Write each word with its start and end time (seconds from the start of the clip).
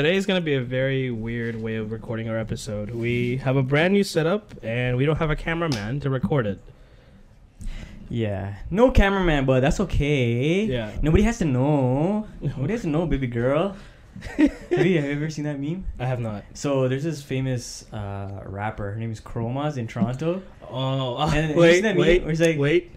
Today 0.00 0.16
is 0.16 0.24
going 0.24 0.40
to 0.40 0.44
be 0.44 0.54
a 0.54 0.62
very 0.62 1.10
weird 1.10 1.60
way 1.60 1.76
of 1.76 1.92
recording 1.92 2.30
our 2.30 2.38
episode. 2.38 2.88
We 2.88 3.36
have 3.36 3.56
a 3.56 3.62
brand 3.62 3.92
new 3.92 4.02
setup 4.02 4.54
and 4.62 4.96
we 4.96 5.04
don't 5.04 5.18
have 5.18 5.28
a 5.28 5.36
cameraman 5.36 6.00
to 6.00 6.08
record 6.08 6.46
it. 6.46 6.58
Yeah. 8.08 8.54
No 8.70 8.90
cameraman, 8.92 9.44
but 9.44 9.60
that's 9.60 9.78
okay. 9.80 10.64
Yeah. 10.64 10.90
Nobody 11.02 11.22
has 11.24 11.36
to 11.40 11.44
know. 11.44 12.26
Nobody 12.40 12.72
has 12.72 12.80
to 12.80 12.88
know, 12.88 13.04
baby 13.04 13.26
girl. 13.26 13.76
have, 14.38 14.40
you, 14.40 14.48
have 14.72 14.86
you 14.86 15.00
ever 15.12 15.28
seen 15.28 15.44
that 15.44 15.60
meme? 15.60 15.84
I 15.98 16.06
have 16.06 16.18
not. 16.18 16.44
So 16.54 16.88
there's 16.88 17.04
this 17.04 17.20
famous 17.22 17.84
uh, 17.92 18.40
rapper. 18.46 18.92
Her 18.92 18.96
name 18.98 19.12
is 19.12 19.20
Chromas 19.20 19.76
in 19.76 19.86
Toronto. 19.86 20.40
Oh, 20.72 21.16
uh, 21.18 21.30
And 21.34 21.54
wait, 21.56 21.82
that 21.82 21.94
meme 21.94 22.00
wait, 22.00 22.40
like- 22.40 22.58
wait. 22.58 22.92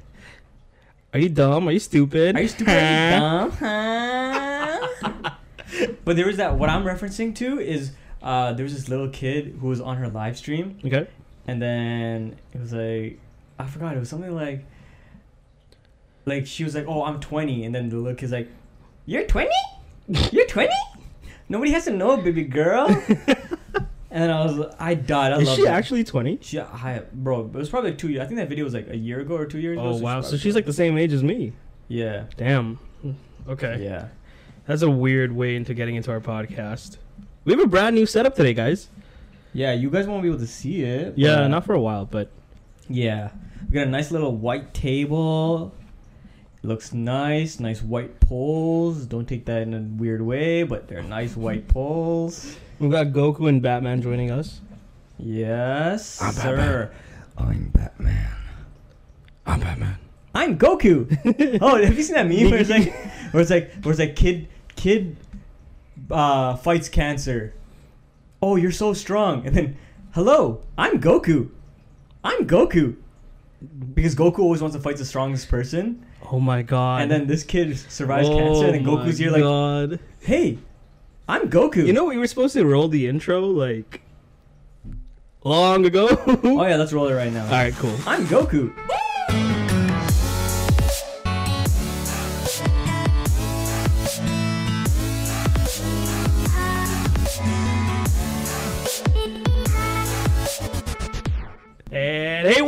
Are 1.13 1.19
you 1.19 1.27
dumb? 1.27 1.67
Are 1.67 1.71
you 1.73 1.79
stupid? 1.79 2.37
Are 2.37 2.41
you 2.41 2.47
stupid? 2.47 2.71
Are 2.73 3.13
you 3.13 3.19
dumb? 3.19 3.51
Huh? 3.51 4.02
But 6.05 6.15
there 6.15 6.25
was 6.27 6.37
that. 6.37 6.57
What 6.57 6.69
I'm 6.69 6.83
referencing 6.83 7.35
to 7.35 7.59
is 7.59 7.91
uh, 8.21 8.53
there 8.53 8.63
was 8.63 8.73
this 8.73 8.89
little 8.89 9.09
kid 9.09 9.57
who 9.61 9.67
was 9.67 9.81
on 9.81 9.97
her 9.97 10.07
live 10.09 10.37
stream, 10.37 10.77
Okay. 10.85 11.07
and 11.47 11.61
then 11.61 12.35
it 12.53 12.59
was 12.61 12.73
like 12.73 13.19
I 13.59 13.67
forgot. 13.67 13.95
It 13.95 13.99
was 13.99 14.09
something 14.09 14.33
like 14.33 14.65
like 16.25 16.45
she 16.47 16.63
was 16.63 16.75
like, 16.75 16.85
"Oh, 16.87 17.03
I'm 17.03 17.19
20," 17.19 17.65
and 17.65 17.73
then 17.75 17.89
the 17.89 17.97
little 17.97 18.15
kid's 18.15 18.31
like, 18.31 18.49
"You're 19.05 19.25
20? 19.25 19.49
You're 20.31 20.47
20? 20.47 20.69
Nobody 21.49 21.71
has 21.71 21.85
to 21.85 21.91
know, 21.91 22.17
baby 22.17 22.43
girl." 22.43 22.87
and 24.11 24.31
I 24.31 24.45
was, 24.45 24.73
I 24.79 24.93
died. 24.95 25.33
I 25.33 25.39
Is 25.39 25.47
love 25.47 25.55
she 25.57 25.63
that. 25.63 25.73
actually 25.73 26.03
20? 26.03 26.39
She, 26.41 26.59
I, 26.59 27.01
bro, 27.13 27.41
it 27.41 27.51
was 27.53 27.69
probably 27.69 27.91
like 27.91 27.99
two 27.99 28.09
years. 28.09 28.21
I 28.21 28.25
think 28.25 28.37
that 28.37 28.47
video 28.49 28.63
was 28.63 28.73
like 28.73 28.87
a 28.89 28.95
year 28.97 29.19
ago 29.19 29.35
or 29.35 29.45
two 29.45 29.59
years 29.59 29.77
ago. 29.77 29.89
Oh, 29.89 29.97
wow. 29.97 30.21
So 30.21 30.37
she's 30.37 30.55
like 30.55 30.65
the 30.65 30.73
same 30.73 30.97
age 30.97 31.11
as 31.13 31.23
me. 31.23 31.53
yeah, 31.89 32.25
Damn. 32.37 32.79
Okay. 33.49 33.83
yeah. 33.83 34.07
That's 34.65 34.81
a 34.81 34.89
weird 34.89 35.33
way 35.33 35.55
into 35.55 35.73
getting 35.73 35.95
into 35.95 36.11
our 36.11 36.21
podcast. 36.21 36.97
We 37.43 37.51
have 37.53 37.61
a 37.61 37.67
brand 37.67 37.95
new 37.95 38.05
setup 38.05 38.35
today, 38.35 38.53
guys. 38.53 38.87
Yeah, 39.53 39.73
you 39.73 39.89
guys 39.89 40.07
won't 40.07 40.23
be 40.23 40.29
able 40.29 40.39
to 40.39 40.47
see 40.47 40.83
it. 40.83 41.13
Yeah, 41.17 41.35
but- 41.35 41.47
not 41.49 41.65
for 41.65 41.73
a 41.73 41.81
while, 41.81 42.05
but 42.05 42.29
Yeah, 42.89 43.31
we 43.69 43.73
got 43.75 43.87
a 43.87 43.89
nice 43.89 44.11
little 44.11 44.35
white 44.35 44.73
table. 44.73 45.73
Looks 46.63 46.93
nice, 46.93 47.59
nice 47.59 47.81
white 47.81 48.19
poles. 48.21 49.05
Don't 49.05 49.27
take 49.27 49.45
that 49.45 49.61
in 49.63 49.73
a 49.73 49.79
weird 49.81 50.21
way, 50.21 50.63
but 50.63 50.87
they're 50.87 51.03
nice 51.03 51.35
white 51.35 51.67
poles. 51.67 52.55
we've 52.79 52.89
got 52.91 53.07
Goku 53.07 53.49
and 53.49 53.61
Batman 53.61 54.01
joining 54.01 54.31
us. 54.31 54.61
Yes, 55.19 56.21
I'm 56.21 56.31
sir. 56.33 56.91
I'm 57.37 57.69
Batman. 57.73 58.33
I'm 59.45 59.59
Batman. 59.59 59.97
I'm 60.33 60.57
Goku. 60.57 61.59
oh, 61.61 61.83
have 61.83 61.95
you 61.97 62.03
seen 62.03 62.15
that 62.15 62.27
meme 62.27 62.49
where 62.49 62.59
it's 62.61 62.69
like, 62.69 62.93
where 63.33 63.41
it's 63.41 63.51
like, 63.51 63.73
where 63.83 63.91
it's 63.91 63.99
like, 63.99 64.15
kid, 64.15 64.47
kid, 64.75 65.15
uh, 66.11 66.55
fights 66.55 66.89
cancer. 66.89 67.53
Oh, 68.41 68.55
you're 68.55 68.71
so 68.71 68.93
strong, 68.93 69.45
and 69.45 69.55
then, 69.55 69.77
hello, 70.11 70.61
I'm 70.77 70.99
Goku. 70.99 71.49
I'm 72.23 72.45
Goku. 72.45 72.97
Because 73.93 74.15
Goku 74.15 74.39
always 74.39 74.61
wants 74.61 74.75
to 74.75 74.81
fight 74.81 74.97
the 74.97 75.05
strongest 75.05 75.47
person. 75.49 76.05
Oh 76.31 76.39
my 76.39 76.61
god. 76.61 77.01
And 77.01 77.11
then 77.11 77.27
this 77.27 77.43
kid 77.43 77.77
survives 77.77 78.27
oh 78.27 78.37
cancer, 78.37 78.65
and 78.65 78.73
then 78.75 78.83
Goku's 78.85 79.17
here 79.17 79.31
like, 79.31 79.41
god. 79.41 79.99
"Hey, 80.19 80.59
I'm 81.29 81.49
Goku." 81.49 81.85
You 81.85 81.93
know 81.93 82.05
we 82.05 82.17
were 82.17 82.27
supposed 82.27 82.53
to 82.55 82.65
roll 82.65 82.89
the 82.89 83.07
intro 83.07 83.41
like 83.41 84.01
long 85.43 85.85
ago. 85.85 86.07
Oh 86.43 86.65
yeah, 86.65 86.75
let's 86.75 86.91
roll 86.91 87.07
it 87.07 87.13
right 87.13 87.31
now. 87.31 87.45
All 87.45 87.51
right, 87.51 87.73
cool. 87.75 87.95
I'm 88.05 88.25
Goku. 88.25 88.73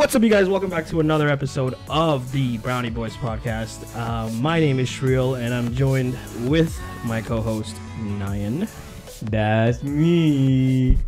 what's 0.06 0.16
up, 0.16 0.22
you 0.22 0.30
guys? 0.30 0.48
Welcome 0.48 0.70
back 0.70 0.86
to 0.90 1.00
another 1.00 1.30
episode 1.30 1.74
of 1.90 2.32
the 2.32 2.60
Brownie 2.60 2.92
Boys 2.92 3.16
podcast. 3.16 3.98
Um, 3.98 4.40
my 4.40 4.60
name 4.60 4.78
is 4.78 4.88
Shriel, 4.88 5.36
and 5.36 5.52
I'm 5.52 5.74
joined 5.74 6.16
with 6.48 6.80
my 7.06 7.22
co-host 7.22 7.76
Nyan. 7.98 8.70
That's 9.32 9.82
me. 9.82 11.00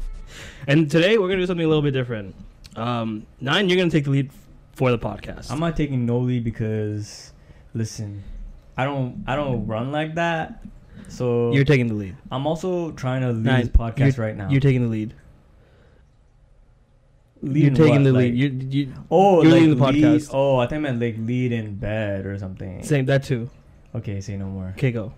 And 0.65 0.89
today 0.89 1.19
we're 1.19 1.27
gonna 1.27 1.41
do 1.41 1.45
something 1.45 1.63
a 1.63 1.69
little 1.69 1.83
bit 1.83 1.91
different. 1.91 2.33
Um, 2.75 3.27
Nyan, 3.39 3.69
you're 3.69 3.77
gonna 3.77 3.91
take 3.91 4.05
the 4.05 4.09
lead 4.09 4.31
for 4.73 4.89
the 4.89 4.97
podcast. 4.97 5.51
I'm 5.51 5.59
not 5.59 5.77
taking 5.77 6.07
no 6.07 6.17
lead 6.17 6.43
because, 6.43 7.33
listen, 7.75 8.23
I 8.77 8.85
don't, 8.85 9.23
I 9.27 9.35
don't 9.35 9.67
run 9.67 9.91
like 9.91 10.15
that. 10.15 10.65
So 11.07 11.51
you're 11.51 11.65
taking 11.65 11.85
the 11.85 11.93
lead. 11.93 12.15
I'm 12.31 12.47
also 12.47 12.93
trying 12.93 13.21
to 13.21 13.31
lead 13.31 13.45
Nyan, 13.45 13.59
this 13.59 13.69
podcast 13.69 14.17
right 14.17 14.35
now. 14.35 14.49
You're 14.49 14.59
taking 14.59 14.81
the 14.81 14.89
lead. 14.89 15.13
Lead 17.41 17.63
you're 17.63 17.73
taking 17.75 17.93
what? 17.95 18.03
the 18.05 18.13
Like- 18.13 18.33
lead. 18.33 18.73
You, 18.73 18.85
you, 18.87 18.93
oh, 19.11 19.41
you're 19.43 19.51
like 19.51 19.61
leading 19.61 19.77
the 19.77 19.85
lead- 19.85 20.03
podcast. 20.03 20.29
Oh, 20.33 20.57
I 20.57 20.67
think 20.67 20.77
I 20.79 20.81
meant 20.81 21.01
like 21.01 21.15
lead 21.19 21.51
in 21.51 21.75
bed 21.75 22.25
or 22.25 22.37
something. 22.37 22.83
same 22.83 23.05
that 23.05 23.23
too. 23.23 23.49
Okay, 23.95 24.21
say 24.21 24.37
no 24.37 24.45
more. 24.47 24.73
Okay, 24.77 24.91
go. 24.91 25.13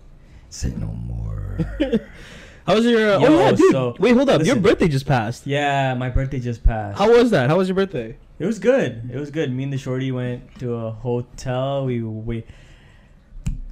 Say 0.48 0.70
no 0.76 0.86
more. 0.86 1.58
How 2.66 2.74
was 2.74 2.84
your? 2.84 3.14
Uh, 3.14 3.18
Yo, 3.20 3.26
oh 3.26 3.38
yeah, 3.40 3.52
dude. 3.52 3.72
so- 3.72 3.96
Wait, 3.98 4.14
hold 4.14 4.28
up. 4.28 4.44
Your 4.44 4.56
birthday 4.56 4.88
just 4.88 5.06
passed. 5.06 5.46
Yeah, 5.46 5.94
my 5.94 6.08
birthday 6.10 6.38
just 6.40 6.62
passed. 6.62 6.98
How 6.98 7.10
was 7.10 7.30
that? 7.30 7.48
How 7.50 7.56
was 7.56 7.68
your 7.68 7.74
birthday? 7.74 8.16
It 8.38 8.46
was 8.46 8.58
good. 8.58 9.10
It 9.12 9.18
was 9.18 9.30
good. 9.30 9.52
Me 9.52 9.64
and 9.64 9.72
the 9.72 9.78
shorty 9.78 10.12
went 10.12 10.58
to 10.60 10.74
a 10.74 10.90
hotel. 10.90 11.84
We 11.86 12.02
we 12.02 12.44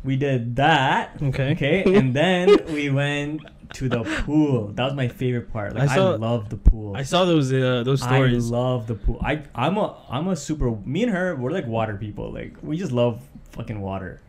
we 0.04 0.16
did 0.16 0.56
that. 0.56 1.16
Okay. 1.22 1.52
Okay, 1.52 1.82
and 1.98 2.14
then 2.14 2.64
we 2.72 2.90
went 2.90 3.42
to 3.74 3.88
the 3.88 4.02
pool. 4.24 4.68
That 4.68 4.84
was 4.84 4.94
my 4.94 5.08
favorite 5.08 5.52
part. 5.52 5.74
Like 5.74 5.90
I 5.90 5.96
I, 5.96 6.16
love 6.16 6.48
the 6.48 6.56
pool. 6.56 6.96
I 6.96 7.02
saw 7.02 7.24
those 7.24 7.52
uh, 7.52 7.82
those 7.84 8.02
stories. 8.02 8.50
I 8.50 8.56
love 8.56 8.86
the 8.86 8.94
pool. 8.94 9.20
I 9.22 9.42
I'm 9.54 9.76
a 9.76 9.96
I'm 10.08 10.28
a 10.28 10.36
super. 10.36 10.70
Me 10.84 11.02
and 11.02 11.12
her, 11.12 11.36
we're 11.36 11.50
like 11.50 11.66
water 11.66 11.96
people. 11.96 12.32
Like 12.32 12.54
we 12.62 12.76
just 12.76 12.92
love 12.92 13.22
fucking 13.52 13.80
water. 13.80 14.20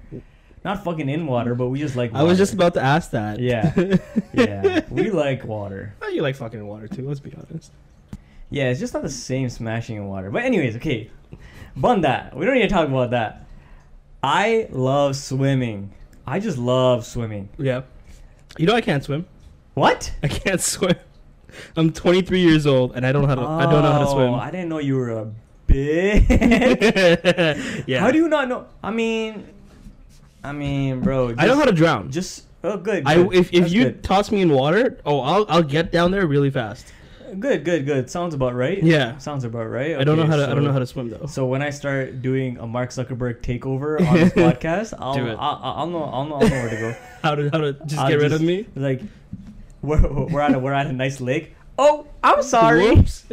Not 0.66 0.84
fucking 0.84 1.08
in 1.08 1.26
water, 1.26 1.56
but 1.56 1.70
we 1.70 1.80
just 1.80 1.96
like. 1.96 2.14
I 2.14 2.24
was 2.24 2.38
just 2.38 2.54
about 2.54 2.74
to 2.74 2.82
ask 2.82 3.12
that. 3.12 3.40
Yeah. 3.40 3.74
Yeah, 4.34 4.82
we 4.90 5.10
like 5.10 5.44
water. 5.44 5.96
Oh, 6.02 6.08
you 6.10 6.22
like 6.22 6.36
fucking 6.36 6.66
water 6.66 6.88
too. 6.88 7.08
Let's 7.08 7.20
be 7.20 7.34
honest. 7.34 7.72
Yeah, 8.50 8.70
it's 8.70 8.80
just 8.80 8.94
not 8.94 9.04
the 9.04 9.10
same 9.10 9.50
smashing 9.50 9.98
in 9.98 10.08
water. 10.08 10.32
But 10.32 10.44
anyways, 10.44 10.76
okay. 10.78 11.12
Bun 11.76 12.02
that. 12.02 12.36
We 12.36 12.46
don't 12.46 12.56
need 12.56 12.64
to 12.64 12.68
talk 12.70 12.88
about 12.88 13.12
that. 13.12 13.46
I 14.24 14.68
love 14.72 15.16
swimming. 15.16 15.94
I 16.26 16.40
just 16.40 16.58
love 16.58 17.06
swimming. 17.06 17.50
Yeah. 17.58 17.84
You 18.58 18.66
know 18.66 18.74
I 18.76 18.82
can't 18.82 19.04
swim. 19.04 19.26
What? 19.76 20.12
I 20.24 20.28
can't 20.28 20.62
swim. 20.74 20.96
I'm 21.76 21.92
23 21.92 22.40
years 22.42 22.68
old 22.68 22.96
and 22.96 23.06
I 23.06 23.12
don't 23.12 23.24
know 23.24 23.28
how 23.28 23.36
to. 23.36 23.42
I 23.42 23.64
don't 23.72 23.84
know 23.84 23.92
how 23.92 24.00
to 24.00 24.08
Oh, 24.08 24.14
swim. 24.14 24.34
I 24.36 24.52
didn't 24.52 24.70
know 24.70 24.80
you 24.80 24.96
were 24.96 25.12
a 25.12 25.32
bitch. 25.68 26.24
yeah. 27.88 28.00
How 28.00 28.12
do 28.12 28.18
you 28.18 28.28
not 28.28 28.48
know? 28.48 28.68
I 28.84 28.92
mean, 28.92 29.48
I 30.44 30.52
mean, 30.52 31.02
bro. 31.02 31.34
I 31.38 31.48
know 31.48 31.56
how 31.56 31.66
to 31.66 31.72
drown. 31.72 32.12
Just 32.12 32.46
oh, 32.64 32.78
good. 32.78 33.04
I 33.06 33.20
if, 33.34 33.52
if 33.54 33.62
That's 33.62 33.74
you 33.74 33.84
good. 33.86 34.04
toss 34.04 34.32
me 34.32 34.42
in 34.42 34.52
water, 34.52 34.98
oh, 35.06 35.20
I'll 35.22 35.46
I'll 35.50 35.64
get 35.64 35.92
down 35.92 36.12
there 36.12 36.26
really 36.28 36.50
fast. 36.50 36.92
Good, 37.38 37.66
good, 37.66 37.86
good. 37.86 38.10
Sounds 38.10 38.34
about 38.34 38.56
right. 38.56 38.82
Yeah. 38.82 39.18
Sounds 39.18 39.44
about 39.44 39.66
right. 39.70 39.98
I 39.98 40.04
don't 40.04 40.18
know 40.18 40.26
how 40.26 40.36
to 40.36 40.50
I 40.50 40.54
don't 40.54 40.64
know 40.64 40.72
how 40.72 40.80
to 40.80 40.86
swim 40.88 41.10
though. 41.10 41.26
So 41.28 41.46
when 41.46 41.62
I 41.62 41.70
start 41.70 42.22
doing 42.22 42.58
a 42.58 42.66
Mark 42.68 42.90
Zuckerberg 42.92 43.42
takeover 43.42 44.00
on 44.08 44.14
this 44.16 44.34
podcast, 44.34 44.94
I'll, 44.98 45.16
it. 45.16 45.36
I'll, 45.40 45.60
I'll 45.64 45.88
know 45.88 46.04
I'll 46.04 46.26
know 46.26 46.36
I'll 46.36 46.42
know 46.42 46.50
where 46.50 46.70
to 46.70 46.76
go. 46.78 46.96
How 47.22 47.36
to 47.36 47.50
how 47.52 47.58
to 47.60 47.74
just 47.86 47.98
I'll 48.00 48.08
get 48.10 48.20
rid 48.20 48.30
just- 48.32 48.42
of 48.42 48.48
me? 48.48 48.66
Like 48.76 49.02
we're 49.82 50.02
we're 50.26 50.42
at 50.42 50.54
a, 50.56 50.60
we're 50.60 50.74
at 50.74 50.88
a 50.88 50.94
nice 50.94 51.20
lake. 51.22 51.56
Oh, 51.78 52.08
I'm 52.24 52.42
sorry. 52.44 52.90
Whoops. 52.96 53.26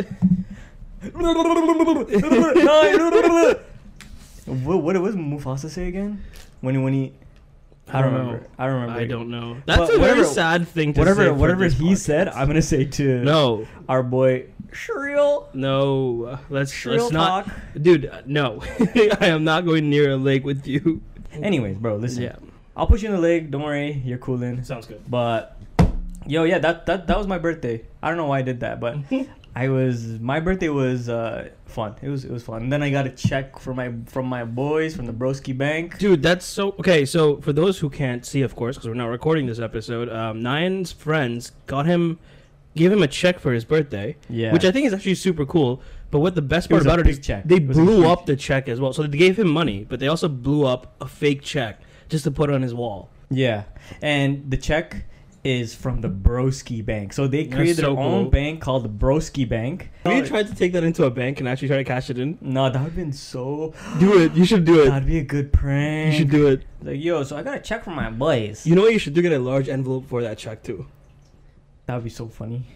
what 4.46 4.82
what 4.82 5.00
was 5.00 5.14
Mufasa 5.16 5.68
say 5.68 5.88
again? 5.88 6.22
When 6.60 6.74
he 6.74 6.80
when 6.80 6.92
he 6.92 7.12
I 7.92 8.02
don't 8.02 8.12
remember. 8.14 8.46
I 8.58 8.66
don't 8.66 8.74
remember. 8.80 9.00
I 9.00 9.04
don't 9.06 9.30
know. 9.30 9.56
That's 9.64 9.78
But 9.78 9.84
a 9.94 9.98
very 9.98 10.00
whatever- 10.00 10.24
sad 10.24 10.68
thing 10.68 10.92
to 10.92 10.96
say. 10.96 11.00
Whatever 11.02 11.24
for 11.26 11.34
whatever 11.34 11.64
he 11.66 11.92
podcast. 11.92 11.98
said, 11.98 12.28
I'm 12.28 12.46
gonna 12.48 12.60
say 12.62 12.84
to 12.84 13.22
No, 13.22 13.66
our 13.88 14.02
boy 14.02 14.46
Shriel. 14.72 15.46
no. 15.54 16.38
Let's 16.50 16.72
Shriel 16.72 16.98
let's 16.98 17.12
not, 17.12 17.46
talk. 17.46 17.54
dude. 17.80 18.06
uh, 18.06 18.22
No, 18.26 18.60
I 19.20 19.26
am 19.28 19.44
not 19.44 19.64
going 19.64 19.88
near 19.88 20.10
a 20.10 20.16
lake 20.16 20.44
with 20.44 20.66
you. 20.66 21.00
Anyways, 21.32 21.76
bro, 21.78 21.96
listen. 21.96 22.22
Yeah, 22.24 22.36
I'll 22.76 22.86
put 22.86 23.02
you 23.02 23.08
in 23.08 23.14
the 23.14 23.20
lake. 23.20 23.50
Don't 23.50 23.62
worry, 23.62 24.02
you're 24.04 24.18
cooling. 24.18 24.64
sounds 24.64 24.86
good. 24.86 25.02
But 25.08 25.56
yo, 26.26 26.42
yeah, 26.44 26.58
that 26.58 26.86
that 26.86 27.06
that 27.06 27.16
was 27.18 27.26
my 27.26 27.38
birthday. 27.38 27.82
I 28.02 28.08
don't 28.08 28.16
know 28.16 28.26
why 28.26 28.40
I 28.40 28.42
did 28.42 28.60
that, 28.60 28.80
but 28.80 28.96
I 29.54 29.68
was 29.68 30.18
my 30.20 30.40
birthday 30.40 30.68
was 30.70 31.08
uh, 31.08 31.50
fun. 31.68 31.94
It 32.02 32.08
was 32.08 32.24
it 32.24 32.30
was 32.30 32.42
fun. 32.42 32.62
And 32.62 32.72
then 32.72 32.82
I 32.82 32.90
got 32.90 33.06
a 33.06 33.10
check 33.10 33.58
from 33.58 33.76
my 33.76 33.92
from 34.06 34.26
my 34.26 34.44
boys 34.44 34.96
from 34.96 35.06
the 35.06 35.12
Broski 35.12 35.56
Bank. 35.56 35.98
Dude, 35.98 36.22
that's 36.22 36.44
so 36.46 36.70
okay. 36.78 37.04
So 37.04 37.40
for 37.40 37.52
those 37.52 37.78
who 37.78 37.90
can't 37.90 38.24
see, 38.24 38.42
of 38.42 38.54
course, 38.56 38.76
because 38.76 38.88
we're 38.88 38.94
not 38.94 39.06
recording 39.08 39.46
this 39.46 39.58
episode, 39.58 40.08
um, 40.08 40.40
Nyan's 40.42 40.92
friends 40.92 41.52
got 41.66 41.86
him, 41.86 42.18
gave 42.74 42.92
him 42.92 43.02
a 43.02 43.08
check 43.08 43.38
for 43.38 43.52
his 43.52 43.64
birthday, 43.64 44.16
Yeah, 44.28 44.52
which 44.52 44.64
I 44.64 44.70
think 44.70 44.86
is 44.86 44.92
actually 44.94 45.16
super 45.16 45.44
cool. 45.44 45.80
But 46.10 46.20
what 46.20 46.34
the 46.36 46.42
best 46.42 46.70
part 46.70 46.82
a 46.82 46.84
about 46.84 47.00
it 47.00 47.08
is 47.08 47.18
check. 47.18 47.42
they 47.44 47.56
It 47.56 47.66
blew 47.66 48.06
up 48.06 48.26
the 48.26 48.36
check 48.36 48.68
as 48.68 48.80
well. 48.80 48.92
So 48.92 49.02
they 49.02 49.18
gave 49.18 49.36
him 49.38 49.48
money, 49.48 49.84
but 49.88 49.98
they 49.98 50.06
also 50.08 50.28
blew 50.28 50.64
up 50.64 50.94
a 51.00 51.06
fake 51.08 51.42
check 51.42 51.80
just 52.08 52.22
to 52.24 52.30
put 52.30 52.48
on 52.48 52.62
his 52.62 52.72
wall. 52.74 53.10
yeah, 53.28 53.64
and 54.00 54.48
the 54.50 54.56
check 54.56 55.04
is 55.46 55.74
from 55.74 56.00
the 56.00 56.08
Broski 56.08 56.84
Bank. 56.84 57.12
So 57.12 57.28
they 57.28 57.46
created 57.46 57.76
so 57.76 57.82
their 57.82 57.90
own 57.98 58.30
bank 58.30 58.60
called 58.60 58.84
the 58.84 58.88
Broski 58.88 59.48
Bank. 59.48 59.90
Have 60.04 60.14
you 60.14 60.26
tried 60.26 60.48
to 60.48 60.54
take 60.54 60.72
that 60.72 60.82
into 60.82 61.04
a 61.04 61.10
bank 61.10 61.38
and 61.38 61.48
actually 61.48 61.68
try 61.68 61.76
to 61.76 61.84
cash 61.84 62.10
it 62.10 62.18
in? 62.18 62.36
No, 62.40 62.64
that 62.64 62.74
would 62.74 62.86
have 62.86 62.96
been 62.96 63.12
so. 63.12 63.72
Do 64.00 64.20
it. 64.20 64.32
You 64.32 64.44
should 64.44 64.64
do 64.64 64.82
it. 64.82 64.90
That'd 64.90 65.06
be 65.06 65.18
a 65.18 65.24
good 65.24 65.52
prank. 65.52 66.12
You 66.12 66.18
should 66.18 66.30
do 66.30 66.48
it. 66.48 66.64
Like, 66.82 67.02
yo, 67.02 67.22
so 67.22 67.36
I 67.36 67.42
got 67.42 67.56
a 67.56 67.60
check 67.60 67.84
from 67.84 67.94
my 67.94 68.10
boys. 68.10 68.66
You 68.66 68.74
know 68.74 68.82
what 68.82 68.92
you 68.92 68.98
should 68.98 69.14
do? 69.14 69.22
Get 69.22 69.32
a 69.32 69.38
large 69.38 69.68
envelope 69.68 70.08
for 70.08 70.20
that 70.22 70.36
check 70.36 70.62
too. 70.64 70.86
That 71.86 71.94
would 71.94 72.04
be 72.04 72.10
so 72.10 72.26
funny. 72.26 72.66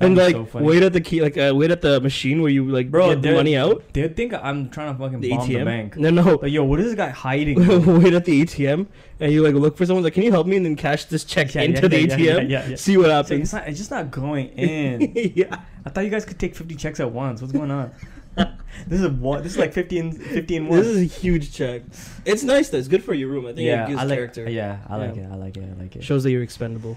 And 0.00 0.16
like 0.16 0.34
so 0.34 0.48
wait 0.60 0.82
at 0.82 0.92
the 0.92 1.00
key, 1.00 1.20
like 1.20 1.36
uh, 1.36 1.52
wait 1.54 1.70
at 1.72 1.80
the 1.80 2.00
machine 2.00 2.40
where 2.40 2.50
you 2.50 2.64
like 2.68 2.90
Bro, 2.90 3.14
get 3.14 3.22
the 3.22 3.32
money 3.32 3.56
out. 3.56 3.82
They 3.92 4.06
think 4.08 4.32
I'm 4.32 4.70
trying 4.70 4.92
to 4.92 4.98
fucking 4.98 5.20
The 5.20 5.30
bomb 5.30 5.48
the 5.48 5.64
bank. 5.64 5.96
No, 5.96 6.10
no. 6.10 6.38
Like, 6.40 6.52
yo, 6.52 6.62
what 6.64 6.78
is 6.78 6.86
this 6.86 6.94
guy 6.94 7.08
hiding? 7.08 7.58
wait 8.02 8.14
at 8.14 8.24
the 8.24 8.44
ATM 8.44 8.86
and 9.18 9.32
you 9.32 9.42
like 9.42 9.54
look 9.54 9.76
for 9.76 9.84
someone 9.86 10.04
like, 10.04 10.14
can 10.14 10.22
you 10.22 10.30
help 10.30 10.46
me? 10.46 10.56
And 10.56 10.64
then 10.64 10.76
cash 10.76 11.06
this 11.06 11.24
check 11.24 11.52
Yeah, 11.54 11.62
into 11.62 11.82
yeah, 11.82 11.88
the 11.88 12.00
yeah, 12.00 12.16
ATM. 12.16 12.48
yeah, 12.48 12.68
yeah. 12.68 12.76
See 12.76 12.96
what 12.96 13.10
happens. 13.10 13.42
it's, 13.42 13.52
not, 13.52 13.66
it's 13.68 13.78
just 13.78 13.90
not 13.90 14.10
going 14.12 14.48
in. 14.56 15.12
yeah. 15.34 15.62
I 15.84 15.90
thought 15.90 16.04
you 16.04 16.10
guys 16.10 16.24
could 16.24 16.38
take 16.38 16.54
50 16.54 16.76
checks 16.76 17.00
at 17.00 17.10
once. 17.10 17.40
What's 17.40 17.52
going 17.52 17.70
on? 17.72 17.90
this 18.86 19.00
is 19.00 19.08
one. 19.08 19.42
This 19.42 19.52
is 19.52 19.58
like 19.58 19.72
50 19.72 19.98
and 19.98 20.16
50. 20.16 20.58
This 20.68 20.86
is 20.86 20.98
a 20.98 21.04
huge 21.04 21.52
check. 21.52 21.82
It's 22.24 22.44
nice 22.44 22.68
though. 22.68 22.78
It's 22.78 22.86
good 22.86 23.02
for 23.02 23.14
your 23.14 23.30
room. 23.30 23.46
I 23.46 23.48
think 23.48 23.66
yeah, 23.66 23.84
it 23.84 23.88
gives 23.88 24.00
I 24.00 24.04
like. 24.04 24.16
character. 24.16 24.48
Yeah, 24.48 24.78
I 24.88 24.96
like 24.96 25.16
it. 25.16 25.28
I 25.28 25.34
like 25.34 25.56
it. 25.56 25.68
I 25.76 25.82
like 25.82 25.96
it. 25.96 26.04
Shows 26.04 26.22
that 26.22 26.30
you're 26.30 26.42
expendable. 26.44 26.96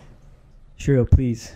Sure, 0.78 1.04
please 1.06 1.52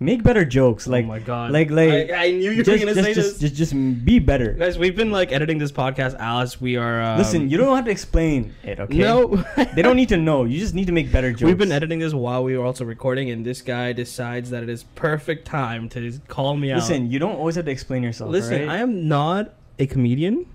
make 0.00 0.22
better 0.22 0.44
jokes. 0.44 0.86
Like, 0.86 1.04
oh 1.04 1.08
my 1.08 1.18
god. 1.18 1.52
like, 1.52 1.70
like. 1.70 2.10
I, 2.10 2.26
I 2.26 2.30
knew 2.32 2.50
you 2.50 2.58
were 2.58 2.62
just, 2.64 2.80
gonna 2.82 2.94
just, 2.94 3.04
say 3.04 3.14
just, 3.14 3.40
this. 3.40 3.50
just, 3.52 3.72
just 3.72 4.04
be 4.04 4.18
better. 4.18 4.52
Guys, 4.54 4.78
we've 4.78 4.96
been 4.96 5.12
like 5.12 5.30
editing 5.30 5.58
this 5.58 5.70
podcast, 5.70 6.18
Alice. 6.18 6.60
We 6.60 6.76
are. 6.76 7.02
Um, 7.02 7.18
Listen, 7.18 7.48
you 7.50 7.58
don't 7.58 7.76
have 7.76 7.84
to 7.84 7.90
explain 7.90 8.54
it. 8.64 8.80
Okay. 8.80 8.98
No. 8.98 9.44
They 9.74 9.82
don't 9.82 9.96
need 9.96 10.08
to 10.08 10.16
know. 10.16 10.44
You 10.44 10.58
just 10.58 10.74
need 10.74 10.86
to 10.86 10.92
make 10.92 11.12
better 11.12 11.30
jokes. 11.30 11.42
We've 11.42 11.58
been 11.58 11.70
editing 11.70 12.00
this 12.00 12.12
while 12.12 12.42
we 12.42 12.56
were 12.56 12.64
also 12.64 12.84
recording, 12.84 13.30
and 13.30 13.44
this 13.44 13.62
guy 13.62 13.92
decides 13.92 14.50
that 14.50 14.62
it 14.62 14.68
is 14.68 14.82
perfect 14.94 15.46
time 15.46 15.88
to 15.90 16.00
just 16.00 16.26
call 16.26 16.56
me 16.56 16.72
out. 16.72 16.78
Listen, 16.78 17.10
you 17.10 17.18
don't 17.18 17.36
always 17.36 17.54
have 17.54 17.66
to 17.66 17.70
explain 17.70 18.02
yourself. 18.02 18.30
Listen, 18.30 18.62
alright? 18.62 18.68
I 18.68 18.78
am 18.78 19.06
not 19.06 19.54
a 19.78 19.86
comedian. 19.86 20.46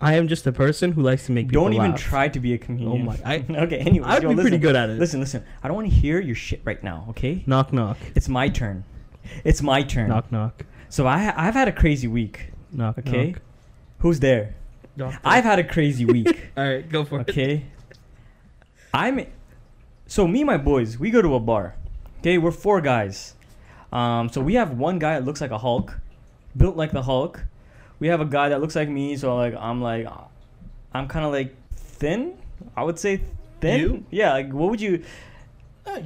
I 0.00 0.14
am 0.14 0.28
just 0.28 0.46
a 0.46 0.52
person 0.52 0.92
who 0.92 1.02
likes 1.02 1.26
to 1.26 1.32
make 1.32 1.48
people 1.48 1.64
don't 1.64 1.72
even 1.72 1.92
laugh. 1.92 2.00
try 2.00 2.28
to 2.28 2.40
be 2.40 2.52
a 2.52 2.58
comedian. 2.58 2.90
Oh 2.90 2.98
my- 2.98 3.18
I- 3.24 3.44
okay. 3.50 3.78
Anyways, 3.78 4.10
I'd 4.10 4.22
yo, 4.22 4.34
be 4.34 4.40
pretty 4.40 4.58
good 4.58 4.76
at 4.76 4.90
it. 4.90 4.98
Listen, 4.98 5.20
listen. 5.20 5.44
I 5.62 5.68
don't 5.68 5.76
want 5.76 5.88
to 5.88 5.94
hear 5.94 6.20
your 6.20 6.34
shit 6.34 6.60
right 6.64 6.82
now. 6.82 7.06
Okay. 7.10 7.44
Knock 7.46 7.72
knock. 7.72 7.96
It's 8.14 8.28
my 8.28 8.48
turn. 8.48 8.84
It's 9.44 9.62
my 9.62 9.82
turn. 9.82 10.08
Knock 10.08 10.30
knock. 10.32 10.64
So 10.88 11.06
I 11.06 11.32
I've 11.36 11.54
had 11.54 11.68
a 11.68 11.72
crazy 11.72 12.06
week. 12.08 12.50
Knock 12.72 12.98
Okay. 12.98 13.32
knock. 13.32 13.40
Who's 13.98 14.20
there? 14.20 14.54
Knock, 14.96 15.14
I've 15.24 15.44
had 15.44 15.58
a 15.58 15.64
crazy 15.64 16.04
week. 16.04 16.50
All 16.56 16.64
right, 16.64 16.88
go 16.88 17.04
for 17.04 17.20
it. 17.20 17.28
Okay. 17.30 17.64
I'm. 18.92 19.26
So 20.06 20.28
me 20.28 20.40
and 20.40 20.46
my 20.46 20.56
boys, 20.58 20.98
we 20.98 21.10
go 21.10 21.22
to 21.22 21.34
a 21.34 21.40
bar. 21.40 21.74
Okay, 22.20 22.38
we're 22.38 22.50
four 22.52 22.80
guys. 22.80 23.34
Um, 23.92 24.28
so 24.28 24.40
we 24.40 24.54
have 24.54 24.76
one 24.78 24.98
guy 24.98 25.14
that 25.14 25.24
looks 25.24 25.40
like 25.40 25.50
a 25.50 25.58
Hulk, 25.58 25.98
built 26.56 26.76
like 26.76 26.92
the 26.92 27.02
Hulk. 27.02 27.44
We 28.00 28.08
have 28.08 28.20
a 28.20 28.24
guy 28.24 28.48
that 28.50 28.60
looks 28.60 28.76
like 28.76 28.88
me. 28.88 29.16
So 29.16 29.34
like 29.36 29.54
I'm 29.58 29.80
like, 29.80 30.06
I'm 30.92 31.08
kind 31.08 31.24
of 31.24 31.32
like 31.32 31.54
thin. 31.74 32.34
I 32.76 32.82
would 32.84 32.98
say 32.98 33.20
thin. 33.60 33.80
You? 33.80 34.04
Yeah. 34.10 34.32
Like 34.32 34.52
what 34.52 34.70
would 34.70 34.80
you? 34.80 35.02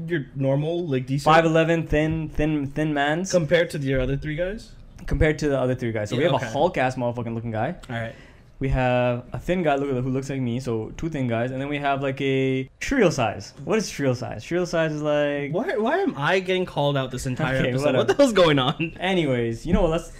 You're 0.06 0.26
normal, 0.34 0.86
like 0.86 1.06
decent. 1.06 1.24
Five 1.24 1.44
eleven, 1.44 1.86
thin, 1.86 2.28
thin, 2.28 2.66
thin 2.66 2.92
man's 2.94 3.30
compared 3.30 3.70
to 3.70 3.78
the 3.78 3.94
other 4.00 4.16
three 4.16 4.36
guys. 4.36 4.72
compared 5.06 5.38
to 5.40 5.48
the 5.48 5.58
other 5.58 5.74
three 5.74 5.92
guys. 5.92 6.10
So 6.10 6.16
we 6.16 6.24
have 6.24 6.34
okay. 6.34 6.46
a 6.46 6.50
Hulk 6.50 6.76
ass 6.78 6.96
motherfucking 6.96 7.34
looking 7.34 7.50
guy. 7.50 7.76
All 7.88 7.96
right. 7.96 8.14
We 8.60 8.68
have 8.70 9.24
a 9.32 9.38
thin 9.38 9.62
guy 9.62 9.76
look, 9.76 9.88
who 9.88 10.10
looks 10.10 10.28
like 10.28 10.40
me, 10.40 10.58
so 10.58 10.92
two 10.96 11.08
thin 11.08 11.28
guys, 11.28 11.52
and 11.52 11.60
then 11.60 11.68
we 11.68 11.78
have 11.78 12.02
like 12.02 12.20
a 12.20 12.68
Shriel 12.80 13.12
size. 13.12 13.54
What 13.64 13.78
is 13.78 13.88
Shriel 13.88 14.16
size? 14.16 14.42
Shriel 14.44 14.66
size 14.66 14.92
is 14.92 15.00
like. 15.00 15.52
Why? 15.52 15.76
Why 15.76 15.98
am 15.98 16.14
I 16.16 16.40
getting 16.40 16.66
called 16.66 16.96
out 16.96 17.12
this 17.12 17.24
entire 17.26 17.58
Okay, 17.58 17.68
episode? 17.68 17.86
whatever. 17.86 17.98
What 17.98 18.08
the 18.08 18.14
hell's 18.14 18.32
going 18.32 18.58
on? 18.58 18.96
Anyways, 18.98 19.64
you 19.64 19.72
know 19.72 19.82
what? 19.82 19.92
Let's. 19.92 20.12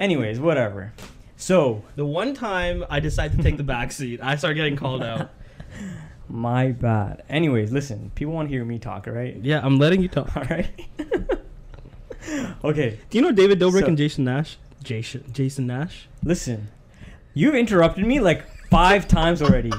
Anyways, 0.00 0.40
whatever. 0.40 0.92
So 1.36 1.84
The 1.94 2.04
one 2.06 2.34
time 2.34 2.84
I 2.90 2.98
decide 3.00 3.32
to 3.36 3.42
take 3.42 3.56
the 3.58 3.62
back 3.64 3.92
seat, 3.92 4.18
I 4.22 4.36
start 4.36 4.56
getting 4.56 4.76
called 4.76 5.02
out. 5.02 5.30
my 6.28 6.72
bad. 6.72 7.22
Anyways, 7.28 7.72
listen. 7.72 8.10
People 8.14 8.34
want 8.34 8.48
to 8.48 8.54
hear 8.54 8.64
me 8.64 8.78
talk, 8.78 9.06
right? 9.06 9.36
Yeah, 9.42 9.60
I'm 9.62 9.78
letting 9.78 10.02
you 10.02 10.08
talk. 10.08 10.34
All 10.36 10.44
right. 10.44 10.68
okay. 12.64 12.98
Do 13.10 13.18
you 13.18 13.22
know 13.22 13.32
David 13.32 13.60
Dobrik 13.60 13.80
So- 13.80 13.86
and 13.86 13.96
Jason 13.98 14.24
Nash? 14.24 14.56
Jason 14.82 15.24
Jason 15.32 15.66
Nash. 15.66 16.08
Listen, 16.22 16.68
you've 17.32 17.54
interrupted 17.54 18.06
me 18.06 18.20
like 18.20 18.44
five 18.68 19.08
times 19.08 19.40
already. 19.40 19.72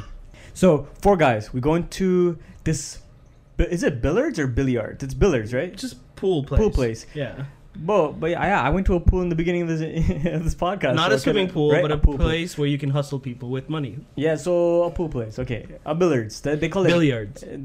So 0.55 0.87
four 1.01 1.15
guys, 1.15 1.53
we 1.53 1.61
go 1.61 1.75
into 1.75 2.39
this. 2.63 2.99
Is 3.59 3.83
it 3.83 4.01
billiards 4.01 4.39
or 4.39 4.47
billiards? 4.47 5.03
It's 5.03 5.13
billiards, 5.13 5.53
right? 5.53 5.75
Just 5.75 5.97
pool 6.15 6.43
place. 6.43 6.59
Pool 6.59 6.71
place. 6.71 7.05
Yeah. 7.13 7.45
But 7.77 8.13
but 8.13 8.29
yeah, 8.31 8.61
I 8.61 8.69
went 8.69 8.85
to 8.87 8.95
a 8.95 8.99
pool 8.99 9.21
in 9.21 9.29
the 9.29 9.35
beginning 9.35 9.63
of 9.63 9.67
this 9.67 9.81
of 10.33 10.43
this 10.43 10.55
podcast. 10.55 10.95
Not 10.95 11.09
so 11.09 11.15
a 11.15 11.19
swimming 11.19 11.49
pool, 11.49 11.71
right? 11.71 11.81
but 11.81 11.91
a, 11.91 11.97
pool 11.97 12.17
place 12.17 12.57
where 12.57 12.67
you 12.67 12.77
can 12.77 12.89
hustle 12.89 13.19
people 13.19 13.49
with 13.49 13.69
money. 13.69 13.99
Yeah, 14.15 14.35
so 14.35 14.83
a 14.83 14.91
pool 14.91 15.09
place. 15.09 15.39
Okay, 15.39 15.67
a 15.85 15.93
billiards. 15.93 16.41
They, 16.41 16.55
they 16.55 16.69
call 16.69 16.85
it 16.85 16.89
Billiards. 16.89 17.43
uh, 17.43 17.57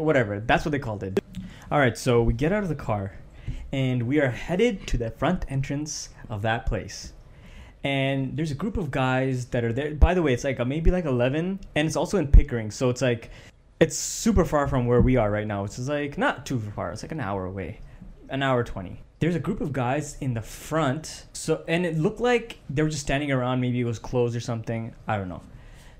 whatever. 0.00 0.40
That's 0.40 0.64
what 0.64 0.72
they 0.72 0.78
called 0.78 1.02
it. 1.02 1.20
All 1.70 1.78
right, 1.78 1.96
so 1.96 2.22
we 2.22 2.32
get 2.32 2.52
out 2.52 2.62
of 2.62 2.68
the 2.68 2.74
car, 2.74 3.12
and 3.72 4.02
we 4.04 4.20
are 4.20 4.30
headed 4.30 4.86
to 4.88 4.98
the 4.98 5.10
front 5.10 5.44
entrance 5.48 6.10
of 6.28 6.42
that 6.42 6.66
place. 6.66 7.12
And 7.82 8.36
there's 8.36 8.50
a 8.50 8.54
group 8.54 8.76
of 8.76 8.90
guys 8.90 9.46
that 9.46 9.64
are 9.64 9.72
there. 9.72 9.94
By 9.94 10.14
the 10.14 10.22
way, 10.22 10.32
it's 10.32 10.44
like 10.44 10.60
uh, 10.60 10.64
maybe 10.64 10.90
like 10.90 11.04
11, 11.04 11.60
and 11.74 11.86
it's 11.86 11.96
also 11.96 12.18
in 12.18 12.28
Pickering, 12.28 12.70
so 12.70 12.90
it's 12.90 13.02
like 13.02 13.30
it's 13.80 13.96
super 13.96 14.44
far 14.44 14.66
from 14.68 14.86
where 14.86 15.00
we 15.00 15.16
are 15.16 15.30
right 15.30 15.46
now. 15.46 15.64
It's 15.64 15.78
like 15.78 16.18
not 16.18 16.46
too 16.46 16.60
far. 16.74 16.92
It's 16.92 17.02
like 17.02 17.12
an 17.12 17.20
hour 17.20 17.44
away, 17.44 17.80
an 18.28 18.42
hour 18.42 18.64
20. 18.64 19.00
There's 19.18 19.34
a 19.34 19.40
group 19.40 19.60
of 19.60 19.72
guys 19.72 20.16
in 20.20 20.34
the 20.34 20.42
front. 20.42 21.24
So 21.32 21.62
and 21.66 21.86
it 21.86 21.96
looked 21.98 22.20
like 22.20 22.58
they 22.68 22.82
were 22.82 22.90
just 22.90 23.02
standing 23.02 23.32
around. 23.32 23.60
Maybe 23.60 23.80
it 23.80 23.84
was 23.84 23.98
closed 23.98 24.36
or 24.36 24.40
something. 24.40 24.94
I 25.08 25.16
don't 25.16 25.28
know. 25.28 25.42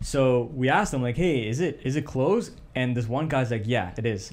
So 0.02 0.50
we 0.54 0.68
asked 0.68 0.92
them 0.92 1.02
like, 1.02 1.16
"Hey, 1.16 1.48
is 1.48 1.60
it 1.60 1.80
is 1.82 1.96
it 1.96 2.04
closed?" 2.04 2.52
And 2.74 2.96
this 2.96 3.08
one 3.08 3.28
guy's 3.28 3.50
like, 3.50 3.62
"Yeah, 3.64 3.92
it 3.96 4.04
is." 4.06 4.32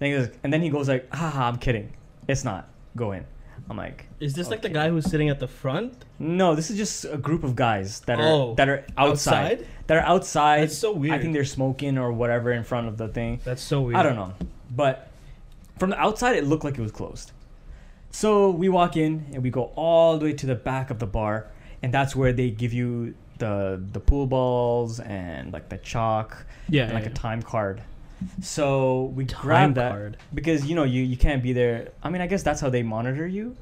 Goes, 0.00 0.28
and 0.42 0.52
then 0.52 0.60
he 0.60 0.68
goes 0.68 0.86
like, 0.88 1.12
"Haha, 1.14 1.48
I'm 1.48 1.56
kidding. 1.56 1.90
It's 2.28 2.44
not. 2.44 2.68
Go 2.94 3.12
in." 3.12 3.24
I'm 3.70 3.78
like, 3.78 4.04
Is 4.20 4.34
this 4.34 4.50
like 4.50 4.60
the 4.60 4.68
guy 4.68 4.90
who's 4.90 5.08
sitting 5.10 5.30
at 5.30 5.40
the 5.40 5.48
front? 5.48 6.04
"No, 6.18 6.54
this 6.54 6.70
is 6.70 6.76
just 6.76 7.06
a 7.06 7.16
group 7.16 7.42
of 7.44 7.56
guys 7.56 8.00
that 8.00 8.20
are 8.20 8.28
Oh, 8.28 8.54
that 8.56 8.68
are 8.68 8.84
outside. 8.98 9.66
That 9.86 9.96
are 9.96 10.06
outside. 10.06 10.64
That's 10.64 10.76
so 10.76 10.92
weird. 10.92 11.14
I 11.14 11.18
think 11.18 11.32
they're 11.32 11.46
smoking 11.46 11.96
or 11.96 12.12
whatever 12.12 12.52
in 12.52 12.62
front 12.62 12.88
of 12.88 12.98
the 12.98 13.08
thing. 13.08 13.40
That's 13.44 13.62
so 13.62 13.80
weird. 13.80 13.96
I 13.96 14.02
don't 14.02 14.16
know. 14.16 14.34
But 14.70 15.08
from 15.78 15.90
the 15.90 15.98
outside, 15.98 16.36
it 16.36 16.44
looked 16.44 16.64
like 16.64 16.76
it 16.78 16.82
was 16.82 16.92
closed. 16.92 17.32
So 18.14 18.50
we 18.50 18.68
walk 18.68 18.96
in 18.96 19.26
and 19.32 19.42
we 19.42 19.50
go 19.50 19.72
all 19.74 20.18
the 20.18 20.26
way 20.26 20.32
to 20.34 20.46
the 20.46 20.54
back 20.54 20.90
of 20.90 21.00
the 21.00 21.06
bar, 21.06 21.48
and 21.82 21.92
that's 21.92 22.14
where 22.14 22.32
they 22.32 22.48
give 22.48 22.72
you 22.72 23.16
the 23.38 23.82
the 23.92 23.98
pool 23.98 24.28
balls 24.28 25.00
and 25.00 25.52
like 25.52 25.68
the 25.68 25.78
chalk 25.78 26.46
Yeah. 26.68 26.84
and 26.84 26.94
like 26.94 27.02
yeah. 27.06 27.10
a 27.10 27.14
time 27.14 27.42
card. 27.42 27.82
So 28.40 29.12
we 29.16 29.24
Time 29.24 29.42
grab 29.42 29.74
that 29.74 29.90
card. 29.90 30.16
because 30.32 30.64
you 30.66 30.76
know 30.76 30.84
you 30.84 31.02
you 31.02 31.16
can't 31.16 31.42
be 31.42 31.52
there. 31.52 31.88
I 32.04 32.08
mean, 32.08 32.22
I 32.22 32.28
guess 32.28 32.44
that's 32.44 32.60
how 32.60 32.70
they 32.70 32.84
monitor 32.84 33.26
you. 33.26 33.56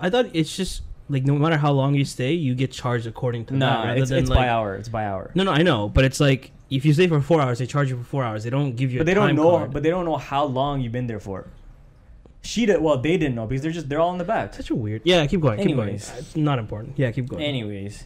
I 0.00 0.08
thought 0.08 0.26
it's 0.32 0.56
just 0.56 0.80
like 1.10 1.24
no 1.26 1.34
matter 1.34 1.58
how 1.58 1.72
long 1.72 1.94
you 1.94 2.06
stay, 2.06 2.32
you 2.32 2.54
get 2.54 2.72
charged 2.72 3.06
according 3.06 3.44
to 3.46 3.52
that. 3.52 3.58
Nah, 3.58 3.82
rather 3.84 4.00
it's, 4.00 4.08
than 4.08 4.18
it's 4.20 4.30
like, 4.30 4.38
by 4.38 4.48
hour. 4.48 4.76
It's 4.76 4.88
by 4.88 5.04
hour. 5.04 5.30
No, 5.34 5.44
no, 5.44 5.52
I 5.52 5.62
know, 5.62 5.90
but 5.90 6.06
it's 6.06 6.20
like 6.20 6.52
if 6.70 6.86
you 6.86 6.94
stay 6.94 7.06
for 7.06 7.20
four 7.20 7.42
hours, 7.42 7.58
they 7.58 7.66
charge 7.66 7.90
you 7.90 7.98
for 7.98 8.04
four 8.04 8.24
hours. 8.24 8.44
They 8.44 8.50
don't 8.50 8.74
give 8.76 8.90
you. 8.92 9.00
but 9.00 9.02
a 9.02 9.04
they 9.04 9.14
don't 9.14 9.26
time 9.28 9.36
know. 9.36 9.50
card. 9.58 9.72
But 9.74 9.82
they 9.82 9.90
don't 9.90 10.06
know 10.06 10.16
how 10.16 10.44
long 10.46 10.80
you've 10.80 10.92
been 10.92 11.06
there 11.06 11.20
for. 11.20 11.46
She 12.44 12.66
did. 12.66 12.80
Well, 12.80 12.98
they 12.98 13.16
didn't 13.16 13.34
know 13.34 13.46
because 13.46 13.62
they're 13.62 13.72
just 13.72 13.88
they're 13.88 14.00
all 14.00 14.12
in 14.12 14.18
the 14.18 14.24
back. 14.24 14.54
such 14.54 14.70
a 14.70 14.74
weird. 14.74 15.00
Yeah, 15.04 15.26
keep 15.26 15.40
going. 15.40 15.58
Keep 15.58 15.66
Anyways. 15.70 16.08
going. 16.10 16.18
It's 16.20 16.36
not 16.36 16.58
important. 16.58 16.98
Yeah, 16.98 17.10
keep 17.10 17.26
going. 17.28 17.42
Anyways, 17.42 18.04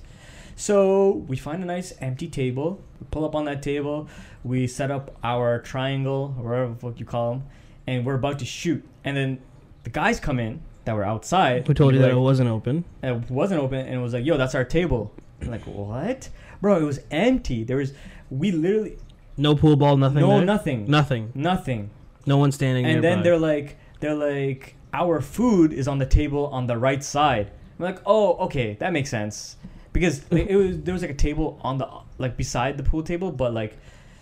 so 0.56 1.24
we 1.28 1.36
find 1.36 1.62
a 1.62 1.66
nice 1.66 1.92
empty 2.00 2.28
table. 2.28 2.80
We 3.00 3.06
pull 3.10 3.24
up 3.24 3.34
on 3.34 3.44
that 3.46 3.62
table. 3.62 4.08
We 4.44 4.66
set 4.66 4.90
up 4.90 5.16
our 5.24 5.58
triangle, 5.60 6.34
or 6.38 6.50
whatever 6.50 6.68
the 6.72 6.76
fuck 6.76 7.00
you 7.00 7.06
call 7.06 7.30
them, 7.32 7.42
and 7.86 8.06
we're 8.06 8.14
about 8.14 8.38
to 8.38 8.44
shoot. 8.44 8.84
And 9.04 9.16
then 9.16 9.40
the 9.84 9.90
guys 9.90 10.20
come 10.20 10.38
in 10.38 10.60
that 10.84 10.94
were 10.94 11.04
outside. 11.04 11.66
Who 11.66 11.74
told 11.74 11.94
you 11.94 12.00
like, 12.00 12.10
that 12.12 12.16
it 12.16 12.20
wasn't 12.20 12.48
open? 12.48 12.84
it 13.02 13.30
wasn't 13.30 13.60
open? 13.60 13.80
And 13.86 13.94
it 13.94 13.98
was 13.98 14.12
like, 14.14 14.24
"Yo, 14.24 14.36
that's 14.36 14.54
our 14.54 14.64
table." 14.64 15.12
I'm 15.42 15.50
like, 15.50 15.62
what, 15.66 16.28
bro? 16.60 16.76
It 16.80 16.84
was 16.84 17.00
empty. 17.10 17.62
There 17.64 17.76
was 17.76 17.92
we 18.30 18.50
literally 18.50 18.98
No 19.36 19.54
pool 19.54 19.76
ball, 19.76 19.96
nothing. 19.96 20.20
no 20.20 20.36
there? 20.36 20.44
nothing, 20.44 20.86
Nothing. 20.90 21.30
nothing. 21.34 21.90
No 22.26 22.36
one 22.38 22.50
standing 22.52 22.84
And 22.84 23.00
nearby. 23.00 23.08
then 23.16 23.22
they're 23.24 23.38
like, 23.38 23.76
they're 24.00 24.14
like, 24.14 24.74
our 24.92 25.20
food 25.20 25.72
is 25.72 25.88
on 25.88 25.98
the 25.98 26.06
table 26.06 26.46
on 26.48 26.66
the 26.66 26.76
right 26.76 27.02
side. 27.02 27.50
I'm 27.78 27.84
like, 27.84 28.00
oh, 28.06 28.34
okay, 28.46 28.76
that 28.80 28.92
makes 28.92 29.10
sense, 29.10 29.56
because 29.92 30.24
it 30.30 30.56
was 30.56 30.80
there 30.82 30.92
was 30.92 31.02
like 31.02 31.10
a 31.10 31.14
table 31.14 31.58
on 31.62 31.78
the 31.78 31.88
like 32.18 32.36
beside 32.36 32.76
the 32.76 32.82
pool 32.82 33.02
table, 33.02 33.30
but 33.30 33.54
like 33.54 33.76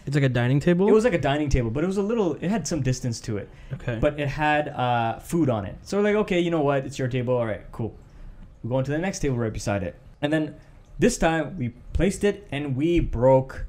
it's 0.07 0.15
like 0.15 0.25
a 0.25 0.29
dining 0.29 0.61
table. 0.61 0.89
it 0.89 0.93
was 0.93 1.05
like 1.05 1.15
a 1.15 1.19
dining 1.19 1.49
table, 1.49 1.71
but 1.71 1.83
it 1.83 1.87
was 1.87 1.97
a 1.97 2.03
little, 2.03 2.35
it 2.35 2.49
had 2.49 2.67
some 2.67 2.81
distance 2.81 3.21
to 3.23 3.39
it, 3.39 3.51
okay. 3.73 3.99
but 4.01 4.21
it 4.21 4.29
had 4.29 4.69
uh, 4.69 5.19
food 5.19 5.51
on 5.51 5.67
it. 5.67 5.77
So 5.83 5.97
we're 5.97 6.05
like, 6.05 6.15
okay, 6.15 6.39
you 6.39 6.51
know 6.51 6.61
what, 6.61 6.87
it's 6.87 6.97
your 6.97 7.09
table, 7.09 7.35
all 7.35 7.47
right, 7.47 7.63
cool. 7.73 7.97
We 8.63 8.71
go 8.71 8.79
into 8.79 8.93
the 8.93 8.99
next 8.99 9.19
table 9.19 9.37
right 9.37 9.53
beside 9.53 9.83
it, 9.83 9.97
and 10.23 10.33
then 10.33 10.55
this 10.99 11.19
time 11.19 11.59
we 11.59 11.71
placed 11.93 12.23
it 12.23 12.47
and 12.53 12.77
we 12.77 13.01
broke 13.01 13.67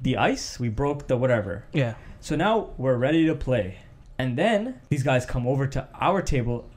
the 0.00 0.16
ice, 0.16 0.60
we 0.60 0.68
broke 0.68 1.08
the 1.08 1.16
whatever. 1.16 1.64
yeah. 1.72 1.94
So 2.22 2.36
now 2.36 2.70
we're 2.76 2.96
ready 2.96 3.26
to 3.26 3.34
play. 3.34 3.78
And 4.20 4.36
then 4.36 4.80
these 4.90 5.02
guys 5.02 5.24
come 5.24 5.46
over 5.46 5.66
to 5.68 5.88
our 6.00 6.20
table, 6.20 6.68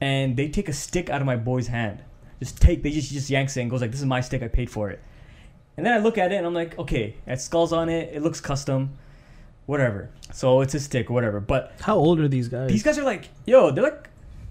and 0.00 0.36
they 0.36 0.48
take 0.48 0.68
a 0.68 0.72
stick 0.72 1.10
out 1.10 1.20
of 1.20 1.26
my 1.26 1.36
boy's 1.36 1.66
hand. 1.68 2.02
Just 2.40 2.60
take, 2.60 2.82
they 2.82 2.90
just 2.90 3.12
just 3.12 3.28
yanks 3.30 3.56
it 3.56 3.62
and 3.62 3.70
goes 3.70 3.80
like, 3.82 3.90
"This 3.90 4.00
is 4.00 4.06
my 4.06 4.20
stick. 4.20 4.42
I 4.42 4.48
paid 4.48 4.70
for 4.70 4.88
it." 4.90 5.00
And 5.76 5.84
then 5.84 5.92
I 5.92 5.98
look 5.98 6.16
at 6.16 6.32
it 6.32 6.36
and 6.36 6.46
I'm 6.46 6.54
like, 6.54 6.78
"Okay, 6.78 7.14
it 7.26 7.40
skulls 7.40 7.72
on 7.72 7.88
it. 7.90 8.10
It 8.14 8.22
looks 8.22 8.40
custom, 8.40 8.90
whatever. 9.66 10.08
So 10.32 10.60
it's 10.62 10.74
a 10.74 10.80
stick, 10.80 11.10
whatever." 11.10 11.38
But 11.40 11.72
How 11.80 11.96
old 11.96 12.18
are 12.20 12.28
these 12.28 12.48
guys? 12.48 12.68
these 12.70 12.82
guys 12.82 12.98
are 12.98 13.04
like, 13.04 13.28
yo, 13.44 13.70
they're 13.70 13.84
like 13.84 14.08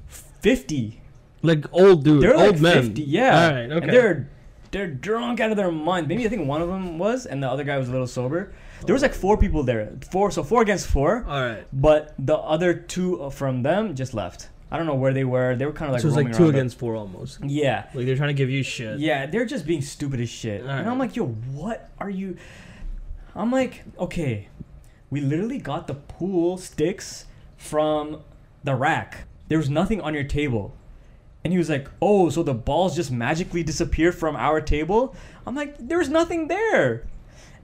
fifty. 0.07 1.01
like 1.41 1.65
old 1.73 2.03
dude, 2.03 2.21
They're 2.23 2.35
old 2.35 2.53
like 2.55 2.61
men. 2.61 2.83
50, 2.83 3.01
yeah. 3.03 3.47
All 3.47 3.53
right. 3.55 3.71
Okay. 3.71 3.85
And 3.85 3.93
they're 3.93 4.29
they're 4.71 4.87
drunk 4.87 5.39
out 5.39 5.51
of 5.51 5.57
their 5.57 5.71
mind. 5.71 6.07
Maybe 6.07 6.25
I 6.25 6.29
think 6.29 6.47
one 6.47 6.61
of 6.61 6.67
them 6.67 6.97
was, 6.99 7.25
and 7.25 7.41
the 7.41 7.49
other 7.49 7.63
guy 7.63 7.77
was 7.77 7.87
a 7.87 7.91
little 7.91 8.07
sober. 8.07 8.53
There 8.85 8.93
was 8.93 9.01
like 9.01 9.13
four 9.13 9.37
people 9.37 9.63
there, 9.63 9.93
four, 10.11 10.31
so 10.31 10.43
four 10.43 10.61
against 10.61 10.87
four. 10.87 11.25
All 11.27 11.41
right. 11.41 11.65
But 11.73 12.13
the 12.19 12.35
other 12.37 12.73
two 12.73 13.21
uh, 13.23 13.29
from 13.29 13.63
them 13.63 13.95
just 13.95 14.13
left. 14.13 14.49
I 14.71 14.77
don't 14.77 14.87
know 14.87 14.95
where 14.95 15.13
they 15.13 15.23
were. 15.23 15.55
They 15.55 15.65
were 15.65 15.71
kind 15.71 15.89
of 15.89 15.93
like 15.93 16.01
so 16.01 16.07
it's 16.09 16.17
roaming 16.17 16.33
like 16.33 16.37
two 16.37 16.49
against 16.49 16.77
four 16.79 16.95
almost. 16.95 17.39
Yeah, 17.43 17.85
Like 17.93 18.05
they're 18.05 18.17
trying 18.17 18.29
to 18.29 18.33
give 18.33 18.49
you 18.49 18.63
shit. 18.63 18.99
yeah. 18.99 19.25
They're 19.27 19.45
just 19.45 19.65
being 19.65 19.81
stupid 19.81 20.19
as 20.19 20.29
shit. 20.29 20.61
And 20.61 20.89
I'm 20.89 20.97
like, 20.99 21.15
yo, 21.15 21.27
what 21.27 21.89
are 21.99 22.09
you? 22.09 22.37
I'm 23.35 23.51
like, 23.51 23.83
okay, 23.99 24.47
we 25.09 25.21
literally 25.21 25.59
got 25.59 25.87
the 25.87 25.93
pool 25.93 26.57
sticks 26.57 27.25
from 27.57 28.21
the 28.63 28.75
rack. 28.75 29.25
There 29.47 29.57
was 29.57 29.69
nothing 29.69 30.01
on 30.01 30.13
your 30.13 30.23
table. 30.23 30.73
And 31.43 31.53
he 31.53 31.59
was 31.59 31.69
like, 31.69 31.87
oh, 32.01 32.29
so 32.29 32.41
the 32.41 32.55
balls 32.55 32.95
just 32.95 33.11
magically 33.11 33.61
disappear 33.61 34.11
from 34.11 34.35
our 34.35 34.59
table? 34.61 35.15
I'm 35.45 35.53
like, 35.55 35.75
there 35.77 35.99
was 35.99 36.09
nothing 36.09 36.47
there. 36.47 37.05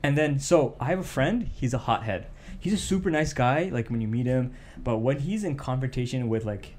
And 0.04 0.18
then, 0.18 0.40
so 0.40 0.76
I 0.80 0.86
have 0.86 1.00
a 1.00 1.04
friend, 1.04 1.50
he's 1.54 1.74
a 1.74 1.78
hothead. 1.80 2.28
He's 2.60 2.74
a 2.74 2.78
super 2.78 3.10
nice 3.12 3.34
guy, 3.34 3.70
like 3.72 3.90
when 3.90 4.02
you 4.02 4.08
meet 4.08 4.26
him. 4.26 4.54
But 4.84 4.98
when 4.98 5.20
he's 5.20 5.44
in 5.44 5.56
confrontation 5.58 6.28
with, 6.30 6.46
like, 6.46 6.76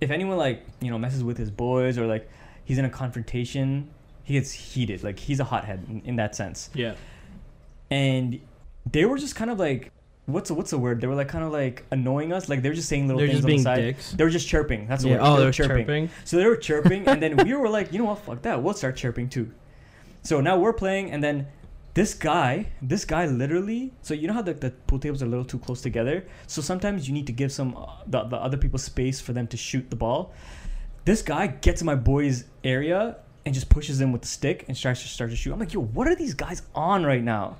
if 0.00 0.10
anyone, 0.10 0.36
like, 0.36 0.62
you 0.80 0.90
know, 0.90 0.98
messes 0.98 1.24
with 1.24 1.38
his 1.38 1.50
boys 1.50 1.96
or, 1.98 2.06
like, 2.06 2.28
he's 2.64 2.78
in 2.78 2.84
a 2.84 2.90
confrontation, 2.90 3.88
he 4.24 4.34
gets 4.34 4.52
heated. 4.52 5.02
Like, 5.04 5.18
he's 5.18 5.40
a 5.40 5.44
hothead 5.44 5.84
in, 5.88 6.02
in 6.04 6.16
that 6.16 6.34
sense 6.34 6.68
Yeah. 6.74 6.94
and 7.90 8.40
they 8.90 9.04
were 9.04 9.18
just 9.18 9.34
kind 9.36 9.50
of 9.50 9.58
like 9.58 9.90
what's 10.26 10.48
the, 10.48 10.54
what's 10.54 10.70
the 10.70 10.78
word 10.78 11.00
they 11.00 11.06
were 11.06 11.14
like 11.14 11.28
kind 11.28 11.44
of 11.44 11.52
like 11.52 11.84
annoying 11.90 12.32
us 12.32 12.48
like 12.48 12.62
they 12.62 12.68
were 12.68 12.74
just 12.74 12.88
saying 12.88 13.06
little 13.06 13.18
They're 13.18 13.28
things 13.28 13.38
on 13.38 13.42
the 13.42 13.46
being 13.48 13.62
side 13.62 13.76
dicks. 13.80 14.12
they 14.12 14.24
were 14.24 14.30
just 14.30 14.48
chirping 14.48 14.86
that's 14.88 15.04
Yeah. 15.04 15.12
word 15.14 15.20
Oh, 15.22 15.30
They 15.32 15.36
they're 15.38 15.46
were 15.46 15.52
chirping. 15.52 16.10
so 16.24 16.36
they 16.36 16.46
were 16.46 16.56
chirping 16.56 17.06
and 17.06 17.22
then 17.22 17.36
we 17.36 17.54
were 17.60 17.68
like 17.68 17.92
you 17.92 17.98
know 17.98 18.06
what 18.06 18.18
fuck 18.20 18.42
that 18.42 18.62
we'll 18.62 18.74
start 18.74 18.96
chirping 18.96 19.28
too 19.28 19.50
so 20.22 20.40
now 20.40 20.58
we're 20.58 20.72
playing 20.72 21.10
and 21.12 21.22
then 21.22 21.46
this 21.96 22.12
guy 22.12 22.68
this 22.82 23.06
guy 23.06 23.24
literally 23.24 23.90
so 24.02 24.12
you 24.12 24.28
know 24.28 24.34
how 24.34 24.42
the, 24.42 24.52
the 24.52 24.70
pool 24.86 24.98
tables 24.98 25.22
are 25.22 25.24
a 25.24 25.28
little 25.28 25.46
too 25.46 25.58
close 25.58 25.80
together? 25.80 26.26
So 26.46 26.60
sometimes 26.60 27.08
you 27.08 27.14
need 27.14 27.26
to 27.26 27.32
give 27.32 27.50
some 27.50 27.74
uh, 27.74 27.86
the, 28.06 28.24
the 28.24 28.36
other 28.36 28.58
people 28.58 28.78
space 28.78 29.18
for 29.18 29.32
them 29.32 29.46
to 29.46 29.56
shoot 29.56 29.88
the 29.88 29.96
ball. 29.96 30.34
This 31.06 31.22
guy 31.22 31.46
gets 31.46 31.80
in 31.80 31.86
my 31.86 31.94
boy's 31.94 32.44
area 32.62 33.16
and 33.46 33.54
just 33.54 33.70
pushes 33.70 33.98
him 33.98 34.12
with 34.12 34.20
the 34.20 34.28
stick 34.28 34.66
and 34.68 34.76
starts 34.76 35.00
to 35.02 35.08
start 35.08 35.30
to 35.30 35.36
shoot. 35.36 35.54
I'm 35.54 35.58
like 35.58 35.72
yo 35.72 35.80
what 35.80 36.06
are 36.06 36.14
these 36.14 36.34
guys 36.34 36.60
on 36.74 37.06
right 37.06 37.24
now? 37.24 37.56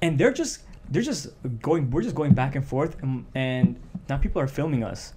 And 0.00 0.16
they're 0.16 0.32
just 0.32 0.60
they're 0.88 1.02
just 1.02 1.28
going 1.60 1.90
we're 1.90 2.02
just 2.02 2.14
going 2.14 2.32
back 2.32 2.56
and 2.56 2.66
forth 2.66 3.02
and, 3.02 3.26
and 3.34 3.78
now 4.08 4.16
people 4.16 4.40
are 4.40 4.48
filming 4.48 4.82
us. 4.82 5.12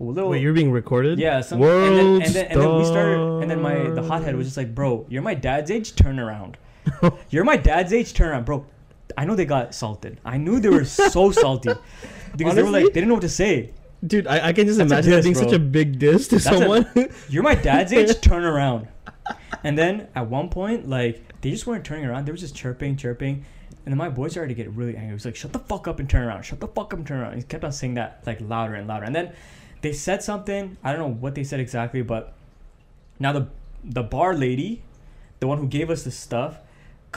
Little 0.00 0.30
Wait, 0.30 0.42
you're 0.42 0.52
being 0.52 0.72
recorded. 0.72 1.20
yeah 1.20 1.40
some, 1.40 1.60
World 1.60 1.88
and, 1.88 1.96
then, 1.96 2.22
and, 2.26 2.34
then, 2.34 2.46
and 2.46 2.60
then 2.60 2.76
we 2.78 2.84
started 2.84 3.20
and 3.42 3.48
then 3.48 3.62
my 3.62 3.90
the 3.90 4.02
hothead 4.02 4.34
was 4.34 4.48
just 4.48 4.56
like 4.56 4.74
bro 4.74 5.06
you're 5.08 5.22
my 5.22 5.34
dad's 5.34 5.70
age? 5.70 5.94
Turn 5.94 6.18
around 6.18 6.58
you're 7.30 7.44
my 7.44 7.56
dad's 7.56 7.92
age? 7.92 8.12
Turn 8.12 8.28
around 8.30 8.44
bro. 8.44 8.66
I 9.16 9.24
know 9.24 9.34
they 9.34 9.46
got 9.46 9.74
salted. 9.74 10.20
I 10.24 10.36
knew 10.36 10.60
they 10.60 10.68
were 10.68 10.84
so 10.84 11.30
salty. 11.32 11.70
Because 12.36 12.54
they 12.54 12.62
were 12.62 12.70
like 12.70 12.84
they 12.86 12.90
didn't 12.90 13.08
know 13.08 13.14
what 13.14 13.22
to 13.22 13.28
say. 13.28 13.72
Dude, 14.06 14.26
I, 14.26 14.48
I 14.48 14.52
can 14.52 14.66
just 14.66 14.78
That's 14.78 14.90
imagine 14.92 15.10
diss, 15.12 15.24
being 15.24 15.34
such 15.34 15.52
a 15.52 15.58
big 15.58 15.98
diss 15.98 16.28
to 16.28 16.36
a- 16.36 16.40
someone. 16.40 16.86
you're 17.28 17.42
my 17.42 17.54
dad's 17.54 17.92
age? 17.92 18.20
Turn 18.20 18.44
around. 18.44 18.88
And 19.64 19.76
then 19.76 20.08
at 20.14 20.28
one 20.28 20.48
point 20.48 20.88
like 20.88 21.40
they 21.40 21.50
just 21.50 21.66
weren't 21.66 21.84
turning 21.84 22.04
around. 22.04 22.26
They 22.26 22.32
were 22.32 22.38
just 22.38 22.54
chirping 22.54 22.96
chirping. 22.96 23.44
And 23.84 23.92
then 23.92 23.98
my 23.98 24.08
boy 24.08 24.28
started 24.28 24.48
to 24.48 24.54
get 24.54 24.70
really 24.72 24.96
angry. 24.96 25.08
He 25.08 25.14
was 25.14 25.24
like 25.24 25.36
shut 25.36 25.52
the 25.52 25.60
fuck 25.60 25.88
up 25.88 25.98
and 25.98 26.08
turn 26.10 26.26
around. 26.26 26.42
Shut 26.42 26.60
the 26.60 26.68
fuck 26.68 26.92
up 26.92 26.98
and 26.98 27.06
turn 27.06 27.20
around. 27.20 27.36
He 27.36 27.42
kept 27.42 27.64
on 27.64 27.72
saying 27.72 27.94
that 27.94 28.22
like 28.26 28.40
louder 28.40 28.74
and 28.74 28.86
louder. 28.86 29.06
And 29.06 29.14
then 29.14 29.32
they 29.80 29.92
said 29.92 30.22
something. 30.22 30.76
I 30.84 30.92
don't 30.92 31.00
know 31.00 31.14
what 31.20 31.34
they 31.34 31.44
said 31.44 31.60
exactly 31.60 32.02
but 32.02 32.34
now 33.18 33.32
the 33.32 33.48
the 33.82 34.02
bar 34.02 34.34
lady 34.34 34.82
the 35.40 35.46
one 35.46 35.58
who 35.58 35.66
gave 35.68 35.90
us 35.90 36.02
the 36.02 36.10
stuff 36.10 36.58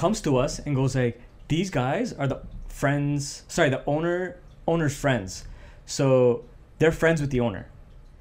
comes 0.03 0.21
to 0.27 0.31
us 0.43 0.59
and 0.65 0.71
goes 0.81 0.95
like 0.95 1.15
these 1.53 1.69
guys 1.81 2.13
are 2.19 2.27
the 2.33 2.39
friends 2.79 3.43
sorry 3.47 3.69
the 3.69 3.83
owner 3.85 4.37
owner's 4.71 4.95
friends. 4.95 5.45
So 5.85 6.45
they're 6.79 6.91
friends 7.03 7.19
with 7.21 7.31
the 7.35 7.41
owner. 7.47 7.63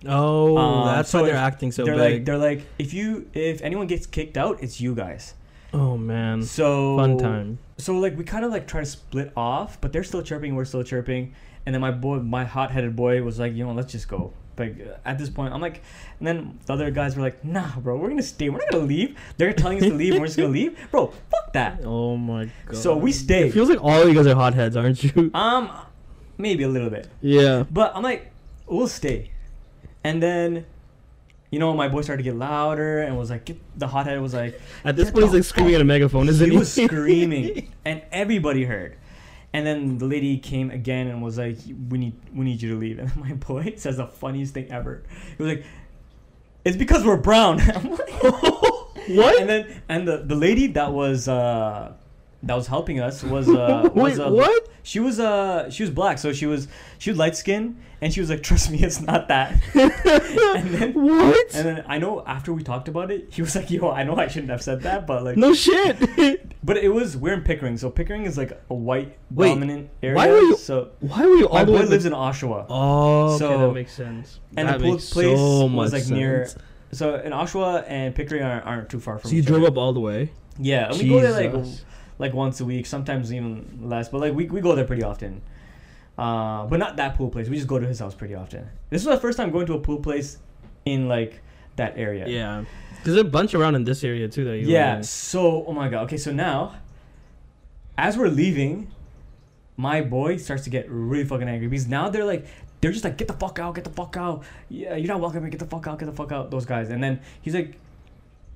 Oh, 0.07 0.57
Um, 0.57 0.87
that's 0.87 1.11
so 1.11 1.21
why 1.21 1.27
they're 1.29 1.37
acting 1.51 1.71
so 1.73 1.85
they're 1.85 1.95
big. 1.97 2.13
like 2.15 2.25
they're 2.27 2.39
like 2.51 2.61
if 2.79 2.95
you 2.95 3.29
if 3.35 3.61
anyone 3.63 3.87
gets 3.87 4.07
kicked 4.07 4.37
out 4.37 4.63
it's 4.63 4.81
you 4.81 4.95
guys. 4.95 5.35
Oh 5.75 5.97
man, 5.99 6.43
so 6.43 6.97
fun 6.97 7.19
time. 7.19 7.59
so 7.77 7.93
like 8.05 8.17
we 8.17 8.25
kind 8.25 8.45
of 8.45 8.51
like 8.51 8.67
try 8.67 8.81
to 8.81 8.87
split 8.87 9.33
off 9.37 9.79
but 9.83 9.93
they're 9.93 10.05
still 10.13 10.23
chirping 10.23 10.55
we're 10.57 10.65
still 10.65 10.83
chirping 10.83 11.35
and 11.69 11.75
then 11.75 11.83
my 11.83 11.91
boy 11.91 12.17
my 12.17 12.45
hot-headed 12.47 12.97
boy 12.97 13.23
was 13.23 13.39
like 13.39 13.53
you 13.53 13.63
know 13.63 13.73
let's 13.75 13.93
just 13.93 14.09
go 14.09 14.33
like 14.57 14.75
at 15.05 15.19
this 15.19 15.29
point 15.29 15.53
i'm 15.53 15.61
like 15.61 15.83
and 16.19 16.27
then 16.27 16.59
the 16.65 16.73
other 16.73 16.91
guys 16.91 17.15
were 17.15 17.21
like 17.21 17.45
nah 17.45 17.79
bro 17.81 17.95
we're 17.99 18.09
gonna 18.09 18.23
stay 18.23 18.49
we're 18.49 18.57
not 18.57 18.71
gonna 18.71 18.85
leave 18.87 19.15
they're 19.37 19.53
telling 19.53 19.77
us 19.77 19.85
to 19.85 19.93
leave 19.93 20.19
we're 20.19 20.25
just 20.25 20.39
gonna 20.39 20.49
leave 20.49 20.75
bro 20.91 21.09
fuck 21.31 21.53
that 21.53 21.79
Oh 21.85 22.17
my 22.17 22.49
god. 22.65 22.75
So 22.77 22.97
we 22.97 23.13
stay. 23.13 23.49
It 23.49 23.53
feels 23.53 23.69
like 23.69 23.85
all 23.85 24.01
of 24.01 24.09
you 24.09 24.15
guys 24.15 24.27
are 24.27 24.35
hotheads, 24.35 24.77
aren't 24.79 25.05
you? 25.05 25.31
um 25.35 25.71
maybe 26.39 26.63
a 26.65 26.69
little 26.69 26.89
bit 26.89 27.07
yeah. 27.21 27.65
But 27.71 27.95
I'm 27.95 28.03
like, 28.03 28.33
we'll 28.67 28.89
stay. 28.89 29.31
And 30.03 30.23
then, 30.23 30.65
you 31.51 31.59
know, 31.59 31.75
my 31.75 31.89
boy 31.89 32.01
started 32.01 32.23
to 32.25 32.31
get 32.31 32.37
louder 32.39 33.01
and 33.01 33.19
was 33.19 33.29
like, 33.29 33.45
get, 33.45 33.61
the 33.77 33.89
hothead 33.89 34.21
was 34.23 34.33
like, 34.33 34.59
At 34.85 34.97
this 34.97 35.11
point, 35.11 35.25
he's 35.25 35.35
like 35.35 35.45
screaming 35.45 35.75
at 35.75 35.83
a 35.83 35.85
megaphone, 35.85 36.29
isn't 36.31 36.47
he 36.47 36.53
he? 36.53 36.59
was 36.59 36.73
screaming, 36.85 37.73
and 37.85 38.01
everybody 38.11 38.65
heard. 38.65 38.97
And 39.53 39.67
then 39.67 39.99
the 39.99 40.07
lady 40.07 40.39
came 40.39 40.71
again 40.71 41.07
and 41.07 41.23
was 41.23 41.39
like, 41.39 41.59
"We 41.89 41.99
need, 41.99 42.15
we 42.35 42.45
need 42.45 42.61
you 42.61 42.71
to 42.71 42.79
leave." 42.79 42.99
And 42.99 43.17
my 43.17 43.33
boy 43.33 43.75
says 43.77 43.97
the 43.97 44.07
funniest 44.07 44.55
thing 44.55 44.71
ever. 44.71 45.03
He 45.37 45.43
was 45.43 45.57
like, 45.57 45.67
"It's 46.65 46.77
because 46.77 47.05
we're 47.05 47.17
brown." 47.17 47.61
What? 49.09 49.41
And 49.41 49.49
then, 49.49 49.83
and 49.89 50.07
the 50.07 50.19
the 50.19 50.35
lady 50.35 50.67
that 50.69 50.93
was 50.93 51.29
uh, 51.29 51.93
that 52.43 52.55
was 52.55 52.67
helping 52.69 53.01
us 53.01 53.23
was 53.25 53.49
uh, 53.49 53.89
was 53.95 54.19
Wait, 54.19 54.25
uh, 54.27 54.31
what? 54.31 54.69
She 54.83 55.01
was 55.01 55.19
uh, 55.21 55.71
she 55.71 55.83
was 55.83 55.91
black, 55.91 56.19
so 56.19 56.33
she 56.33 56.47
was 56.47 56.69
she 56.99 57.11
was 57.11 57.19
light 57.19 57.37
skinned, 57.37 57.77
and 58.01 58.13
she 58.13 58.21
was 58.21 58.31
like, 58.31 58.43
"Trust 58.49 58.71
me, 58.71 58.79
it's 58.79 59.01
not 59.01 59.29
that." 59.29 59.61
and 59.75 60.69
then 60.71 60.93
what? 60.95 61.55
and 61.55 61.67
then 61.67 61.85
I 61.89 61.99
know 61.99 62.23
after 62.27 62.53
we 62.53 62.63
talked 62.63 62.89
about 62.89 63.11
it, 63.11 63.29
he 63.33 63.43
was 63.43 63.55
like, 63.55 63.71
"Yo, 63.71 63.91
I 63.91 64.03
know 64.05 64.17
I 64.17 64.29
shouldn't 64.29 64.51
have 64.51 64.63
said 64.63 64.83
that, 64.83 65.07
but 65.07 65.25
like, 65.25 65.37
no 65.37 65.53
shit. 65.53 65.99
but 66.65 66.77
it 66.79 66.89
was 66.89 67.17
we're 67.17 67.35
in 67.35 67.43
Pickering, 67.43 67.77
so 67.77 67.91
Pickering 67.91 68.25
is 68.25 68.39
like 68.39 68.59
a 68.71 68.75
white 68.75 69.19
Wait, 69.31 69.49
dominant 69.49 69.91
area. 70.03 70.17
why 70.17 70.29
were 70.29 70.39
you- 70.39 70.57
So 70.57 70.91
Why 71.01 71.27
were 71.27 71.35
you 71.37 71.49
all 71.49 71.55
my 71.59 71.65
boy 71.65 71.81
way? 71.81 71.85
lives 71.87 72.05
in 72.07 72.13
Oshawa, 72.13 72.67
Oh, 72.69 73.35
okay, 73.35 73.39
So- 73.39 73.59
that 73.69 73.75
makes 73.75 73.93
sense. 73.93 74.41
and 74.57 74.69
that 74.69 74.79
the 74.79 74.91
makes 74.93 75.11
place 75.11 75.37
so 75.39 75.65
was 75.67 75.93
much 75.93 75.93
like 75.93 76.11
near. 76.11 76.49
So 76.93 77.17
in 77.17 77.33
Oshawa 77.33 77.85
and 77.89 78.15
Pickering 78.15 78.43
aren't, 78.43 78.65
aren't 78.65 78.89
too 78.89 79.01
far 79.01 79.19
from. 79.19 79.29
So 79.31 79.37
you 79.37 79.43
drove 79.43 79.63
other. 79.63 79.73
up 79.73 79.77
all 79.77 79.93
the 79.93 80.01
way. 80.01 80.33
Yeah, 80.59 80.89
and 80.91 80.99
we 80.99 81.09
go 81.09 81.21
there 81.21 81.33
like 81.33 81.53
Jesus. 81.53 81.85
Like 82.19 82.35
once 82.35 82.61
a 82.61 82.65
week, 82.65 82.87
sometimes 82.87 83.33
even 83.33 83.79
less. 83.83 84.09
But 84.09 84.21
like 84.21 84.35
we, 84.35 84.47
we 84.47 84.61
go 84.61 84.75
there 84.75 84.85
pretty 84.85 85.03
often. 85.03 85.43
Uh, 86.17 86.67
but 86.67 86.79
not 86.79 86.97
that 86.97 87.15
pool 87.17 87.31
place. 87.31 87.49
We 87.49 87.57
just 87.57 87.69
go 87.69 87.79
to 87.79 87.87
his 87.87 88.01
house 88.01 88.15
pretty 88.15 88.35
often. 88.35 88.69
This 88.91 89.05
was 89.05 89.15
the 89.17 89.21
first 89.21 89.37
time 89.37 89.53
going 89.53 89.67
to 89.67 89.75
a 89.75 89.81
pool 89.81 89.99
place 89.99 90.39
in 90.85 91.09
like 91.09 91.41
that 91.77 91.97
area. 91.97 92.27
Yeah, 92.27 92.65
because 92.91 93.15
there's 93.15 93.27
a 93.27 93.31
bunch 93.31 93.55
around 93.55 93.77
in 93.77 93.85
this 93.85 94.03
area 94.03 94.29
too. 94.29 94.45
That 94.45 94.59
you 94.59 94.67
Yeah. 94.67 95.01
So 95.03 95.65
oh 95.65 95.73
my 95.73 95.89
god. 95.89 96.05
Okay, 96.05 96.17
so 96.17 96.33
now, 96.33 96.75
as 97.97 98.17
we're 98.17 98.29
leaving, 98.29 98.91
my 99.77 100.01
boy 100.01 100.39
starts 100.39 100.65
to 100.65 100.71
get 100.71 100.87
really 100.91 101.25
fucking 101.25 101.49
angry 101.49 101.69
because 101.69 101.87
now 101.87 102.09
they're 102.09 102.25
like 102.25 102.47
they're 102.81 102.93
just 102.93 103.05
like 103.05 103.17
get 103.17 103.29
the 103.29 103.35
fuck 103.35 103.61
out, 103.61 103.77
get 103.77 103.85
the 103.85 103.91
fuck 103.91 104.17
out. 104.17 104.45
Yeah, 104.69 104.97
you're 104.97 105.09
not 105.09 105.21
welcome. 105.21 105.43
here, 105.43 105.51
Get 105.51 105.61
the 105.61 105.67
fuck 105.67 105.87
out, 105.87 105.99
get 105.99 106.07
the 106.07 106.13
fuck 106.13 106.33
out. 106.33 106.51
Those 106.51 106.67
guys. 106.67 106.91
And 106.91 107.03
then 107.03 107.21
he's 107.43 107.55
like, 107.55 107.77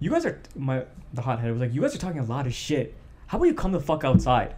you 0.01 0.11
guys 0.11 0.27
are 0.27 0.41
my 0.57 0.85
the 1.15 1.23
hothead 1.23 1.51
was 1.51 1.61
like, 1.61 1.73
you 1.73 1.81
guys 1.81 1.95
are 1.95 1.99
talking 1.99 2.21
a 2.21 2.25
lot 2.25 2.47
of 2.47 2.55
shit. 2.55 2.97
How 3.33 3.39
about 3.39 3.47
you 3.47 3.55
come 3.55 3.73
the 3.73 3.81
fuck 3.81 4.05
outside? 4.05 4.55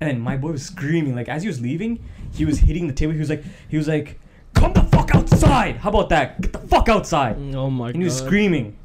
And 0.00 0.10
then 0.10 0.18
my 0.20 0.36
boy 0.36 0.50
was 0.50 0.66
screaming 0.66 1.14
like 1.14 1.28
as 1.28 1.42
he 1.42 1.48
was 1.48 1.60
leaving, 1.60 2.02
he 2.32 2.44
was 2.44 2.58
hitting 2.58 2.88
the 2.88 2.92
table. 2.92 3.12
He 3.12 3.20
was 3.20 3.30
like, 3.30 3.44
he 3.68 3.76
was 3.76 3.86
like, 3.86 4.18
come 4.52 4.72
the 4.72 4.82
fuck 4.82 5.14
outside. 5.14 5.76
How 5.76 5.90
about 5.90 6.08
that? 6.08 6.40
Get 6.40 6.52
the 6.52 6.58
fuck 6.58 6.88
outside 6.88 7.36
Oh 7.54 7.70
my 7.70 7.86
and 7.90 7.94
god. 7.94 7.98
he 8.00 8.04
was 8.04 8.18
screaming. 8.18 8.76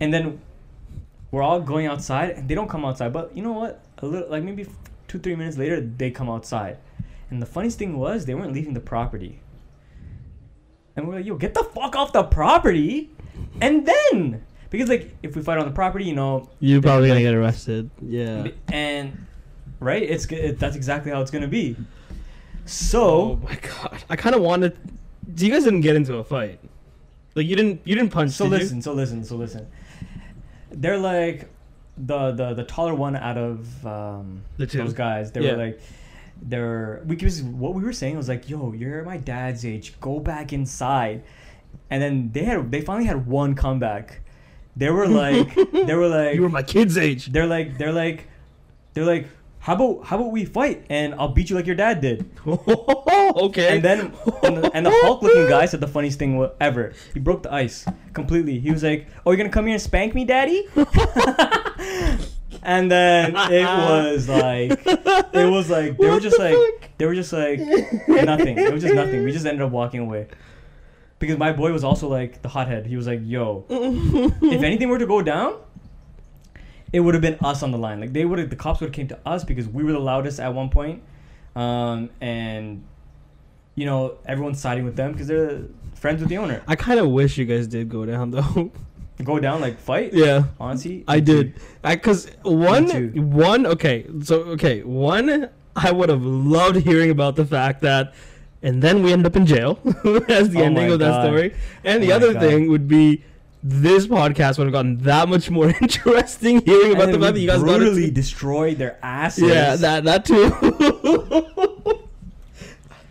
And 0.00 0.12
then 0.12 0.40
we're 1.30 1.42
all 1.44 1.60
going 1.60 1.86
outside, 1.86 2.30
and 2.30 2.48
they 2.48 2.56
don't 2.56 2.68
come 2.68 2.84
outside. 2.84 3.12
But 3.12 3.36
you 3.36 3.42
know 3.44 3.52
what? 3.52 3.84
A 3.98 4.06
little, 4.06 4.28
like 4.28 4.42
maybe 4.42 4.66
two, 5.06 5.20
three 5.20 5.36
minutes 5.36 5.56
later, 5.56 5.80
they 5.80 6.10
come 6.10 6.28
outside. 6.28 6.78
And 7.30 7.40
the 7.40 7.46
funniest 7.46 7.78
thing 7.78 7.96
was, 7.96 8.26
they 8.26 8.34
weren't 8.34 8.52
leaving 8.52 8.74
the 8.74 8.80
property. 8.80 9.38
And 10.96 11.06
we're 11.06 11.14
like, 11.14 11.24
yo, 11.24 11.36
get 11.36 11.54
the 11.54 11.62
fuck 11.62 11.94
off 11.94 12.12
the 12.12 12.24
property. 12.24 13.10
And 13.60 13.86
then, 13.86 14.44
because 14.70 14.88
like, 14.88 15.14
if 15.22 15.36
we 15.36 15.42
fight 15.42 15.58
on 15.58 15.64
the 15.66 15.70
property, 15.74 16.04
you 16.04 16.14
know, 16.14 16.48
You're 16.60 16.82
probably 16.82 17.08
gonna 17.08 17.20
like, 17.20 17.24
get 17.26 17.34
arrested. 17.34 17.90
Yeah. 18.02 18.48
and 18.68 19.26
right, 19.80 20.02
it's 20.02 20.26
g- 20.26 20.36
it, 20.36 20.58
that's 20.58 20.76
exactly 20.76 21.12
how 21.12 21.20
it's 21.20 21.30
gonna 21.30 21.48
be. 21.48 21.76
So 22.64 23.04
oh 23.04 23.40
my 23.44 23.54
god, 23.56 24.02
I 24.10 24.16
kind 24.16 24.34
of 24.34 24.42
wanted. 24.42 24.76
So 25.36 25.44
you 25.44 25.52
guys 25.52 25.64
didn't 25.64 25.82
get 25.82 25.96
into 25.96 26.16
a 26.16 26.24
fight. 26.24 26.58
Like 27.34 27.46
you 27.46 27.54
didn't. 27.56 27.80
You 27.84 27.94
didn't 27.94 28.10
punch. 28.10 28.32
So 28.32 28.44
did 28.44 28.52
you? 28.54 28.58
listen, 28.58 28.82
so 28.82 28.92
listen, 28.92 29.24
so 29.24 29.36
listen. 29.36 29.66
They're 30.70 30.98
like 30.98 31.48
the 31.96 32.32
the 32.32 32.54
the 32.54 32.64
taller 32.64 32.94
one 32.94 33.14
out 33.16 33.38
of 33.38 33.86
um, 33.86 34.42
The 34.56 34.66
two. 34.66 34.78
those 34.78 34.94
guys. 34.94 35.32
They 35.32 35.42
Yeah. 35.42 35.52
were 35.52 35.58
like 35.66 35.80
they're 36.42 37.02
we 37.06 37.16
was 37.16 37.42
what 37.42 37.74
we 37.74 37.82
were 37.82 37.92
saying 37.92 38.16
was 38.16 38.28
like, 38.28 38.48
yo, 38.50 38.72
you're 38.72 39.02
my 39.04 39.16
dad's 39.16 39.64
age. 39.64 39.98
Go 40.00 40.18
back 40.18 40.52
inside. 40.52 41.22
And 41.90 42.02
then 42.02 42.30
they 42.32 42.44
had 42.44 42.70
they 42.72 42.80
finally 42.80 43.06
had 43.06 43.26
one 43.26 43.54
comeback. 43.54 44.20
They 44.76 44.90
were 44.90 45.08
like 45.08 45.54
they 45.72 45.94
were 45.94 46.08
like 46.16 46.34
You 46.34 46.42
were 46.42 46.48
my 46.48 46.62
kid's 46.62 46.98
age. 46.98 47.26
they're 47.26 47.46
like 47.46 47.78
they're 47.78 47.92
like 47.92 48.28
they're 48.92 49.04
like 49.06 49.28
how 49.58 49.74
about 49.74 50.04
how 50.06 50.16
about 50.16 50.30
we 50.30 50.44
fight 50.44 50.84
and 50.90 51.12
I'll 51.14 51.28
beat 51.28 51.50
you 51.50 51.56
like 51.56 51.66
your 51.66 51.74
dad 51.74 52.00
did. 52.00 52.30
okay. 52.46 53.74
And 53.74 53.82
then 53.82 54.12
and 54.44 54.58
the, 54.58 54.70
and 54.72 54.86
the 54.86 54.92
Hulk 55.02 55.22
looking 55.22 55.48
guy 55.48 55.66
said 55.66 55.80
the 55.80 55.88
funniest 55.88 56.20
thing 56.20 56.48
ever. 56.60 56.92
He 57.12 57.18
broke 57.18 57.42
the 57.42 57.52
ice 57.52 57.84
completely. 58.12 58.60
He 58.60 58.70
was 58.70 58.84
like, 58.84 59.08
"Oh, 59.24 59.32
you're 59.32 59.38
gonna 59.38 59.48
come 59.48 59.66
here 59.66 59.74
and 59.74 59.82
spank 59.82 60.14
me, 60.14 60.24
daddy?" 60.24 60.68
and 62.62 62.88
then 62.90 63.34
it 63.34 63.64
was 63.64 64.28
like 64.28 64.70
it 64.86 65.50
was 65.50 65.68
like 65.68 65.98
they 65.98 66.10
were 66.10 66.20
just 66.20 66.38
like 66.38 66.54
fuck? 66.54 66.90
they 66.98 67.06
were 67.06 67.14
just 67.16 67.32
like 67.32 67.58
nothing. 68.08 68.58
It 68.58 68.72
was 68.72 68.82
just 68.82 68.94
nothing. 68.94 69.24
We 69.24 69.32
just 69.32 69.46
ended 69.46 69.62
up 69.62 69.72
walking 69.72 70.00
away. 70.00 70.28
Because 71.18 71.38
my 71.38 71.52
boy 71.52 71.72
was 71.72 71.82
also 71.82 72.08
like 72.08 72.42
the 72.42 72.48
hothead. 72.48 72.86
He 72.86 72.96
was 72.96 73.06
like, 73.06 73.20
"Yo, 73.22 73.64
if 73.70 74.62
anything 74.62 74.88
were 74.88 74.98
to 74.98 75.06
go 75.06 75.22
down, 75.22 75.56
it 76.92 77.00
would 77.00 77.14
have 77.14 77.22
been 77.22 77.38
us 77.42 77.62
on 77.62 77.70
the 77.70 77.78
line. 77.78 78.00
Like 78.00 78.12
they 78.12 78.24
would 78.24 78.38
have, 78.38 78.50
the 78.50 78.56
cops 78.56 78.80
would 78.80 78.88
have 78.88 78.94
came 78.94 79.08
to 79.08 79.18
us 79.26 79.44
because 79.44 79.68
we 79.68 79.82
were 79.84 79.92
the 79.92 79.98
loudest 79.98 80.40
at 80.40 80.52
one 80.54 80.68
point, 80.68 81.02
um, 81.54 82.10
and 82.20 82.84
you 83.74 83.86
know 83.86 84.18
everyone's 84.26 84.60
siding 84.60 84.84
with 84.84 84.96
them 84.96 85.12
because 85.12 85.26
they're 85.26 85.62
friends 85.94 86.20
with 86.20 86.28
the 86.28 86.38
owner. 86.38 86.62
I 86.66 86.76
kind 86.76 87.00
of 87.00 87.08
wish 87.08 87.38
you 87.38 87.44
guys 87.44 87.66
did 87.66 87.88
go 87.88 88.04
down 88.04 88.30
though. 88.30 88.70
Go 89.24 89.38
down 89.38 89.62
like 89.62 89.78
fight. 89.78 90.12
yeah. 90.12 90.44
Honestly, 90.60 91.02
I 91.08 91.20
did. 91.20 91.54
I 91.82 91.96
cuz 91.96 92.30
one 92.42 92.88
one 93.14 93.66
okay. 93.66 94.06
So 94.22 94.42
okay, 94.56 94.82
one 94.82 95.48
I 95.74 95.90
would 95.90 96.10
have 96.10 96.22
loved 96.22 96.76
hearing 96.76 97.10
about 97.10 97.36
the 97.36 97.46
fact 97.46 97.80
that 97.80 98.14
and 98.66 98.82
then 98.82 99.02
we 99.02 99.12
ended 99.12 99.26
up 99.30 99.36
in 99.36 99.46
jail 99.46 99.78
That's 99.84 100.48
the 100.54 100.60
Oh 100.60 100.64
ending 100.68 100.90
of 100.90 100.98
that 100.98 101.12
God. 101.16 101.22
story. 101.26 101.54
And 101.84 102.02
the 102.02 102.08
Oh 102.08 102.10
my 102.10 102.16
other 102.18 102.32
God. 102.34 102.42
thing 102.42 102.68
would 102.68 102.86
be 102.88 103.22
this 103.62 104.06
podcast 104.06 104.58
would 104.58 104.66
have 104.68 104.72
gotten 104.78 104.98
that 105.10 105.28
much 105.28 105.50
more 105.50 105.68
interesting 105.82 106.60
hearing 106.64 106.92
about 106.92 107.06
the 107.06 107.12
then 107.12 107.20
fact 107.22 107.34
that 107.34 107.40
you 107.40 107.48
guys 107.48 107.62
got 107.62 107.76
brutally 107.78 108.10
destroyed 108.10 108.76
their 108.78 108.98
asses. 109.02 109.44
Yeah, 109.48 109.76
that 109.76 110.04
that 110.04 110.24
too. 110.24 110.50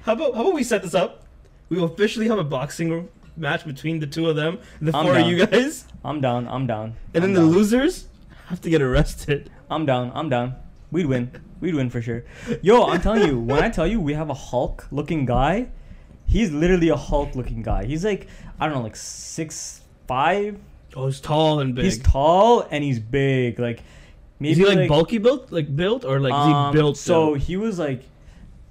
how 0.03 0.13
about 0.13 0.33
how 0.35 0.41
about 0.41 0.53
we 0.53 0.63
set 0.63 0.81
this 0.83 0.93
up? 0.93 1.23
We 1.69 1.77
will 1.77 1.85
officially 1.85 2.27
have 2.27 2.37
a 2.39 2.43
boxing 2.43 3.09
match 3.35 3.65
between 3.65 3.99
the 3.99 4.07
two 4.07 4.29
of 4.29 4.35
them, 4.35 4.59
the 4.79 4.95
I'm 4.95 5.05
four 5.05 5.17
of 5.17 5.27
you 5.27 5.45
guys, 5.45 5.85
I'm 6.03 6.21
down. 6.21 6.47
I'm 6.47 6.67
down. 6.67 6.95
and 7.13 7.23
then 7.23 7.31
I'm 7.31 7.33
the 7.33 7.41
down. 7.41 7.49
losers 7.51 8.07
have 8.47 8.61
to 8.61 8.69
get 8.69 8.81
arrested. 8.81 9.49
I'm 9.69 9.85
down. 9.85 10.11
I'm 10.13 10.29
down. 10.29 10.55
We'd 10.91 11.05
win. 11.05 11.31
We'd 11.59 11.75
win 11.75 11.89
for 11.89 12.01
sure. 12.01 12.23
Yo, 12.61 12.83
I'm 12.85 13.01
telling 13.01 13.27
you, 13.27 13.39
when 13.39 13.63
I 13.63 13.69
tell 13.69 13.87
you 13.87 13.99
we 13.99 14.13
have 14.13 14.29
a 14.29 14.33
Hulk 14.33 14.87
looking 14.91 15.25
guy, 15.25 15.67
he's 16.27 16.51
literally 16.51 16.89
a 16.89 16.95
Hulk 16.95 17.35
looking 17.35 17.61
guy. 17.61 17.85
He's 17.85 18.05
like, 18.05 18.27
I 18.59 18.65
don't 18.65 18.75
know, 18.75 18.81
like 18.83 18.95
six 18.95 19.81
five. 20.07 20.57
Oh, 20.95 21.07
he's 21.07 21.19
tall 21.19 21.59
and 21.59 21.75
big. 21.75 21.85
He's 21.85 21.99
tall 21.99 22.67
and 22.71 22.83
he's 22.83 22.99
big. 22.99 23.59
Like 23.59 23.81
maybe 24.39 24.51
is 24.51 24.57
he 24.69 24.75
like, 24.75 24.89
bulky 24.89 25.17
built, 25.17 25.51
like 25.51 25.75
built, 25.75 26.05
or 26.05 26.19
like 26.19 26.33
is 26.33 26.39
um, 26.39 26.73
he 26.73 26.79
built? 26.79 26.97
So 26.97 27.31
built? 27.31 27.39
he 27.39 27.57
was 27.57 27.79
like 27.79 28.03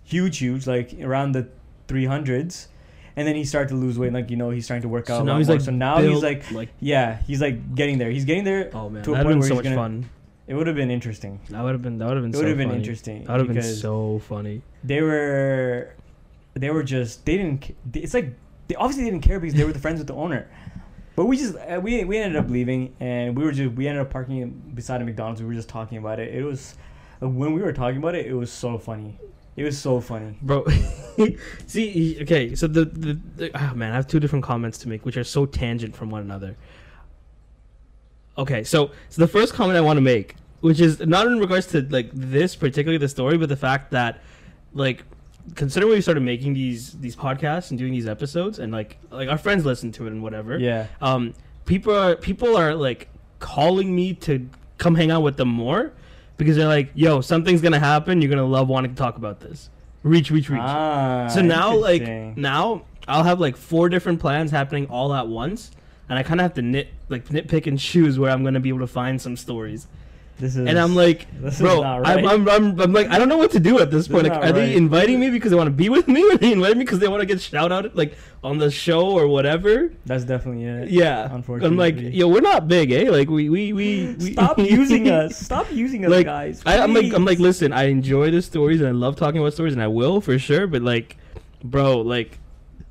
huge, 0.05 0.39
huge, 0.39 0.67
like 0.67 0.95
around 1.01 1.33
the 1.33 1.49
three 1.89 2.07
hundreds. 2.07 2.69
And 3.17 3.29
then 3.29 3.37
he 3.37 3.45
started 3.45 3.69
to 3.69 3.77
lose 3.77 3.97
weight, 3.97 4.13
like 4.13 4.29
you 4.31 4.37
know, 4.37 4.51
he's 4.51 4.65
starting 4.65 4.83
to 4.83 4.89
work 4.89 5.09
out. 5.09 5.19
so 5.19 5.23
a 5.23 5.25
now 5.25 5.33
lot 5.33 5.39
he's 5.39 5.47
more. 5.47 5.57
like 5.57 5.65
so 5.65 5.71
now 5.71 5.99
he's 5.99 6.23
like, 6.23 6.51
like 6.51 6.69
yeah, 6.81 7.21
he's 7.27 7.41
like 7.41 7.75
getting 7.75 7.99
there. 7.99 8.11
He's 8.11 8.25
getting 8.25 8.45
there. 8.45 8.71
oh 8.75 8.89
man, 8.91 9.05
to 9.05 9.15
a 9.15 9.23
point 9.23 9.39
where 9.39 9.43
so 9.43 9.49
he's 9.49 9.57
much 9.57 9.65
gonna- 9.65 9.77
fun. 9.77 10.11
It 10.47 10.55
would 10.55 10.67
have 10.67 10.77
been 10.77 10.91
interesting. 10.91 11.41
That 11.51 11.63
would 11.63 11.73
have 11.73 11.83
been 11.83 11.99
that 11.99 12.07
would 12.07 12.17
have 12.17 12.25
been 12.25 12.31
It 12.31 12.35
so 12.35 12.41
would 12.41 12.49
have 12.49 12.59
been 12.59 12.69
funny. 12.69 12.81
interesting. 12.81 13.25
That 13.25 13.39
would 13.39 13.47
have 13.47 13.55
been 13.55 13.63
so 13.63 14.19
funny. 14.21 14.63
They 14.83 15.01
were, 15.01 15.95
they 16.55 16.71
were 16.71 16.83
just 16.83 17.25
they 17.25 17.37
didn't. 17.37 17.75
It's 17.95 18.13
like 18.15 18.35
they 18.69 18.75
obviously 18.75 19.05
didn't 19.05 19.23
care 19.23 19.41
because 19.41 19.55
they 19.55 19.65
were 19.65 19.73
the 19.73 19.79
friends 19.79 19.99
with 19.99 20.07
the 20.09 20.15
owner. 20.15 20.49
But 21.17 21.27
we 21.27 21.37
just 21.37 21.57
uh, 21.57 21.81
we 21.83 22.05
we 22.05 22.19
ended 22.19 22.37
up 22.37 22.51
leaving 22.51 22.95
and 23.01 23.37
we 23.37 23.45
were 23.45 23.53
just 23.53 23.75
we 23.75 23.87
ended 23.87 24.03
up 24.03 24.11
parking 24.11 24.51
beside 24.75 25.01
a 25.01 25.05
McDonald's. 25.05 25.41
We 25.41 25.47
were 25.49 25.55
just 25.55 25.69
talking 25.69 25.97
about 25.99 26.19
it. 26.19 26.35
It 26.35 26.43
was 26.45 26.75
uh, 27.23 27.29
when 27.29 27.55
we 27.55 27.63
were 27.63 27.73
talking 27.73 27.99
about 27.99 28.15
it, 28.15 28.27
it 28.27 28.35
was 28.35 28.53
so 28.53 28.77
funny. 28.79 29.19
It 29.57 29.63
was 29.63 29.79
so 29.79 30.01
funny. 30.01 30.37
Bro, 30.43 30.67
see, 31.69 32.19
okay, 32.23 32.57
so 32.57 32.67
the, 32.67 32.87
the, 32.87 33.21
the 33.37 33.51
oh 33.55 33.75
man, 33.75 33.93
I 33.93 33.95
have 33.95 34.09
two 34.09 34.19
different 34.19 34.45
comments 34.45 34.79
to 34.79 34.89
make, 34.89 35.05
which 35.05 35.17
are 35.17 35.23
so 35.23 35.47
tangent 35.47 35.95
from 35.95 36.11
one 36.11 36.23
another. 36.23 36.57
Okay, 38.37 38.65
so 38.65 38.91
so 39.09 39.23
the 39.23 39.29
first 39.29 39.55
comment 39.55 39.77
I 39.77 39.81
want 39.81 39.97
to 39.97 40.03
make, 40.03 40.37
which 40.61 40.81
is 40.81 41.01
not 41.01 41.27
in 41.27 41.39
regards 41.39 41.67
to 41.69 41.83
like 41.83 42.11
this 42.13 42.57
particularly 42.57 42.99
the 42.99 43.09
story, 43.09 43.39
but 43.39 43.49
the 43.49 43.57
fact 43.57 43.91
that 43.93 44.21
like 44.73 45.05
considering 45.55 45.93
we 45.93 46.01
started 46.01 46.23
making 46.23 46.55
these 46.55 46.93
these 46.93 47.15
podcasts 47.15 47.71
and 47.71 47.79
doing 47.79 47.93
these 47.93 48.09
episodes, 48.09 48.59
and 48.59 48.73
like 48.73 48.99
like 49.11 49.29
our 49.29 49.39
friends 49.39 49.65
listen 49.65 49.93
to 49.93 50.07
it 50.07 50.13
and 50.13 50.23
whatever. 50.23 50.59
Yeah. 50.59 50.87
Um, 51.01 51.35
people 51.65 51.95
are 51.95 52.17
people 52.17 52.57
are 52.57 52.75
like 52.75 53.09
calling 53.39 53.95
me 53.95 54.15
to 54.15 54.49
come 54.79 54.95
hang 54.95 55.11
out 55.11 55.23
with 55.23 55.37
them 55.37 55.49
more 55.49 55.93
because 56.37 56.57
they're 56.57 56.67
like, 56.67 56.91
"Yo, 56.95 57.21
something's 57.21 57.61
gonna 57.61 57.79
happen. 57.79 58.21
You're 58.21 58.31
gonna 58.31 58.45
love 58.45 58.69
wanting 58.69 58.95
to 58.95 58.97
talk 58.97 59.17
about 59.17 59.41
this." 59.41 59.71
Reach, 60.03 60.31
reach, 60.31 60.51
reach. 60.51 60.61
Ah, 60.63 61.29
so 61.29 61.41
now, 61.41 61.75
like 61.75 62.03
now, 62.37 62.83
I'll 63.09 63.23
have 63.25 63.41
like 63.41 63.57
four 63.57 63.89
different 63.89 64.21
plans 64.21 64.51
happening 64.51 64.87
all 64.87 65.15
at 65.15 65.29
once, 65.29 65.71
and 66.09 66.19
I 66.19 66.23
kind 66.23 66.41
of 66.41 66.45
have 66.45 66.55
to 66.55 66.63
nit 66.63 66.89
like 67.09 67.29
nitpick 67.29 67.67
and 67.67 67.79
choose 67.79 68.19
where 68.19 68.31
I'm 68.31 68.45
gonna 68.45 68.61
be 68.61 68.69
able 68.69 68.81
to 68.81 68.87
find 68.87 69.21
some 69.21 69.37
stories. 69.37 69.87
this 70.39 70.57
is 70.57 70.67
And 70.67 70.79
I'm 70.79 70.95
like, 70.97 71.27
this 71.41 71.55
is 71.55 71.61
bro, 71.61 71.81
not 71.81 72.07
I'm. 72.07 72.27
I'm, 72.27 72.49
I'm, 72.49 72.81
I'm 72.81 72.93
like, 72.93 73.09
I 73.09 73.19
don't 73.19 73.29
know 73.29 73.37
what 73.37 73.53
to 73.53 73.61
do 73.61 73.79
at 73.79 73.91
this 73.91 74.07
This 74.07 74.13
point. 74.13 74.29
Like, 74.29 74.43
are 74.47 74.53
they 74.53 74.75
inviting 74.77 75.21
me 75.21 75.31
because 75.31 75.51
they 75.51 75.57
want 75.57 75.69
to 75.69 75.73
be 75.85 75.89
with 75.89 76.09
me, 76.09 76.23
or 76.25 76.33
are 76.35 76.37
they 76.39 76.53
inviting 76.53 76.79
me 76.79 76.85
because 76.85 76.99
they 76.99 77.09
want 77.09 77.21
to 77.21 77.27
get 77.27 77.41
shout 77.41 77.71
out 77.73 77.95
like 77.95 78.17
on 78.43 78.59
the 78.59 78.71
show 78.71 79.11
or 79.11 79.29
whatever? 79.29 79.93
that's 80.05 80.25
definitely 80.25 80.65
it. 80.65 80.89
Yeah, 80.91 81.33
Unfortunately. 81.33 81.69
I'm 81.69 81.77
like, 81.79 81.97
yo, 82.15 82.29
we're 82.29 82.41
not 82.41 82.67
big, 82.69 82.91
eh? 82.93 83.09
Like 83.11 83.31
we, 83.31 83.49
we, 83.49 83.73
we, 83.73 84.15
we 84.19 84.33
Stop 84.33 84.59
using 84.81 85.09
us. 85.09 85.39
Stop 85.39 85.71
using 85.73 86.05
us, 86.05 86.11
Like, 86.11 86.27
guys. 86.27 86.63
I, 86.67 86.79
I'm 86.79 86.93
like, 86.93 87.13
I'm 87.15 87.25
like, 87.25 87.39
listen, 87.39 87.73
I 87.73 87.85
enjoy 87.85 88.31
the 88.31 88.43
stories 88.43 88.81
and 88.81 88.89
I 88.89 88.93
love 88.93 89.17
talking 89.17 89.41
about 89.41 89.53
stories 89.55 89.73
and 89.73 89.83
I 89.83 89.89
will 89.89 90.21
for 90.21 90.39
sure. 90.39 90.67
But 90.67 90.83
like, 90.83 91.17
bro, 91.63 92.01
like, 92.01 92.39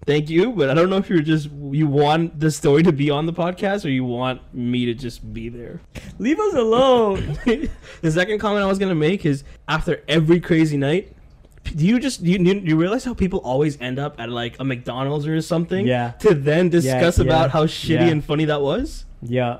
thank 0.06 0.30
you, 0.30 0.52
but 0.52 0.70
I 0.70 0.74
don't 0.74 0.90
know 0.90 0.98
if 0.98 1.10
you're 1.10 1.22
just 1.22 1.50
you 1.72 1.88
want 1.88 2.40
the 2.40 2.52
story 2.52 2.84
to 2.84 2.92
be 2.92 3.10
on 3.10 3.26
the 3.26 3.34
podcast 3.34 3.86
or 3.86 3.90
you 3.90 4.04
want 4.04 4.42
me 4.54 4.86
to 4.86 4.94
just 4.94 5.34
be 5.34 5.50
there. 5.50 5.82
leave 6.20 6.40
us 6.40 6.54
alone. 6.54 7.38
the 8.02 8.12
second 8.12 8.40
comment 8.40 8.64
I 8.64 8.68
was 8.68 8.80
gonna 8.80 8.96
make 8.96 9.26
is 9.26 9.44
after 9.68 10.04
every 10.08 10.40
crazy 10.40 10.78
night. 10.78 11.16
Do 11.64 11.86
you 11.86 11.98
just 12.00 12.24
do 12.24 12.30
you, 12.30 12.38
do 12.38 12.60
you 12.60 12.76
realize 12.76 13.06
how 13.06 13.14
people 13.14 13.40
always 13.40 13.80
end 13.80 13.98
up 13.98 14.20
at 14.20 14.30
like 14.30 14.60
a 14.60 14.64
McDonald's 14.66 15.26
or 15.26 15.40
something 15.42 15.88
Yeah. 15.88 16.12
to 16.20 16.34
then 16.34 16.70
discuss 16.70 17.18
yeah, 17.18 17.24
about 17.24 17.52
how 17.52 17.66
shitty 17.66 17.90
yeah. 17.90 18.08
and 18.08 18.24
funny 18.24 18.46
that 18.46 18.62
was? 18.62 19.06
yeah. 19.22 19.60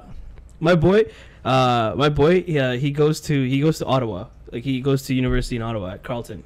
my 0.60 0.76
boy 0.76 1.06
uh 1.46 1.94
my 1.98 2.10
boy 2.10 2.44
yeah 2.48 2.74
he 2.74 2.92
goes 2.92 3.20
to 3.22 3.44
he 3.48 3.60
goes 3.62 3.78
to 3.80 3.86
ottawa 3.86 4.28
like 4.52 4.64
he 4.64 4.80
goes 4.82 5.04
to 5.04 5.14
university 5.14 5.56
in 5.58 5.62
ottawa 5.62 5.92
at 5.92 6.04
carleton 6.04 6.44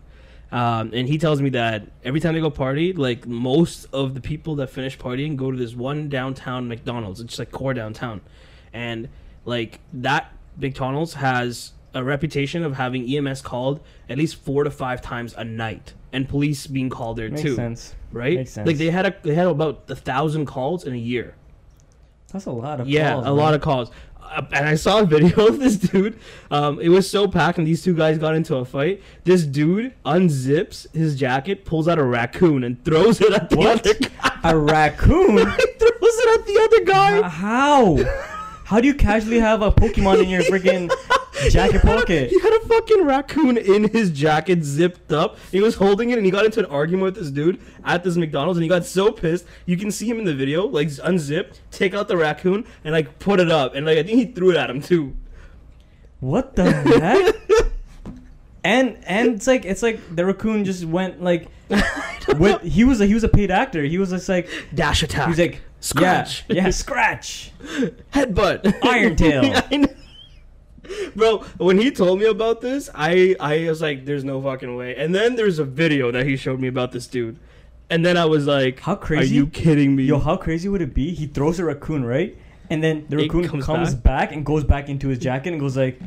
um, 0.52 0.92
and 0.94 1.08
he 1.08 1.18
tells 1.18 1.42
me 1.42 1.50
that 1.50 1.88
every 2.04 2.20
time 2.20 2.34
they 2.34 2.40
go 2.40 2.50
party 2.50 2.94
like 2.94 3.28
most 3.28 3.86
of 3.94 4.14
the 4.14 4.22
people 4.22 4.56
that 4.56 4.70
finish 4.70 4.98
partying 4.98 5.36
go 5.36 5.52
to 5.52 5.58
this 5.58 5.76
one 5.76 6.08
downtown 6.10 6.68
mcdonald's 6.68 7.20
it's 7.20 7.38
like 7.40 7.52
core 7.52 7.74
downtown 7.74 8.22
and 8.74 9.10
like 9.46 9.80
that 9.94 10.32
mcdonald's 10.58 11.16
has 11.16 11.74
a 11.94 12.04
reputation 12.04 12.64
of 12.64 12.76
having 12.76 13.04
ems 13.16 13.42
called 13.42 13.80
at 14.10 14.18
least 14.18 14.36
four 14.36 14.64
to 14.64 14.72
five 14.72 15.02
times 15.02 15.34
a 15.38 15.44
night 15.44 15.94
and 16.14 16.30
police 16.30 16.68
being 16.68 16.90
called 16.90 17.18
there 17.18 17.30
Makes 17.30 17.42
too 17.42 17.56
sense. 17.56 17.96
right 18.12 18.38
Makes 18.38 18.52
sense. 18.52 18.68
like 18.68 18.78
they 18.78 18.90
had 18.90 19.06
a 19.06 19.16
they 19.24 19.34
had 19.36 19.48
about 19.48 19.84
a 19.90 19.96
thousand 19.96 20.46
calls 20.46 20.86
in 20.86 20.94
a 20.94 20.98
year 20.98 21.36
That's 22.32 22.46
a 22.46 22.52
lot 22.52 22.80
of 22.80 22.88
yeah, 22.88 23.14
calls, 23.14 23.26
a 23.26 23.32
lot 23.32 23.54
of 23.54 23.62
calls. 23.62 23.92
Uh, 24.30 24.44
and 24.52 24.68
I 24.68 24.76
saw 24.76 25.00
a 25.02 25.06
video 25.06 25.48
of 25.48 25.60
this 25.60 25.78
dude. 25.78 26.20
Um, 26.52 26.80
it 26.80 26.90
was 26.90 27.10
so 27.10 27.28
packed, 27.28 27.58
and 27.58 27.66
these 27.68 27.84
two 27.84 27.94
guys 27.96 28.18
got 28.18 28.36
into 28.36 28.56
a 28.56 28.66
fight. 28.66 29.02
This 29.24 29.44
dude 29.46 29.94
unzips 30.06 30.92
his 30.96 31.16
jacket, 31.20 31.66
pulls 31.66 31.88
out 31.88 31.98
a 32.00 32.04
raccoon, 32.04 32.64
and 32.64 32.84
throws 32.84 33.22
it 33.22 33.32
at 33.34 33.50
the 33.50 33.58
What? 33.58 33.80
other 33.80 33.94
guy. 34.22 34.40
a 34.44 34.58
raccoon. 34.58 35.38
he 35.38 35.44
throws 35.44 35.58
it 36.02 36.40
at 36.40 36.46
the 36.46 36.60
other 36.64 36.86
guy. 36.86 37.28
How? 37.30 37.98
How 38.66 38.82
do 38.82 38.88
you 38.88 38.94
casually 38.94 39.40
have 39.40 39.62
a 39.62 39.72
Pokemon 39.72 40.22
in 40.24 40.30
your 40.30 40.42
freaking 40.44 40.92
jacket 41.50 41.82
pocket? 41.82 42.30
He 42.30 42.40
had 42.40 42.54
a 42.54 42.60
fucking 42.62 43.06
raccoon 43.06 43.58
in 43.58 43.90
his 43.90 44.12
jacket, 44.12 44.64
zipped 44.64 45.12
up. 45.12 45.38
He 45.52 45.62
was 45.62 45.76
holding 45.76 46.10
it, 46.10 46.18
and 46.18 46.26
he 46.26 46.32
got 46.32 46.46
into 46.46 46.60
an 46.60 46.66
argument 46.66 47.04
with 47.06 47.16
this 47.16 47.32
dude 47.32 47.60
at 47.84 48.04
this 48.04 48.16
McDonald's, 48.16 48.58
and 48.58 48.64
he 48.64 48.70
got 48.70 48.86
so 48.86 49.12
pissed. 49.12 49.46
You 49.66 49.78
can 49.78 49.92
see 49.92 50.10
him 50.10 50.20
in 50.20 50.26
the 50.26 50.34
video, 50.34 50.66
like 50.66 50.88
unzip, 50.88 51.56
take 51.72 51.94
out 51.94 52.08
the 52.08 52.18
raccoon, 52.18 52.66
and 52.84 52.94
like 52.94 53.20
put 53.20 53.40
it 53.40 53.52
up, 53.52 53.76
and 53.76 53.86
like 53.86 53.98
I 53.98 54.04
think 54.04 54.18
he 54.18 54.26
threw 54.26 54.52
it 54.52 54.58
at 54.58 54.70
him 54.70 54.82
too. 54.82 55.16
What 56.20 56.56
the 56.56 56.72
heck? 56.72 57.36
And 58.64 58.98
and 59.06 59.36
it's 59.36 59.48
like 59.48 59.64
it's 59.64 59.82
like 59.82 59.98
the 60.14 60.26
raccoon 60.26 60.66
just 60.66 60.84
went 60.84 61.24
like 61.24 61.48
with 62.38 62.62
he 62.64 62.84
was 62.84 63.00
a 63.00 63.06
he 63.06 63.14
was 63.14 63.24
a 63.24 63.30
paid 63.30 63.50
actor. 63.50 63.82
He 63.84 63.98
was 63.98 64.10
just 64.10 64.28
like 64.28 64.50
Dash 64.76 65.04
attack. 65.04 65.24
he 65.24 65.30
was 65.30 65.40
like 65.40 65.62
Scratch. 65.80 66.44
Yeah, 66.50 66.64
yeah 66.64 66.70
scratch. 66.72 67.52
headbutt. 68.14 68.78
Iron 68.84 69.16
Tail. 69.16 69.62
Bro, 71.16 71.40
when 71.58 71.78
he 71.78 71.92
told 71.92 72.20
me 72.20 72.26
about 72.26 72.62
this, 72.62 72.90
I 72.96 73.36
I 73.40 73.68
was 73.70 73.82
like, 73.82 74.06
"There's 74.06 74.24
no 74.24 74.42
fucking 74.42 74.76
way." 74.76 74.96
And 74.96 75.14
then 75.14 75.36
there's 75.36 75.60
a 75.60 75.66
video 75.66 76.12
that 76.12 76.26
he 76.26 76.36
showed 76.38 76.60
me 76.60 76.68
about 76.68 76.92
this 76.92 77.08
dude, 77.08 77.38
and 77.90 78.06
then 78.06 78.18
I 78.18 78.26
was 78.26 78.46
like, 78.48 78.80
How 78.82 78.96
crazy? 78.96 79.34
"Are 79.34 79.36
you 79.36 79.48
kidding 79.48 79.96
me?" 79.96 80.04
Yo, 80.04 80.20
how 80.20 80.38
crazy 80.38 80.70
would 80.70 80.82
it 80.82 80.94
be? 80.94 81.14
He 81.14 81.28
throws 81.28 81.60
a 81.60 81.66
raccoon, 81.66 82.06
right? 82.06 82.38
And 82.70 82.84
then 82.84 83.06
the 83.10 83.18
It 83.18 83.22
raccoon 83.24 83.48
comes 83.48 83.66
comes, 83.66 83.96
back. 83.96 84.32
and 84.32 84.46
goes 84.46 84.64
back 84.64 84.90
into 84.90 85.08
his 85.08 85.20
jacket 85.20 85.52
and 85.54 85.60
goes 85.60 85.76
like, 85.78 86.00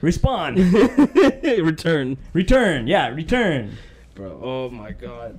"Respond, 0.00 0.58
Return, 1.42 2.16
return, 2.32 2.86
yeah, 2.86 3.08
return." 3.08 3.76
bro. 4.14 4.38
Oh 4.42 4.68
my 4.70 4.92
god. 4.92 5.38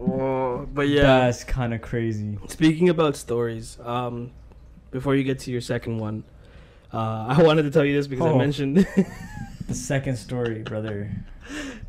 Oh, 0.00 0.66
but 0.72 0.88
yeah. 0.88 1.02
That's 1.02 1.44
kind 1.44 1.72
of 1.74 1.82
crazy. 1.82 2.38
Speaking 2.48 2.88
about 2.88 3.16
stories, 3.16 3.78
um, 3.84 4.30
before 4.90 5.14
you 5.14 5.22
get 5.24 5.38
to 5.40 5.50
your 5.52 5.60
second 5.60 5.98
one, 5.98 6.24
uh, 6.94 7.26
I 7.36 7.42
wanted 7.42 7.62
to 7.64 7.70
tell 7.70 7.84
you 7.84 7.94
this 7.96 8.06
because 8.06 8.26
I 8.26 8.30
Oh. 8.30 8.38
mentioned. 8.38 8.86
The 9.66 9.74
second 9.74 10.16
story, 10.16 10.62
brother. 10.62 11.10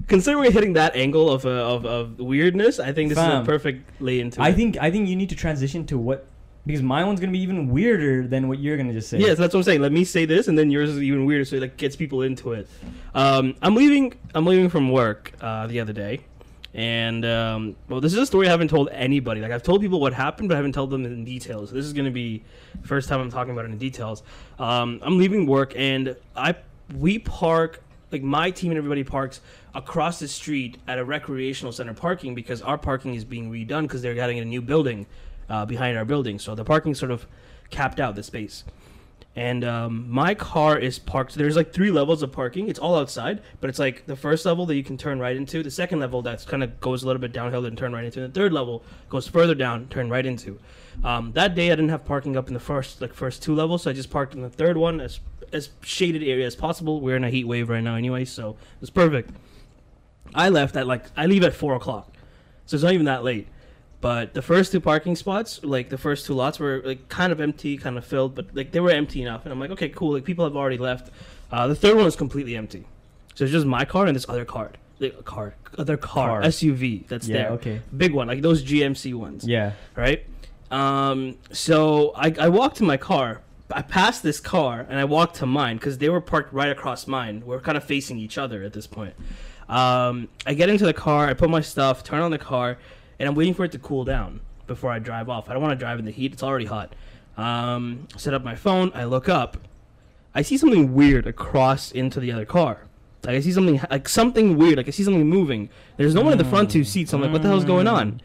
Considering 0.07 0.43
we're 0.45 0.51
hitting 0.51 0.73
that 0.73 0.95
angle 0.95 1.29
of, 1.29 1.45
uh, 1.45 1.49
of 1.49 1.85
of 1.85 2.19
weirdness, 2.19 2.79
I 2.79 2.93
think 2.93 3.09
this 3.09 3.17
is 3.17 3.23
Fam. 3.25 3.43
a 3.43 3.45
perfect 3.45 3.79
lay 4.01 4.21
into 4.21 4.41
I 4.41 4.49
it. 4.49 4.55
think 4.55 4.77
I 4.79 4.89
think 4.91 5.09
you 5.09 5.15
need 5.17 5.27
to 5.29 5.35
transition 5.35 5.85
to 5.87 5.97
what 5.97 6.25
because 6.65 6.81
my 6.81 7.03
one's 7.03 7.19
gonna 7.19 7.33
be 7.33 7.41
even 7.41 7.67
weirder 7.69 8.27
than 8.27 8.47
what 8.47 8.59
you're 8.59 8.77
gonna 8.77 8.93
just 8.93 9.09
say. 9.09 9.19
Yes, 9.19 9.37
that's 9.37 9.53
what 9.53 9.59
I'm 9.59 9.63
saying. 9.63 9.81
Let 9.81 9.91
me 9.91 10.05
say 10.05 10.23
this, 10.23 10.47
and 10.47 10.57
then 10.57 10.71
yours 10.71 10.89
is 10.89 11.01
even 11.03 11.25
weirder, 11.25 11.43
so 11.43 11.57
it 11.57 11.61
like 11.63 11.75
gets 11.75 11.97
people 11.97 12.21
into 12.21 12.53
it. 12.53 12.65
Um, 13.13 13.55
I'm 13.61 13.75
leaving. 13.75 14.13
I'm 14.33 14.45
leaving 14.45 14.69
from 14.69 14.89
work 14.89 15.33
uh, 15.41 15.67
the 15.67 15.81
other 15.81 15.93
day, 15.93 16.21
and 16.75 17.23
um, 17.23 17.77
well, 17.88 18.01
this 18.01 18.11
is 18.11 18.19
a 18.19 18.25
story 18.25 18.47
I 18.47 18.51
haven't 18.51 18.67
told 18.67 18.89
anybody. 18.91 19.39
Like 19.39 19.51
I've 19.51 19.63
told 19.63 19.79
people 19.79 20.01
what 20.01 20.13
happened, 20.13 20.49
but 20.49 20.55
I 20.55 20.57
haven't 20.57 20.73
told 20.73 20.89
them 20.89 21.05
in 21.05 21.23
details. 21.23 21.69
So 21.69 21.75
this 21.75 21.85
is 21.85 21.93
gonna 21.93 22.11
be 22.11 22.43
first 22.83 23.07
time 23.07 23.21
I'm 23.21 23.31
talking 23.31 23.53
about 23.53 23.63
it 23.63 23.71
in 23.71 23.77
details. 23.77 24.23
Um, 24.59 24.99
I'm 25.01 25.17
leaving 25.17 25.45
work, 25.45 25.73
and 25.77 26.17
I 26.35 26.55
we 26.93 27.17
park 27.19 27.81
like 28.11 28.23
my 28.23 28.51
team 28.51 28.71
and 28.71 28.77
everybody 28.77 29.05
parks 29.05 29.39
across 29.73 30.19
the 30.19 30.27
street 30.27 30.77
at 30.85 30.99
a 30.99 31.05
recreational 31.05 31.71
center 31.71 31.93
parking 31.93 32.35
because 32.35 32.61
our 32.61 32.77
parking 32.77 33.15
is 33.15 33.23
being 33.23 33.49
redone 33.49 33.83
because 33.83 34.01
they're 34.01 34.13
getting 34.13 34.39
a 34.39 34.45
new 34.45 34.61
building 34.61 35.07
uh, 35.49 35.65
behind 35.65 35.97
our 35.97 36.05
building. 36.05 36.39
So 36.39 36.55
the 36.55 36.65
parking 36.65 36.93
sort 36.93 37.11
of 37.11 37.25
capped 37.69 38.01
out 38.01 38.15
the 38.15 38.23
space 38.23 38.65
and 39.35 39.65
um, 39.65 40.09
my 40.09 40.33
car 40.33 40.79
is 40.79 40.97
parked. 40.97 41.35
There's 41.35 41.57
like 41.57 41.73
three 41.73 41.91
levels 41.91 42.23
of 42.23 42.31
parking. 42.31 42.69
It's 42.69 42.79
all 42.79 42.95
outside, 42.95 43.41
but 43.59 43.69
it's 43.69 43.79
like 43.79 44.05
the 44.05 44.15
first 44.15 44.45
level 44.45 44.65
that 44.67 44.75
you 44.75 44.83
can 44.83 44.97
turn 44.97 45.19
right 45.19 45.35
into. 45.35 45.61
The 45.61 45.71
second 45.71 45.99
level 45.99 46.21
that's 46.21 46.45
kind 46.45 46.63
of 46.63 46.79
goes 46.79 47.03
a 47.03 47.05
little 47.05 47.21
bit 47.21 47.33
downhill 47.33 47.65
and 47.65 47.77
turn 47.77 47.91
right 47.91 48.05
into. 48.05 48.23
And 48.23 48.33
the 48.33 48.39
third 48.39 48.53
level 48.53 48.83
goes 49.09 49.27
further 49.27 49.53
down, 49.53 49.87
turn 49.89 50.09
right 50.09 50.25
into. 50.25 50.57
Um, 51.03 51.33
that 51.33 51.53
day 51.53 51.67
I 51.67 51.75
didn't 51.75 51.89
have 51.89 52.05
parking 52.05 52.37
up 52.37 52.47
in 52.47 52.53
the 52.53 52.61
first 52.61 53.01
like 53.01 53.13
first 53.13 53.43
two 53.43 53.53
levels, 53.53 53.83
so 53.83 53.89
I 53.91 53.93
just 53.93 54.09
parked 54.09 54.33
in 54.35 54.41
the 54.41 54.49
third 54.49 54.77
one 54.77 55.01
as 55.01 55.19
as 55.51 55.69
shaded 55.81 56.23
area 56.23 56.45
as 56.45 56.55
possible. 56.55 57.01
We're 57.01 57.17
in 57.17 57.25
a 57.25 57.29
heat 57.29 57.45
wave 57.45 57.67
right 57.69 57.83
now 57.83 57.95
anyway, 57.95 58.23
so 58.23 58.51
it 58.51 58.81
was 58.81 58.89
perfect. 58.89 59.31
I 60.33 60.47
left 60.47 60.77
at 60.77 60.87
like 60.87 61.05
I 61.17 61.25
leave 61.25 61.43
at 61.43 61.53
four 61.53 61.75
o'clock, 61.75 62.13
so 62.65 62.75
it's 62.75 62.83
not 62.83 62.93
even 62.93 63.05
that 63.05 63.25
late. 63.25 63.49
But 64.01 64.34
the 64.34 64.41
first 64.41 64.71
two 64.71 64.79
parking 64.79 65.15
spots, 65.15 65.63
like 65.63 65.89
the 65.89 65.97
first 65.97 66.25
two 66.27 66.34
lots, 66.34 66.60
were 66.60 66.81
like 66.86 67.10
kind 67.10 67.31
of 67.31 67.41
empty, 67.41 67.77
kind 67.77 67.97
of 67.97 68.05
filled, 68.05 68.36
but 68.36 68.47
like 68.55 68.71
they 68.71 68.79
were 68.79 68.91
empty 68.91 69.21
enough. 69.21 69.45
And 69.45 69.51
I'm 69.51 69.60
like, 69.60 69.71
okay, 69.71 69.89
cool. 69.89 70.13
Like 70.13 70.25
people 70.25 70.45
have 70.45 70.55
already 70.55 70.77
left. 70.77 71.10
Uh, 71.51 71.67
the 71.67 71.75
third 71.75 71.95
one 71.95 72.05
was 72.05 72.15
completely 72.15 72.55
empty, 72.55 72.86
so 73.34 73.43
it's 73.45 73.51
just 73.53 73.65
my 73.65 73.86
car 73.86 74.05
and 74.08 74.15
this 74.15 74.27
other 74.27 74.45
car, 74.45 74.71
like, 74.99 75.23
car, 75.25 75.55
other 75.77 75.95
car, 75.97 76.41
Car. 76.41 76.41
SUV 76.41 77.08
that's 77.08 77.27
Yeah. 77.27 77.38
there, 77.38 77.49
Okay. 77.51 77.81
big 77.95 78.13
one, 78.13 78.27
like 78.27 78.41
those 78.41 78.62
GMC 78.63 79.13
ones 79.13 79.47
Yeah. 79.47 79.71
right? 79.95 80.25
Um, 80.71 81.38
so 81.51 82.12
I, 82.15 82.34
I 82.39 82.49
walked 82.49 82.77
to 82.77 82.84
my 82.84 82.97
car. 82.97 83.41
I 83.71 83.81
passed 83.84 84.21
this 84.23 84.39
car 84.39 84.86
and 84.89 84.99
I 84.99 85.05
walked 85.05 85.38
to 85.38 85.45
mine 85.45 85.77
because 85.77 85.97
they 85.99 86.10
were 86.10 86.21
parked 86.21 86.51
right 86.53 86.69
across 86.69 87.08
mine. 87.08 87.43
We're 87.45 87.60
kind 87.60 87.77
of 87.77 87.84
facing 87.84 88.17
each 88.19 88.38
other 88.38 88.63
at 88.63 88.73
this 88.73 88.86
point. 88.88 89.13
Um, 89.69 90.27
I 90.45 90.53
get 90.53 90.69
into 90.69 90.86
the 90.86 90.93
car, 90.93 91.27
I 91.27 91.34
put 91.34 91.49
my 91.49 91.62
stuff, 91.62 92.03
turn 92.03 92.21
on 92.21 92.31
the 92.31 92.38
car, 92.38 92.77
and 93.19 93.28
I'm 93.30 93.36
waiting 93.36 93.54
for 93.54 93.63
it 93.65 93.71
to 93.73 93.80
cool 93.80 94.04
down 94.06 94.41
before 94.67 94.91
I 94.91 94.99
drive 94.99 95.30
off. 95.30 95.49
I 95.49 95.54
don't 95.54 95.62
want 95.62 95.71
to 95.78 95.84
drive 95.84 95.99
in 95.99 96.06
the 96.06 96.12
heat; 96.12 96.34
it's 96.34 96.43
already 96.43 96.65
hot. 96.65 96.93
Um, 97.38 98.08
set 98.17 98.34
up 98.34 98.43
my 98.43 98.56
phone. 98.56 98.91
I 98.95 99.04
look 99.06 99.28
up. 99.30 99.58
I 100.34 100.41
see 100.41 100.58
something 100.58 100.93
weird 100.93 101.28
across 101.28 101.91
into 101.91 102.19
the 102.19 102.32
other 102.32 102.45
car. 102.45 102.80
Like 103.23 103.36
I 103.36 103.39
see 103.39 103.51
something 103.51 103.82
like 103.89 104.08
something 104.10 104.58
weird. 104.58 104.78
Like 104.78 104.88
I 104.88 104.91
see 104.91 105.04
something 105.04 105.28
moving. 105.28 105.69
There's 105.97 106.13
no 106.13 106.21
one 106.21 106.32
in 106.32 106.38
the 106.38 106.45
front 106.45 106.69
two 106.71 106.84
seats. 106.84 107.12
I'm 107.13 107.21
like, 107.21 107.32
what 107.32 107.41
the 107.41 107.47
hell's 107.47 107.65
going 107.65 107.88
on? 107.88 108.21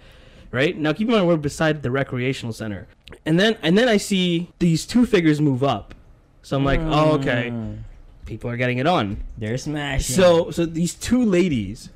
Right 0.52 0.76
now, 0.76 0.92
keep 0.92 1.06
in 1.08 1.14
mind 1.14 1.26
we're 1.28 1.36
beside 1.36 1.82
the 1.82 1.90
recreational 1.92 2.52
center, 2.52 2.88
and 3.24 3.38
then 3.38 3.56
and 3.62 3.78
then 3.78 3.88
I 3.88 3.96
see 3.96 4.50
these 4.58 4.84
two 4.84 5.06
figures 5.06 5.40
move 5.40 5.62
up. 5.62 5.94
So 6.42 6.56
I'm 6.56 6.64
like, 6.64 6.80
oh 6.80 7.12
okay, 7.12 7.50
Mm. 7.52 7.78
people 8.26 8.50
are 8.50 8.56
getting 8.56 8.78
it 8.78 8.86
on. 8.86 9.22
They're 9.38 9.56
smashing. 9.58 10.16
So 10.16 10.50
so 10.50 10.66
these 10.66 10.94
two 10.94 11.24
ladies 11.24 11.90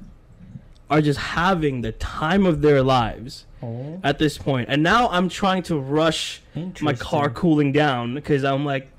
are 0.90 1.00
just 1.00 1.18
having 1.18 1.80
the 1.80 1.92
time 1.92 2.44
of 2.46 2.60
their 2.62 2.82
lives 2.82 3.46
oh, 3.62 4.00
at 4.04 4.18
this 4.18 4.36
point, 4.38 4.68
and 4.70 4.82
now 4.82 5.08
I'm 5.08 5.28
trying 5.28 5.62
to 5.64 5.78
rush 5.78 6.40
my 6.80 6.92
car 6.94 7.30
cooling 7.30 7.72
down 7.72 8.14
because 8.14 8.44
I'm 8.44 8.64
like. 8.64 8.90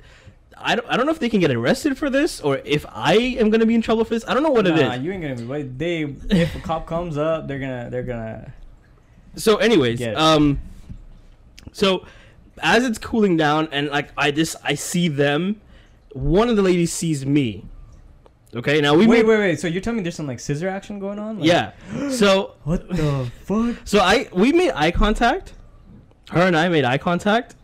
I 0.58 0.76
don't, 0.76 0.88
I 0.90 0.96
don't 0.96 1.06
know 1.06 1.12
if 1.12 1.20
they 1.20 1.28
can 1.28 1.42
get 1.42 1.52
arrested 1.52 1.98
for 1.98 2.10
this 2.10 2.40
or 2.40 2.62
if 2.64 2.86
I 2.90 3.16
am 3.16 3.50
going 3.50 3.60
to 3.60 3.66
be 3.66 3.76
in 3.76 3.82
trouble 3.82 4.06
for 4.06 4.14
this. 4.14 4.24
I 4.26 4.34
don't 4.34 4.42
know 4.42 4.52
what 4.52 4.66
it 4.66 4.74
Nah, 4.74 4.94
is. 4.94 5.04
you 5.04 5.12
ain't 5.12 5.22
gonna 5.22 5.36
be. 5.36 5.44
But 5.44 5.78
they, 5.78 6.04
if 6.04 6.56
a 6.56 6.60
cop 6.62 6.88
comes 6.88 7.18
up, 7.18 7.46
they're 7.48 7.60
gonna, 7.60 7.90
they're 7.92 8.04
gonna. 8.04 8.54
So, 9.36 9.58
anyways, 9.58 10.02
um, 10.16 10.62
so 11.74 12.06
as 12.64 12.86
it's 12.86 12.98
cooling 12.98 13.36
down, 13.36 13.68
and 13.74 13.90
like 13.90 14.10
I 14.18 14.32
just 14.32 14.56
I 14.64 14.76
see 14.76 15.10
them, 15.10 15.60
one 16.14 16.48
of 16.48 16.56
the 16.56 16.62
ladies 16.62 16.94
sees 16.94 17.26
me. 17.26 17.66
Okay, 18.56 18.80
now 18.80 18.94
we 18.94 19.06
wait, 19.06 19.18
made, 19.18 19.26
wait, 19.28 19.38
wait. 19.40 19.60
So 19.60 19.68
you're 19.68 19.82
telling 19.82 19.98
me 19.98 20.04
there's 20.04 20.16
some 20.16 20.28
like 20.28 20.40
scissor 20.40 20.70
action 20.70 20.98
going 20.98 21.20
on? 21.20 21.40
Like, 21.40 21.48
yeah. 21.48 21.72
So 22.10 22.56
What 22.64 22.88
the 22.88 23.30
fuck? 23.44 23.76
so 23.84 24.00
I 24.00 24.30
we 24.34 24.54
made 24.54 24.72
eye 24.72 24.92
contact. 24.92 25.54
Her 26.32 26.42
and 26.42 26.56
I 26.58 26.70
made 26.70 26.86
eye 26.86 26.98
contact, 26.98 27.56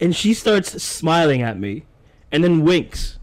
and 0.00 0.14
she 0.16 0.32
starts 0.32 0.82
smiling 0.82 1.42
at 1.42 1.58
me, 1.58 1.84
and 2.32 2.42
then 2.42 2.64
winks. 2.64 3.18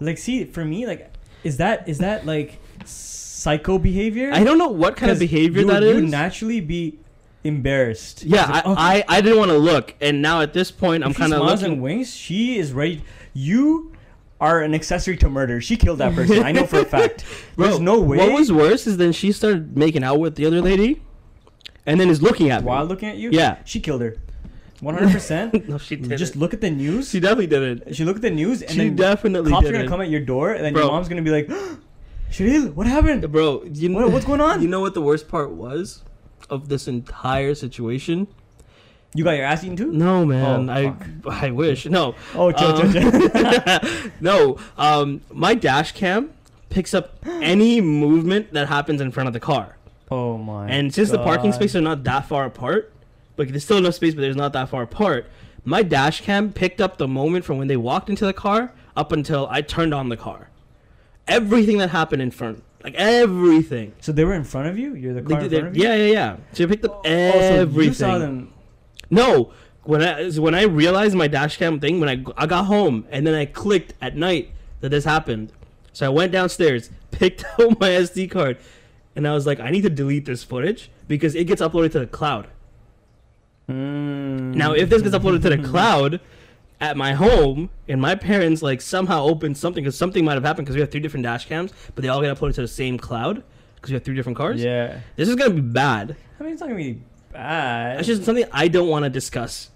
Like, 0.00 0.18
see, 0.18 0.44
for 0.44 0.64
me, 0.64 0.86
like, 0.86 1.10
is 1.44 1.56
that 1.58 1.88
is 1.88 1.98
that 1.98 2.26
like 2.26 2.58
psycho 2.84 3.78
behavior? 3.78 4.30
I 4.32 4.44
don't 4.44 4.58
know 4.58 4.68
what 4.68 4.96
kind 4.96 5.12
of 5.12 5.18
behavior 5.18 5.62
you, 5.62 5.66
that 5.68 5.82
you 5.82 5.88
is. 5.90 5.94
would 6.02 6.10
naturally 6.10 6.60
be 6.60 6.98
embarrassed. 7.44 8.24
yeah, 8.24 8.44
like, 8.46 8.66
I, 8.66 8.68
oh, 8.68 8.74
I 8.76 9.04
I 9.08 9.20
didn't 9.20 9.38
want 9.38 9.50
to 9.52 9.58
look, 9.58 9.94
and 10.00 10.20
now 10.20 10.40
at 10.40 10.52
this 10.52 10.70
point 10.70 11.04
I'm 11.04 11.14
kind 11.14 11.32
of 11.32 11.38
smiles 11.38 11.62
looking. 11.62 11.74
and 11.74 11.82
winks. 11.82 12.10
She 12.10 12.58
is 12.58 12.72
ready. 12.72 13.02
You 13.32 13.93
are 14.40 14.60
an 14.62 14.74
accessory 14.74 15.16
to 15.18 15.28
murder. 15.28 15.60
She 15.60 15.76
killed 15.76 15.98
that 15.98 16.14
person. 16.14 16.42
I 16.42 16.52
know 16.52 16.66
for 16.66 16.80
a 16.80 16.84
fact. 16.84 17.24
Bro, 17.56 17.66
There's 17.68 17.80
no 17.80 18.00
way. 18.00 18.16
What 18.18 18.32
was 18.32 18.52
worse 18.52 18.86
is 18.86 18.96
then 18.96 19.12
she 19.12 19.32
started 19.32 19.76
making 19.76 20.02
out 20.04 20.18
with 20.20 20.34
the 20.36 20.44
other 20.46 20.60
lady, 20.60 21.02
and 21.86 22.00
then 22.00 22.08
is 22.10 22.20
looking 22.20 22.50
at 22.50 22.62
me. 22.62 22.66
while 22.68 22.84
looking 22.84 23.08
at 23.08 23.16
you? 23.16 23.30
Yeah. 23.30 23.58
she 23.64 23.80
killed 23.80 24.00
her. 24.02 24.16
One 24.80 24.94
hundred 24.94 25.12
percent. 25.12 25.68
no, 25.68 25.78
she 25.78 25.96
didn't. 25.96 26.18
Just 26.18 26.36
look 26.36 26.52
at 26.52 26.60
the 26.60 26.70
news. 26.70 27.08
She 27.10 27.20
definitely 27.20 27.46
didn't. 27.46 27.94
She 27.94 28.04
look 28.04 28.16
at 28.16 28.22
the 28.22 28.30
news, 28.30 28.60
and 28.60 28.72
She 28.72 28.78
then 28.78 28.96
definitely 28.96 29.50
cops 29.52 29.64
are 29.64 29.68
didn't. 29.70 29.82
gonna 29.82 29.88
come 29.90 30.00
at 30.02 30.10
your 30.10 30.20
door, 30.20 30.52
and 30.52 30.64
then 30.64 30.72
Bro. 30.72 30.82
your 30.82 30.90
mom's 30.92 31.08
gonna 31.08 31.22
be 31.22 31.30
like, 31.30 31.48
"Sharil, 32.30 32.74
what 32.74 32.86
happened? 32.86 33.30
Bro, 33.30 33.64
you 33.72 33.88
know 33.88 34.00
What- 34.02 34.12
what's 34.12 34.24
going 34.26 34.40
on?" 34.48 34.60
You 34.60 34.68
know 34.68 34.80
what 34.80 34.94
the 34.94 35.00
worst 35.00 35.28
part 35.28 35.52
was 35.52 36.02
of 36.50 36.68
this 36.68 36.86
entire 36.88 37.54
situation? 37.54 38.26
You 39.16 39.22
got 39.24 39.32
your 39.36 39.46
ass 39.46 39.62
eaten 39.62 39.76
too? 39.76 39.92
No, 39.92 40.26
man. 40.26 40.68
Oh, 40.68 40.72
I 40.72 40.92
fuck. 41.22 41.42
I 41.44 41.50
wish. 41.52 41.86
No. 41.86 42.14
Oh, 42.34 42.50
chill, 42.50 42.68
Um, 42.76 42.92
chill, 42.92 43.30
chill. 43.30 44.10
no. 44.20 44.58
Um, 44.76 45.20
my 45.32 45.54
dash 45.54 45.92
cam 45.92 46.30
picks 46.68 46.92
up 46.94 47.14
any 47.24 47.80
movement 47.80 48.52
that 48.52 48.66
happens 48.68 49.00
in 49.00 49.12
front 49.12 49.28
of 49.28 49.32
the 49.32 49.40
car. 49.40 49.76
oh 50.10 50.36
my. 50.38 50.68
And 50.68 50.92
since 50.92 51.10
the 51.10 51.18
parking 51.18 51.52
spaces 51.52 51.76
are 51.76 51.80
not 51.80 52.02
that 52.04 52.26
far 52.26 52.44
apart, 52.46 52.92
like 53.36 53.48
there's 53.50 53.64
still 53.64 53.78
enough 53.78 53.94
space, 53.94 54.14
but 54.14 54.20
there's 54.22 54.36
not 54.36 54.52
that 54.54 54.68
far 54.68 54.82
apart. 54.82 55.26
My 55.64 55.82
dash 55.82 56.20
cam 56.20 56.52
picked 56.52 56.80
up 56.80 56.98
the 56.98 57.08
moment 57.08 57.44
from 57.44 57.56
when 57.58 57.68
they 57.68 57.76
walked 57.76 58.10
into 58.10 58.26
the 58.26 58.32
car 58.34 58.72
up 58.96 59.12
until 59.12 59.46
I 59.50 59.62
turned 59.62 59.94
on 59.94 60.08
the 60.08 60.16
car. 60.16 60.48
Everything 61.26 61.78
that 61.78 61.90
happened 61.90 62.20
in 62.20 62.30
front, 62.30 62.62
like 62.82 62.94
everything. 62.96 63.92
So 64.00 64.12
they 64.12 64.24
were 64.24 64.34
in 64.34 64.44
front 64.44 64.66
of 64.68 64.78
you. 64.78 64.94
You're 64.94 65.14
the 65.14 65.22
car 65.22 65.38
They- 65.40 65.44
in 65.44 65.50
front 65.62 65.66
of 65.68 65.76
you. 65.76 65.82
yeah, 65.84 65.94
yeah, 65.94 66.12
yeah. 66.12 66.36
So 66.52 66.64
you 66.64 66.68
picked 66.68 66.84
up 66.84 66.96
Oh, 66.98 67.02
so 67.04 67.10
everything. 67.10 67.88
you 67.88 67.94
saw 67.94 68.18
them. 68.18 68.50
No, 69.10 69.52
when 69.84 70.02
I 70.02 70.30
when 70.30 70.54
I 70.54 70.62
realized 70.62 71.14
my 71.14 71.28
dashcam 71.28 71.80
thing, 71.80 72.00
when 72.00 72.08
I 72.08 72.24
I 72.36 72.46
got 72.46 72.66
home 72.66 73.06
and 73.10 73.26
then 73.26 73.34
I 73.34 73.46
clicked 73.46 73.94
at 74.00 74.16
night 74.16 74.50
that 74.80 74.90
this 74.90 75.04
happened. 75.04 75.52
So 75.92 76.06
I 76.06 76.08
went 76.08 76.32
downstairs, 76.32 76.90
picked 77.10 77.44
out 77.44 77.78
my 77.80 77.90
SD 77.90 78.30
card, 78.30 78.58
and 79.14 79.26
I 79.28 79.34
was 79.34 79.46
like, 79.46 79.60
I 79.60 79.70
need 79.70 79.82
to 79.82 79.90
delete 79.90 80.24
this 80.26 80.42
footage 80.42 80.90
because 81.06 81.34
it 81.34 81.44
gets 81.44 81.62
uploaded 81.62 81.92
to 81.92 82.00
the 82.00 82.06
cloud. 82.06 82.48
Mm. 83.68 84.54
Now, 84.54 84.72
if 84.72 84.90
this 84.90 85.02
gets 85.02 85.14
uploaded 85.14 85.42
to 85.42 85.50
the 85.50 85.58
cloud, 85.58 86.20
at 86.80 86.96
my 86.96 87.12
home, 87.12 87.70
and 87.88 88.00
my 88.00 88.14
parents 88.14 88.62
like 88.62 88.80
somehow 88.80 89.24
opened 89.24 89.56
something 89.56 89.82
because 89.82 89.96
something 89.96 90.24
might 90.24 90.34
have 90.34 90.44
happened 90.44 90.66
because 90.66 90.74
we 90.74 90.80
have 90.80 90.90
three 90.90 91.00
different 91.00 91.24
dash 91.24 91.46
cams, 91.46 91.72
but 91.94 92.02
they 92.02 92.08
all 92.08 92.20
get 92.20 92.36
uploaded 92.36 92.54
to 92.54 92.60
the 92.60 92.68
same 92.68 92.98
cloud 92.98 93.42
because 93.76 93.90
we 93.90 93.94
have 93.94 94.04
three 94.04 94.14
different 94.14 94.36
cars. 94.36 94.62
Yeah. 94.62 95.00
This 95.16 95.28
is 95.28 95.36
gonna 95.36 95.54
be 95.54 95.60
bad. 95.60 96.16
I 96.38 96.42
mean, 96.42 96.52
it's 96.52 96.60
not 96.60 96.68
gonna 96.68 96.76
be 96.76 97.00
bad. 97.34 97.98
It's 97.98 98.06
just 98.08 98.24
something 98.24 98.46
I 98.52 98.68
don't 98.68 98.88
want 98.88 99.04
to 99.04 99.10
discuss. 99.10 99.70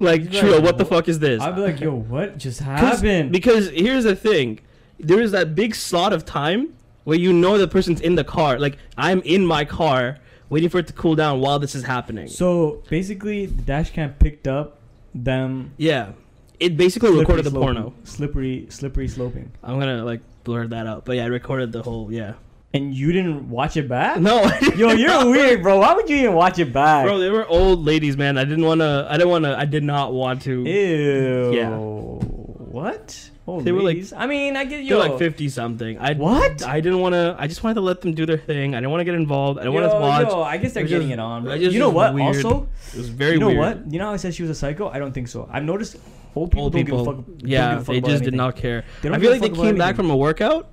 Like, 0.00 0.32
like, 0.32 0.62
what 0.62 0.78
the 0.78 0.84
fuck 0.86 1.08
is 1.08 1.18
this? 1.18 1.42
I'd 1.42 1.56
be 1.56 1.60
like, 1.60 1.80
yo, 1.80 1.92
what 1.94 2.38
just 2.38 2.60
happened? 2.72 3.32
Because 3.32 3.68
here's 3.70 4.04
the 4.04 4.14
thing, 4.16 4.60
there 4.98 5.20
is 5.20 5.32
that 5.32 5.54
big 5.54 5.74
slot 5.74 6.12
of 6.12 6.24
time 6.24 6.72
where 7.04 7.18
you 7.18 7.32
know 7.32 7.58
the 7.58 7.66
person's 7.68 8.00
in 8.00 8.14
the 8.14 8.24
car. 8.24 8.58
Like 8.58 8.78
I'm 8.96 9.20
in 9.22 9.44
my 9.44 9.64
car 9.64 10.18
waiting 10.50 10.68
for 10.68 10.78
it 10.78 10.86
to 10.86 10.92
cool 10.92 11.14
down 11.16 11.40
while 11.40 11.58
this 11.58 11.74
is 11.74 11.82
happening. 11.84 12.28
so 12.28 12.82
basically, 12.88 13.46
the 13.46 13.62
dash 13.62 13.90
cam 13.90 14.14
picked 14.14 14.46
up 14.48 14.78
them. 15.14 15.72
yeah, 15.78 16.12
it 16.60 16.76
basically 16.76 17.10
recorded 17.18 17.44
the 17.44 17.50
sloping- 17.50 17.74
porno. 17.74 17.94
Slippery, 18.04 18.66
slippery 18.70 19.08
sloping. 19.08 19.50
I'm 19.64 19.78
gonna 19.80 20.04
like 20.04 20.20
blur 20.44 20.68
that 20.68 20.86
out, 20.86 21.04
but 21.04 21.16
yeah, 21.16 21.24
I 21.24 21.26
recorded 21.26 21.72
the 21.72 21.82
whole 21.82 22.12
yeah. 22.12 22.34
And 22.74 22.94
you 22.94 23.12
didn't 23.12 23.48
watch 23.48 23.76
it 23.78 23.88
back? 23.88 24.20
No, 24.20 24.42
Yo, 24.76 24.90
you're 24.92 25.30
weird, 25.30 25.62
bro. 25.62 25.78
Why 25.78 25.94
would 25.94 26.08
you 26.10 26.16
even 26.16 26.34
watch 26.34 26.58
it 26.58 26.70
back? 26.72 27.06
bro. 27.06 27.18
They 27.18 27.30
were 27.30 27.46
old 27.46 27.84
ladies, 27.86 28.16
man. 28.18 28.36
I 28.36 28.44
didn't 28.44 28.64
wanna. 28.64 29.06
I 29.08 29.14
didn't 29.16 29.30
wanna. 29.30 29.54
I 29.58 29.64
did 29.64 29.82
not 29.82 30.12
want 30.12 30.42
to. 30.42 30.64
Ew. 30.64 31.52
Yeah. 31.54 31.70
What? 31.76 33.30
Oh, 33.46 33.62
They 33.62 33.72
were 33.72 33.80
like- 33.82 34.04
I 34.14 34.26
mean, 34.26 34.56
I 34.56 34.64
get 34.66 34.82
you. 34.82 34.90
They're 34.90 34.98
like 35.08 35.18
fifty 35.18 35.48
something. 35.48 35.98
I 35.98 36.12
What? 36.12 36.62
I 36.62 36.80
didn't 36.80 37.00
want 37.00 37.14
to. 37.14 37.34
I 37.38 37.46
just 37.46 37.64
wanted 37.64 37.76
to 37.76 37.80
let 37.80 38.02
them 38.02 38.12
do 38.12 38.26
their 38.26 38.36
thing. 38.36 38.74
I 38.74 38.78
didn't 38.80 38.90
want 38.90 39.00
to 39.00 39.04
get 39.06 39.14
involved. 39.14 39.58
I 39.58 39.62
didn't 39.62 39.74
want 39.74 39.90
to 39.90 39.98
watch. 39.98 40.28
yo, 40.28 40.42
I 40.42 40.58
guess 40.58 40.74
they're 40.74 40.84
It 40.84 40.88
getting 40.88 41.08
just- 41.08 41.14
it 41.14 41.20
on. 41.20 41.44
Bro. 41.44 41.54
I 41.54 41.58
just- 41.58 41.72
You 41.72 41.78
know 41.80 41.88
what? 41.88 42.12
weird. 42.12 42.36
Also, 42.44 42.68
It 42.92 42.98
was 42.98 43.08
very 43.08 43.32
you 43.34 43.38
know 43.40 43.46
weird. 43.46 43.58
what? 43.58 43.90
You 43.92 43.98
know 43.98 44.06
how 44.08 44.12
I 44.12 44.16
said 44.16 44.34
she 44.34 44.42
was 44.42 44.50
a 44.50 44.54
psycho? 44.54 44.90
I 44.90 44.98
don't 44.98 45.12
think 45.12 45.28
so. 45.28 45.48
I've 45.50 45.64
noticed 45.64 45.96
old 46.36 46.50
people 46.50 46.64
Old 46.64 46.72
don't 46.74 46.84
people, 46.84 46.98
give 46.98 47.06
a 47.08 47.16
fuck. 47.16 47.24
don't 47.26 47.48
yeah, 47.48 47.70
give 47.70 47.78
a 47.78 47.84
fuck 47.84 47.92
they 47.94 47.98
about 47.98 48.10
just 48.10 48.24
did 48.24 48.34
not 48.34 48.56
care. 48.56 48.84
I 48.98 49.18
feel 49.18 49.30
like 49.30 49.40
they 49.40 49.48
fuck 49.48 49.56
about 49.56 49.62
came 49.64 49.76
back 49.78 49.96
from 49.96 50.10
a 50.10 50.16
workout, 50.16 50.68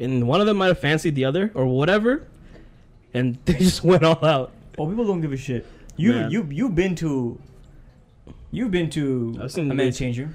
and 0.00 0.26
one 0.26 0.40
of 0.40 0.46
them 0.46 0.56
might 0.56 0.66
have 0.68 0.78
fancied 0.78 1.14
the 1.14 1.24
other 1.24 1.50
or 1.54 1.66
whatever, 1.66 2.26
and 3.14 3.38
they 3.44 3.54
just 3.54 3.84
went 3.84 4.02
all 4.02 4.24
out. 4.24 4.52
Oh, 4.78 4.86
people 4.88 5.06
don't 5.06 5.20
give 5.20 5.32
a 5.32 5.36
shit. 5.36 5.66
You 5.96 6.12
Man. 6.12 6.30
you 6.30 6.48
you've 6.50 6.74
been 6.74 6.94
to. 6.96 7.38
You've 8.52 8.70
been 8.70 8.90
to 8.90 9.36
I've 9.38 9.44
a 9.44 9.48
seen 9.48 9.68
men's 9.68 9.96
the- 9.96 10.04
change 10.04 10.18
room. 10.18 10.34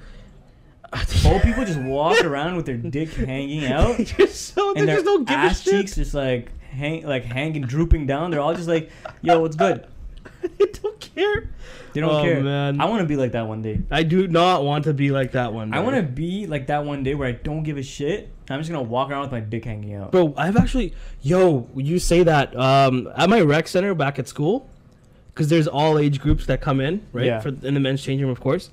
Old 1.26 1.42
people 1.42 1.64
just 1.64 1.80
walk 1.80 2.24
around 2.24 2.56
with 2.56 2.64
their 2.64 2.76
dick 2.76 3.10
hanging 3.14 3.66
out 3.66 3.98
just 3.98 4.54
so 4.54 4.72
they 4.72 4.80
and 4.80 4.88
their 4.88 4.96
just 4.96 5.04
don't 5.04 5.26
give 5.26 5.36
ass 5.36 5.60
a 5.60 5.62
shit. 5.64 5.72
cheeks 5.80 5.94
just 5.96 6.14
like 6.14 6.50
hang 6.62 7.04
like 7.04 7.24
hanging 7.24 7.62
drooping 7.62 8.06
down. 8.06 8.30
They're 8.30 8.40
all 8.40 8.54
just 8.54 8.68
like, 8.68 8.90
"Yo, 9.20 9.40
what's 9.40 9.56
good?" 9.56 9.84
they 10.58 10.66
don't 10.66 11.00
care. 11.14 11.50
They 11.92 12.00
don't 12.00 12.10
Oh, 12.10 12.22
care. 12.22 12.42
man. 12.42 12.80
I 12.80 12.84
want 12.86 13.00
to 13.00 13.06
be 13.06 13.16
like 13.16 13.32
that 13.32 13.46
one 13.48 13.62
day. 13.62 13.80
I 13.90 14.02
do 14.02 14.28
not 14.28 14.64
want 14.64 14.84
to 14.84 14.92
be 14.94 15.10
like 15.10 15.32
that 15.32 15.52
one. 15.52 15.70
Day. 15.70 15.78
I 15.78 15.80
want 15.80 15.96
to 15.96 16.02
be 16.02 16.46
like 16.46 16.66
that 16.68 16.84
one 16.84 17.02
day 17.02 17.14
where 17.14 17.28
I 17.28 17.32
don't 17.32 17.62
give 17.62 17.76
a 17.78 17.82
shit. 17.82 18.30
I'm 18.48 18.60
just 18.60 18.70
gonna 18.70 18.82
walk 18.82 19.10
around 19.10 19.22
with 19.22 19.32
my 19.32 19.40
dick 19.40 19.64
hanging 19.64 19.94
out. 19.94 20.12
Bro, 20.12 20.34
I've 20.36 20.56
actually, 20.56 20.94
yo, 21.22 21.68
you 21.74 21.98
say 21.98 22.22
that 22.22 22.54
um, 22.56 23.08
at 23.16 23.28
my 23.28 23.40
rec 23.40 23.66
center 23.66 23.92
back 23.94 24.18
at 24.18 24.28
school, 24.28 24.68
because 25.34 25.48
there's 25.48 25.66
all 25.66 25.98
age 25.98 26.20
groups 26.20 26.46
that 26.46 26.60
come 26.60 26.80
in, 26.80 27.04
right? 27.12 27.26
Yeah. 27.26 27.40
For 27.40 27.48
in 27.48 27.74
the 27.74 27.80
men's 27.80 28.02
changing 28.02 28.24
room, 28.26 28.32
of 28.32 28.40
course. 28.40 28.70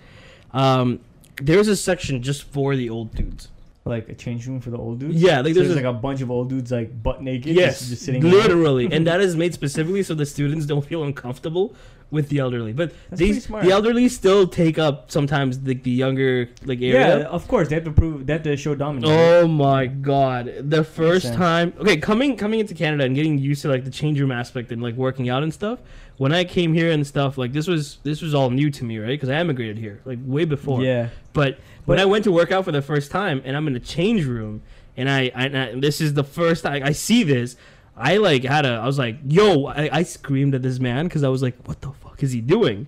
Um, 0.52 1.00
there's 1.42 1.68
a 1.68 1.76
section 1.76 2.22
just 2.22 2.44
for 2.44 2.76
the 2.76 2.90
old 2.90 3.16
dudes. 3.16 3.48
Like 3.86 4.08
a 4.08 4.14
change 4.16 4.48
room 4.48 4.62
for 4.62 4.70
the 4.70 4.78
old 4.78 5.00
dudes. 5.00 5.16
Yeah, 5.22 5.42
like 5.42 5.54
So 5.54 5.60
there's, 5.60 5.68
there's 5.68 5.72
a, 5.72 5.76
like 5.88 5.96
a 5.96 6.00
bunch 6.00 6.22
of 6.22 6.32
old 6.32 6.50
dudes 6.50 6.72
like 6.72 7.04
butt 7.04 7.22
naked. 7.22 7.54
yes, 7.54 7.80
just, 7.80 7.90
just 7.92 8.06
sitting. 8.06 8.22
literally, 8.22 8.88
and 8.92 9.06
that 9.08 9.20
is 9.20 9.36
made 9.36 9.54
specifically 9.54 10.04
so 10.04 10.14
the 10.14 10.26
students 10.26 10.66
don't 10.66 10.86
feel 10.86 11.04
uncomfortable 11.04 11.76
with 12.14 12.30
the 12.30 12.38
elderly. 12.38 12.72
But 12.72 12.94
That's 13.10 13.20
these 13.20 13.48
the 13.48 13.72
elderly 13.72 14.08
still 14.08 14.48
take 14.48 14.78
up 14.78 15.12
sometimes 15.12 15.60
the, 15.62 15.74
the 15.74 15.92
younger 15.92 16.48
like 16.64 16.80
area. 16.80 17.20
Yeah, 17.20 17.24
of 17.26 17.48
course 17.48 17.68
they 17.68 17.76
have 17.76 17.84
to 17.86 17.92
prove. 17.92 18.26
They 18.28 18.34
have 18.34 18.44
to 18.44 18.56
show 18.56 18.76
dominance. 18.76 19.12
Oh 19.12 19.48
my 19.48 19.88
god. 19.88 20.54
The 20.60 20.84
first 20.84 21.34
time 21.34 21.74
okay, 21.80 21.98
coming 21.98 22.38
coming 22.38 22.60
into 22.60 22.76
Canada 22.76 23.04
and 23.04 23.16
getting 23.16 23.38
used 23.40 23.64
to 23.64 23.68
like 23.68 23.84
the 23.84 23.92
change 23.92 24.20
room 24.20 24.32
aspect 24.32 24.72
and 24.72 24.82
like 24.82 24.96
working 24.96 25.28
out 25.28 25.44
and 25.44 25.54
stuff. 25.54 25.80
When 26.18 26.32
I 26.32 26.44
came 26.44 26.74
here 26.74 26.92
and 26.92 27.06
stuff, 27.06 27.38
like 27.38 27.52
this 27.52 27.68
was 27.68 27.98
this 28.04 28.22
was 28.22 28.36
all 28.36 28.52
new 28.52 28.70
to 28.70 28.86
me, 28.86 29.00
right? 29.00 29.08
Because 29.08 29.30
I 29.30 29.36
emigrated 29.36 29.80
here, 29.80 30.00
like 30.06 30.20
way 30.24 30.46
before. 30.46 30.84
Yeah. 30.84 31.10
But 31.34 31.58
when 31.86 31.98
But- 31.98 32.04
I 32.04 32.06
went 32.06 32.24
to 32.26 32.32
work 32.32 32.52
out 32.52 32.64
for 32.64 32.72
the 32.72 32.84
first 32.84 33.10
time 33.12 33.42
and 33.44 33.58
I'm 33.58 33.66
in 33.68 33.74
the 33.74 33.80
change 33.80 34.26
room 34.26 34.62
and 34.96 35.10
I, 35.10 35.32
I, 35.36 35.46
and 35.46 35.58
I 35.58 35.76
this 35.80 36.00
is 36.00 36.14
the 36.14 36.24
first 36.24 36.64
time 36.64 36.84
I 36.84 36.92
see 36.92 37.24
this, 37.24 37.56
I 37.96 38.18
like 38.18 38.44
had 38.44 38.66
a 38.66 38.70
I 38.74 38.86
was 38.86 38.98
like, 38.98 39.18
yo, 39.26 39.68
I, 39.68 39.90
I 39.92 40.04
screamed 40.04 40.56
at 40.56 40.62
this 40.62 40.80
man 40.80 41.06
because 41.08 41.24
I 41.24 41.30
was 41.30 41.42
like, 41.42 41.56
what 41.68 41.82
the 41.82 41.92
fuck 41.92 42.24
is 42.24 42.32
he 42.32 42.42
doing? 42.42 42.88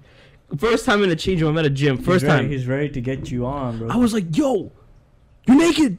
First 0.58 0.86
time 0.86 1.04
in 1.04 1.10
the 1.10 1.15
change 1.15 1.41
room, 1.41 1.52
I'm 1.52 1.58
at 1.60 1.65
a 1.65 1.70
gym. 1.70 1.98
First 1.98 2.24
he's 2.24 2.30
ready, 2.32 2.44
time. 2.44 2.52
he's 2.52 2.68
ready 2.68 2.89
to 2.89 3.02
get 3.02 3.32
you 3.32 3.46
on, 3.46 3.80
bro. 3.80 3.89
I 3.89 3.98
was 3.98 4.13
like, 4.13 4.36
yo, 4.36 4.72
you're 5.48 5.58
naked. 5.58 5.98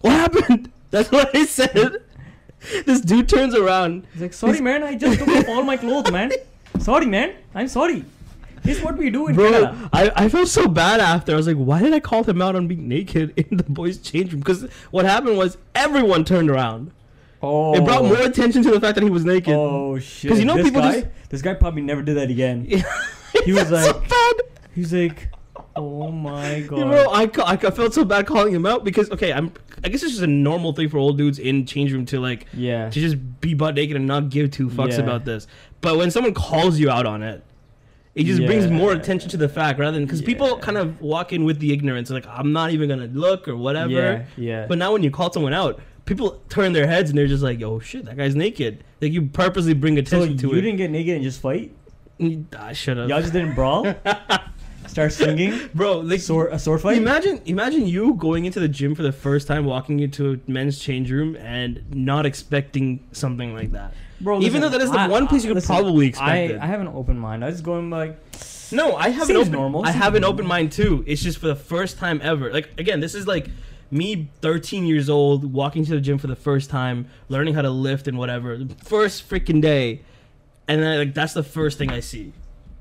What 0.00 0.12
happened? 0.12 0.72
That's 0.90 1.10
what 1.10 1.34
I 1.34 1.44
said. 1.44 2.02
This 2.84 3.00
dude 3.00 3.26
turns 3.26 3.54
around. 3.54 4.06
He's 4.12 4.20
like, 4.20 4.34
sorry, 4.34 4.60
man. 4.60 4.82
I 4.82 4.94
just 4.94 5.18
took 5.18 5.28
off 5.28 5.48
all 5.48 5.62
my 5.62 5.78
clothes, 5.78 6.12
man. 6.12 6.30
Sorry, 6.78 7.06
man. 7.06 7.34
I'm 7.54 7.68
sorry. 7.68 8.04
This 8.62 8.78
is 8.78 8.84
what 8.84 8.96
we 8.98 9.08
do 9.08 9.28
in 9.28 9.34
Bro, 9.34 9.50
Canada. 9.50 9.90
I, 9.92 10.12
I 10.14 10.28
felt 10.28 10.48
so 10.48 10.68
bad 10.68 11.00
after. 11.00 11.32
I 11.32 11.36
was 11.36 11.46
like, 11.46 11.56
why 11.56 11.80
did 11.80 11.94
I 11.94 12.00
call 12.00 12.22
him 12.24 12.42
out 12.42 12.54
on 12.54 12.68
being 12.68 12.86
naked 12.86 13.32
in 13.36 13.56
the 13.56 13.62
boys' 13.64 13.96
change 13.98 14.32
room? 14.32 14.40
Because 14.40 14.64
what 14.90 15.06
happened 15.06 15.38
was 15.38 15.56
everyone 15.74 16.24
turned 16.24 16.50
around. 16.50 16.90
Oh. 17.42 17.74
It 17.74 17.84
brought 17.84 18.04
more 18.04 18.20
attention 18.20 18.62
to 18.64 18.70
the 18.70 18.80
fact 18.80 18.96
that 18.96 19.04
he 19.04 19.10
was 19.10 19.24
naked. 19.24 19.54
Oh 19.54 19.98
shit! 19.98 20.30
'Cause 20.30 20.38
you 20.38 20.44
know 20.44 20.56
this 20.56 20.64
people 20.66 20.82
guy, 20.82 21.00
just- 21.00 21.06
this 21.30 21.42
guy 21.42 21.54
probably 21.54 21.82
never 21.82 22.02
did 22.02 22.16
that 22.16 22.30
again. 22.30 22.64
he 23.44 23.52
was 23.52 23.68
so 23.68 23.74
like- 23.76 24.08
bad. 24.08 24.34
He's 24.74 24.92
like, 24.92 25.28
oh 25.74 26.10
my 26.12 26.60
god. 26.60 26.78
You 26.78 26.84
know, 26.84 27.10
I, 27.10 27.26
ca- 27.26 27.44
I 27.46 27.56
felt 27.56 27.94
so 27.94 28.04
bad 28.04 28.26
calling 28.26 28.54
him 28.54 28.66
out 28.66 28.84
because 28.84 29.10
okay, 29.10 29.32
I'm 29.32 29.52
I 29.82 29.88
guess 29.88 30.02
it's 30.02 30.12
just 30.12 30.22
a 30.22 30.26
normal 30.26 30.74
thing 30.74 30.88
for 30.90 30.98
old 30.98 31.16
dudes 31.16 31.38
in 31.38 31.64
change 31.66 31.92
room 31.92 32.04
to 32.06 32.20
like 32.20 32.46
yeah. 32.52 32.90
to 32.90 33.00
just 33.00 33.16
be 33.40 33.54
butt 33.54 33.74
naked 33.74 33.96
and 33.96 34.06
not 34.06 34.28
give 34.28 34.50
two 34.50 34.68
fucks 34.68 34.92
Yeah. 34.98 35.00
about 35.04 35.24
this. 35.24 35.46
But 35.80 35.96
when 35.96 36.10
someone 36.10 36.34
calls 36.34 36.78
you 36.78 36.90
out 36.90 37.06
on 37.06 37.22
it, 37.22 37.42
it 38.14 38.24
just 38.24 38.44
brings 38.44 38.66
more 38.68 38.92
attention 38.92 39.30
to 39.30 39.36
the 39.38 39.48
fact 39.48 39.78
rather 39.78 39.96
than 39.96 40.04
because 40.04 40.20
people 40.20 40.58
kind 40.58 40.76
of 40.76 41.00
walk 41.00 41.32
in 41.32 41.44
with 41.44 41.58
the 41.58 41.72
ignorance, 41.72 42.10
like 42.10 42.26
I'm 42.28 42.52
not 42.52 42.70
even 42.72 42.88
gonna 42.88 43.06
look 43.06 43.48
or 43.48 43.56
whatever. 43.56 43.90
Yeah. 43.92 44.24
Yeah. 44.36 44.66
But 44.66 44.76
now 44.78 44.92
when 44.92 45.02
you 45.02 45.10
call 45.10 45.32
someone 45.32 45.54
out, 45.54 45.80
people 46.04 46.40
turn 46.48 46.72
their 46.72 46.86
heads 46.86 47.10
and 47.10 47.18
they're 47.18 47.26
just 47.26 47.42
like, 47.42 47.62
"Oh 47.62 47.80
shit, 47.80 48.04
that 48.06 48.16
guy's 48.16 48.34
naked." 48.34 48.84
Like 49.00 49.12
you 49.12 49.26
purposely 49.26 49.74
bring 49.74 49.96
so 49.96 50.00
attention 50.00 50.32
you 50.32 50.38
to 50.38 50.52
it. 50.52 50.56
You 50.56 50.60
didn't 50.62 50.78
get 50.78 50.90
naked 50.90 51.14
and 51.14 51.24
just 51.24 51.40
fight? 51.40 51.74
I 52.58 52.72
should 52.72 52.96
have. 52.98 53.08
Y'all 53.08 53.20
just 53.20 53.32
didn't 53.32 53.54
brawl? 53.54 53.94
Start 54.86 55.12
swinging? 55.12 55.70
Bro, 55.72 56.00
like 56.00 56.20
Sword, 56.20 56.52
a 56.52 56.58
sword 56.58 56.80
fight? 56.80 56.98
Imagine, 56.98 57.40
imagine 57.46 57.86
you 57.86 58.14
going 58.14 58.44
into 58.44 58.58
the 58.58 58.66
gym 58.68 58.96
for 58.96 59.02
the 59.02 59.12
first 59.12 59.46
time, 59.46 59.64
walking 59.64 60.00
into 60.00 60.32
a 60.32 60.50
men's 60.50 60.80
change 60.80 61.12
room, 61.12 61.36
and 61.36 61.84
not 61.94 62.26
expecting 62.26 63.06
something 63.12 63.54
like 63.54 63.70
that. 63.70 63.94
Bro, 64.20 64.42
Even 64.42 64.60
though 64.60 64.68
that 64.68 64.80
is 64.80 64.90
the 64.90 65.06
one 65.06 65.28
place 65.28 65.44
you 65.44 65.54
could 65.54 65.62
probably 65.62 66.08
expect 66.08 66.28
I, 66.28 66.36
it. 66.38 66.58
I 66.60 66.66
have 66.66 66.80
an 66.80 66.88
open 66.88 67.18
mind. 67.18 67.44
I 67.44 67.50
just 67.52 67.62
going 67.62 67.88
like, 67.88 68.18
No, 68.72 68.96
I 68.96 69.10
have 69.10 69.30
an 69.30 69.36
open. 69.36 69.52
normal, 69.52 69.84
I 69.84 69.92
seems 69.92 70.02
have 70.02 70.14
an 70.16 70.24
open 70.24 70.46
mind 70.46 70.72
too. 70.72 71.04
It's 71.06 71.22
just 71.22 71.38
for 71.38 71.46
the 71.46 71.56
first 71.56 71.96
time 71.98 72.20
ever. 72.22 72.52
Like 72.52 72.70
again, 72.76 72.98
this 73.00 73.14
is 73.14 73.26
like 73.28 73.48
me, 73.90 74.30
13 74.40 74.86
years 74.86 75.10
old, 75.10 75.52
walking 75.52 75.84
to 75.84 75.92
the 75.92 76.00
gym 76.00 76.18
for 76.18 76.26
the 76.26 76.36
first 76.36 76.70
time, 76.70 77.08
learning 77.28 77.54
how 77.54 77.62
to 77.62 77.70
lift 77.70 78.08
and 78.08 78.16
whatever. 78.18 78.58
First 78.84 79.28
freaking 79.28 79.60
day, 79.60 80.02
and 80.68 80.82
then 80.82 80.98
like 80.98 81.14
that's 81.14 81.32
the 81.32 81.42
first 81.42 81.78
thing 81.78 81.90
I 81.90 82.00
see 82.00 82.32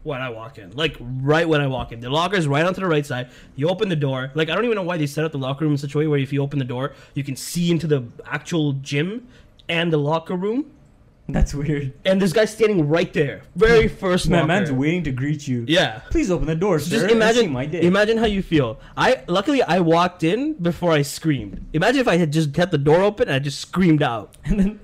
when 0.04 0.22
I 0.22 0.30
walk 0.30 0.58
in. 0.58 0.76
Like 0.76 0.98
right 1.00 1.48
when 1.48 1.62
I 1.62 1.68
walk 1.68 1.92
in, 1.92 2.00
the 2.00 2.10
locker 2.10 2.36
is 2.36 2.48
right 2.48 2.66
onto 2.66 2.82
the 2.82 2.88
right 2.88 3.06
side. 3.06 3.30
You 3.56 3.70
open 3.70 3.90
the 3.90 3.96
door. 3.96 4.32
Like 4.36 4.50
I 4.50 4.56
don't 4.56 4.66
even 4.66 4.76
know 4.76 4.84
why 4.84 4.98
they 4.98 5.08
set 5.08 5.26
up 5.26 5.32
the 5.32 5.38
locker 5.38 5.66
room 5.66 5.74
in 5.74 5.78
such 5.78 5.96
a 5.96 5.98
way 5.98 6.08
where 6.08 6.20
if 6.20 6.32
you 6.32 6.42
open 6.42 6.60
the 6.60 6.66
door, 6.66 6.94
you 7.14 7.24
can 7.24 7.36
see 7.36 7.72
into 7.72 7.88
the 7.88 8.04
actual 8.26 8.74
gym 8.74 9.28
and 9.68 9.92
the 9.92 9.98
locker 9.98 10.36
room. 10.36 10.72
That's 11.34 11.54
weird. 11.54 11.94
And 12.06 12.22
this 12.22 12.34
guy's 12.34 12.52
standing 12.52 12.88
right 12.88 13.12
there, 13.14 13.42
very 13.56 13.88
first. 13.88 14.30
Man, 14.30 14.42
locker. 14.42 14.48
man's 14.48 14.72
waiting 14.72 15.04
to 15.04 15.12
greet 15.12 15.48
you. 15.48 15.66
Yeah. 15.68 16.00
Please 16.10 16.32
open 16.32 16.48
the 16.48 16.56
door, 16.56 16.80
sir. 16.80 16.92
Just 16.92 17.12
imagine, 17.12 17.52
my 17.52 17.66
dick. 17.66 17.84
imagine 17.84 18.18
how 18.18 18.26
you 18.26 18.42
feel. 18.42 18.80
I 18.96 19.24
luckily 19.28 19.62
I 19.62 19.80
walked 19.80 20.24
in 20.24 20.54
before 20.54 20.92
I 20.92 21.02
screamed. 21.02 21.66
Imagine 21.74 22.02
if 22.02 22.08
I 22.08 22.18
had 22.18 22.32
just 22.32 22.54
kept 22.54 22.72
the 22.72 22.78
door 22.78 23.02
open 23.02 23.28
and 23.28 23.36
I 23.36 23.40
just 23.40 23.60
screamed 23.60 24.02
out. 24.04 24.36
and 24.46 24.60
then 24.60 24.80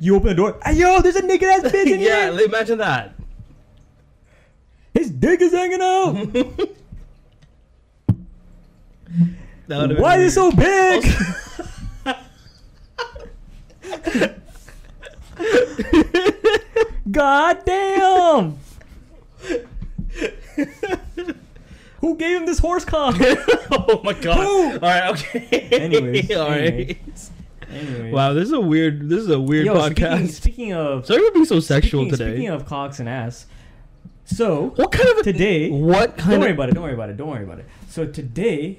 you 0.00 0.16
open 0.16 0.28
the 0.28 0.34
door. 0.34 0.58
Hey, 0.64 0.74
yo, 0.74 1.00
there's 1.00 1.16
a 1.16 1.22
naked 1.22 1.48
ass 1.48 1.62
bitch 1.62 1.86
in 1.86 2.00
yeah, 2.00 2.24
here. 2.24 2.32
like, 2.32 2.46
imagine 2.46 2.78
that. 2.78 3.14
His 4.94 5.10
dick 5.10 5.40
is 5.40 5.52
hanging 5.52 5.82
out. 5.82 6.14
Why 9.98 10.18
is 10.18 10.32
it 10.32 10.34
so 10.34 10.52
big? 10.52 11.04
God 17.10 17.58
damn! 17.64 18.58
Who 22.00 22.16
gave 22.16 22.38
him 22.38 22.46
this 22.46 22.58
horse 22.58 22.84
cock? 22.84 23.16
oh 23.20 24.00
my 24.04 24.12
god! 24.14 24.36
Who? 24.36 24.72
All 24.74 24.78
right, 24.80 25.10
okay. 25.12 25.68
Anyways, 25.72 26.30
all 26.36 26.48
right. 26.48 26.60
anyway. 26.62 26.98
Anyway. 27.68 28.10
Wow, 28.12 28.32
this 28.32 28.44
is 28.44 28.52
a 28.52 28.60
weird. 28.60 29.08
This 29.08 29.20
is 29.20 29.30
a 29.30 29.40
weird 29.40 29.66
Yo, 29.66 29.74
podcast. 29.74 29.90
speaking, 29.94 30.28
speaking 30.28 30.72
of 30.72 31.06
Sorry 31.06 31.26
for 31.26 31.32
being 31.32 31.44
so 31.44 31.60
sexual 31.60 32.02
speaking, 32.02 32.18
today. 32.18 32.30
Speaking 32.34 32.48
of 32.50 32.64
cocks 32.66 33.00
and 33.00 33.08
ass, 33.08 33.46
So 34.24 34.68
What 34.76 34.92
kind 34.92 35.08
of 35.10 35.18
a, 35.18 35.22
today, 35.22 35.70
What 35.70 36.16
don't 36.16 36.26
kind 36.26 36.40
worry 36.40 36.50
of? 36.50 36.56
about 36.56 36.68
it. 36.70 36.74
Don't 36.74 36.82
worry 36.84 36.94
about 36.94 37.10
it. 37.10 37.16
Don't 37.16 37.28
worry 37.28 37.44
about 37.44 37.58
it. 37.58 37.66
So 37.88 38.06
today, 38.06 38.78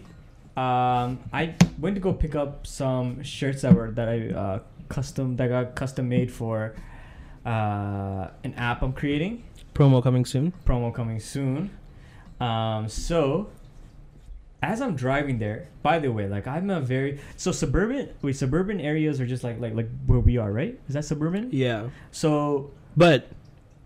um, 0.56 1.20
I 1.34 1.56
went 1.80 1.96
to 1.96 2.02
go 2.02 2.14
pick 2.14 2.34
up 2.36 2.66
some 2.66 3.22
shirts 3.24 3.62
that 3.64 3.74
were 3.76 3.92
that 3.92 4.08
I 4.10 4.30
uh, 4.30 4.60
custom 4.90 5.36
that 5.38 5.48
got 5.48 5.76
custom 5.76 6.10
made 6.10 6.32
for 6.32 6.76
uh, 7.46 8.28
an 8.44 8.54
app 8.56 8.82
I'm 8.82 8.94
creating. 8.94 9.44
Promo 9.74 10.02
coming 10.04 10.26
soon. 10.26 10.54
Promo 10.66 10.94
coming 10.94 11.20
soon. 11.20 11.70
Um, 12.40 12.88
so 12.90 13.50
as 14.62 14.82
I'm 14.82 14.96
driving 14.96 15.38
there, 15.40 15.68
by 15.84 16.00
the 16.00 16.12
way, 16.12 16.28
like 16.28 16.48
I'm 16.48 16.70
a 16.70 16.82
very 16.82 17.20
so 17.36 17.52
suburban. 17.52 18.10
Wait, 18.22 18.36
suburban 18.36 18.80
areas 18.82 19.22
are 19.22 19.26
just 19.28 19.44
like 19.44 19.60
like 19.60 19.74
like 19.76 19.88
where 20.06 20.20
we 20.20 20.38
are, 20.38 20.52
right? 20.52 20.80
Is 20.88 20.94
that 20.96 21.06
suburban? 21.06 21.50
Yeah, 21.52 21.90
So 22.12 22.72
but 22.96 23.28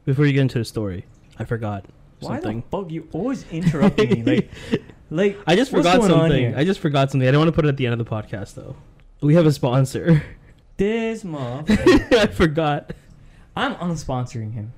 before 0.06 0.26
you 0.26 0.34
get 0.34 0.42
into 0.42 0.60
the 0.60 0.66
story, 0.66 1.06
I 1.38 1.46
forgot 1.46 1.86
why 2.22 2.36
something. 2.36 2.62
the 2.62 2.68
fuck 2.78 2.92
you 2.92 3.08
always 3.12 3.46
interrupt 3.52 3.98
me? 3.98 4.24
Like, 4.24 4.50
like 5.10 5.38
I 5.46 5.56
just 5.56 5.72
forgot 5.72 6.02
something. 6.04 6.56
I 6.56 6.64
just 6.64 6.80
forgot 6.80 7.12
something. 7.12 7.28
I 7.28 7.32
don't 7.32 7.40
want 7.42 7.50
to 7.50 7.56
put 7.56 7.66
it 7.66 7.70
at 7.70 7.78
the 7.78 7.86
end 7.86 8.00
of 8.00 8.00
the 8.00 8.10
podcast 8.10 8.56
though. 8.56 8.76
We 9.22 9.36
have 9.36 9.46
a 9.46 9.52
sponsor. 9.52 10.24
This 10.78 11.24
motherfucker. 11.24 12.14
I 12.18 12.28
forgot. 12.28 12.92
I'm 13.56 13.76
unsponsoring 13.76 14.54
him. 14.54 14.74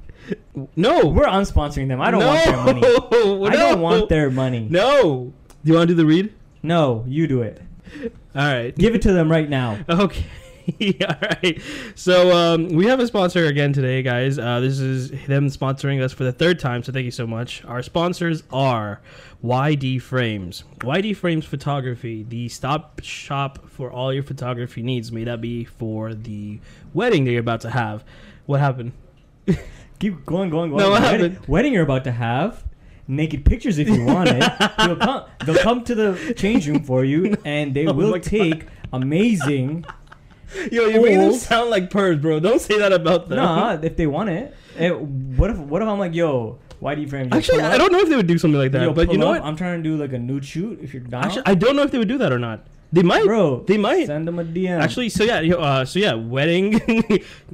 No, 0.75 1.08
We're 1.08 1.25
unsponsoring 1.25 1.89
them. 1.89 2.01
I 2.01 2.12
don't 2.12 2.21
no, 2.21 2.27
want 2.27 2.45
their 2.45 2.58
money. 2.63 2.82
No. 2.82 3.45
I 3.45 3.49
don't 3.51 3.82
want 3.82 4.10
their 4.10 4.32
money. 4.32 4.67
No. 4.69 5.34
Do 5.63 5.71
you 5.71 5.77
want 5.77 5.89
to 5.89 5.93
do 5.93 5.97
the 5.97 6.06
read? 6.06 6.34
No, 6.62 7.03
you 7.08 7.27
do 7.27 7.41
it. 7.41 7.62
All 8.36 8.41
right. 8.41 8.75
Give 8.75 8.95
it 8.95 9.01
to 9.03 9.13
them 9.13 9.29
right 9.29 9.49
now. 9.49 9.79
Okay. 9.89 10.25
All 11.08 11.15
right. 11.21 11.62
So 11.95 12.36
um, 12.36 12.69
we 12.69 12.86
have 12.88 12.99
a 12.99 13.08
sponsor 13.08 13.45
again 13.45 13.73
today, 13.73 14.02
guys. 14.02 14.39
Uh, 14.39 14.60
this 14.60 14.80
is 14.80 15.12
them 15.28 15.47
sponsoring 15.47 16.02
us 16.02 16.13
for 16.13 16.23
the 16.23 16.32
third 16.32 16.60
time. 16.60 16.84
So 16.84 16.91
thank 16.91 17.06
you 17.06 17.12
so 17.12 17.28
much. 17.28 17.63
Our 17.65 17.82
sponsors 17.82 18.43
are 18.52 19.02
YD 19.41 20.02
Frames. 20.02 20.63
YD 20.84 21.17
Frames 21.17 21.45
Photography, 21.45 22.23
the 22.23 22.47
stop 22.49 23.02
shop 23.04 23.69
for 23.69 23.91
all 23.91 24.13
your 24.13 24.23
photography 24.23 24.82
needs. 24.82 25.12
May 25.12 25.26
that 25.26 25.41
be 25.41 25.65
for 25.65 26.13
the 26.13 26.60
wedding 26.93 27.26
that 27.26 27.32
you're 27.32 27.41
about 27.41 27.62
to 27.62 27.69
have. 27.69 28.04
What 28.45 28.60
happened? 28.60 28.93
Keep 29.99 30.26
going, 30.26 30.49
going, 30.49 30.69
going. 30.69 30.82
No, 30.82 30.91
what 30.91 31.02
wedding, 31.02 31.32
happened? 31.34 31.47
wedding 31.47 31.73
you're 31.73 31.84
about 31.84 32.06
to 32.06 32.12
have. 32.12 32.63
Naked 33.06 33.43
pictures 33.43 33.80
if 33.80 33.89
you 33.89 34.06
want 34.06 34.30
it. 34.30 34.39
They'll 34.78 34.95
come. 34.95 35.26
They'll 35.45 35.62
come 35.62 35.84
to 35.84 35.93
the 35.93 36.34
change 36.38 36.69
room 36.69 36.84
for 36.84 37.04
you, 37.04 37.36
and 37.43 37.73
they 37.73 37.86
Oh 37.86 37.93
will 37.93 38.17
take 38.17 38.65
amazing. 38.93 39.84
Yo, 40.71 40.85
you're 40.87 41.01
making 41.01 41.19
them 41.19 41.33
sound 41.33 41.69
like 41.69 41.89
pervs, 41.89 42.21
bro. 42.21 42.39
Don't 42.39 42.59
say 42.61 42.77
that 42.79 42.93
about 42.93 43.29
them. 43.29 43.37
Nah, 43.37 43.77
if 43.81 43.95
they 43.97 44.07
want 44.07 44.29
it. 44.29 44.55
Eh, 44.77 44.89
what 44.89 45.49
if? 45.49 45.57
What 45.57 45.81
if 45.81 45.87
I'm 45.87 45.99
like, 45.99 46.13
yo, 46.15 46.59
why 46.79 46.95
do 46.95 47.01
you 47.01 47.07
frame? 47.07 47.29
Actually, 47.31 47.61
I 47.61 47.77
don't 47.77 47.91
know 47.91 47.99
if 47.99 48.09
they 48.09 48.15
would 48.15 48.27
do 48.27 48.37
something 48.37 48.59
like 48.59 48.71
that. 48.71 48.81
Yo, 48.81 48.93
but 48.93 49.11
you 49.11 49.17
know 49.17 49.27
up, 49.33 49.41
what? 49.41 49.47
I'm 49.47 49.55
trying 49.55 49.81
to 49.81 49.83
do 49.89 49.95
like 49.97 50.13
a 50.13 50.19
nude 50.19 50.45
shoot. 50.45 50.79
If 50.81 50.93
you're 50.93 51.03
down, 51.03 51.25
Actually, 51.25 51.43
I 51.45 51.55
don't 51.55 51.75
know 51.75 51.83
if 51.83 51.91
they 51.91 51.97
would 51.99 52.07
do 52.07 52.17
that 52.17 52.31
or 52.31 52.39
not. 52.39 52.65
They 52.91 53.01
might. 53.01 53.23
bro, 53.25 53.63
They 53.63 53.77
might. 53.79 54.05
send 54.05 54.27
them 54.27 54.37
a 54.37 54.43
DM. 54.45 54.79
Actually, 54.79 55.09
so 55.09 55.23
yeah, 55.23 55.39
yo, 55.39 55.57
uh, 55.57 55.83
so 55.83 55.97
yeah, 55.97 56.13
wedding, 56.13 56.75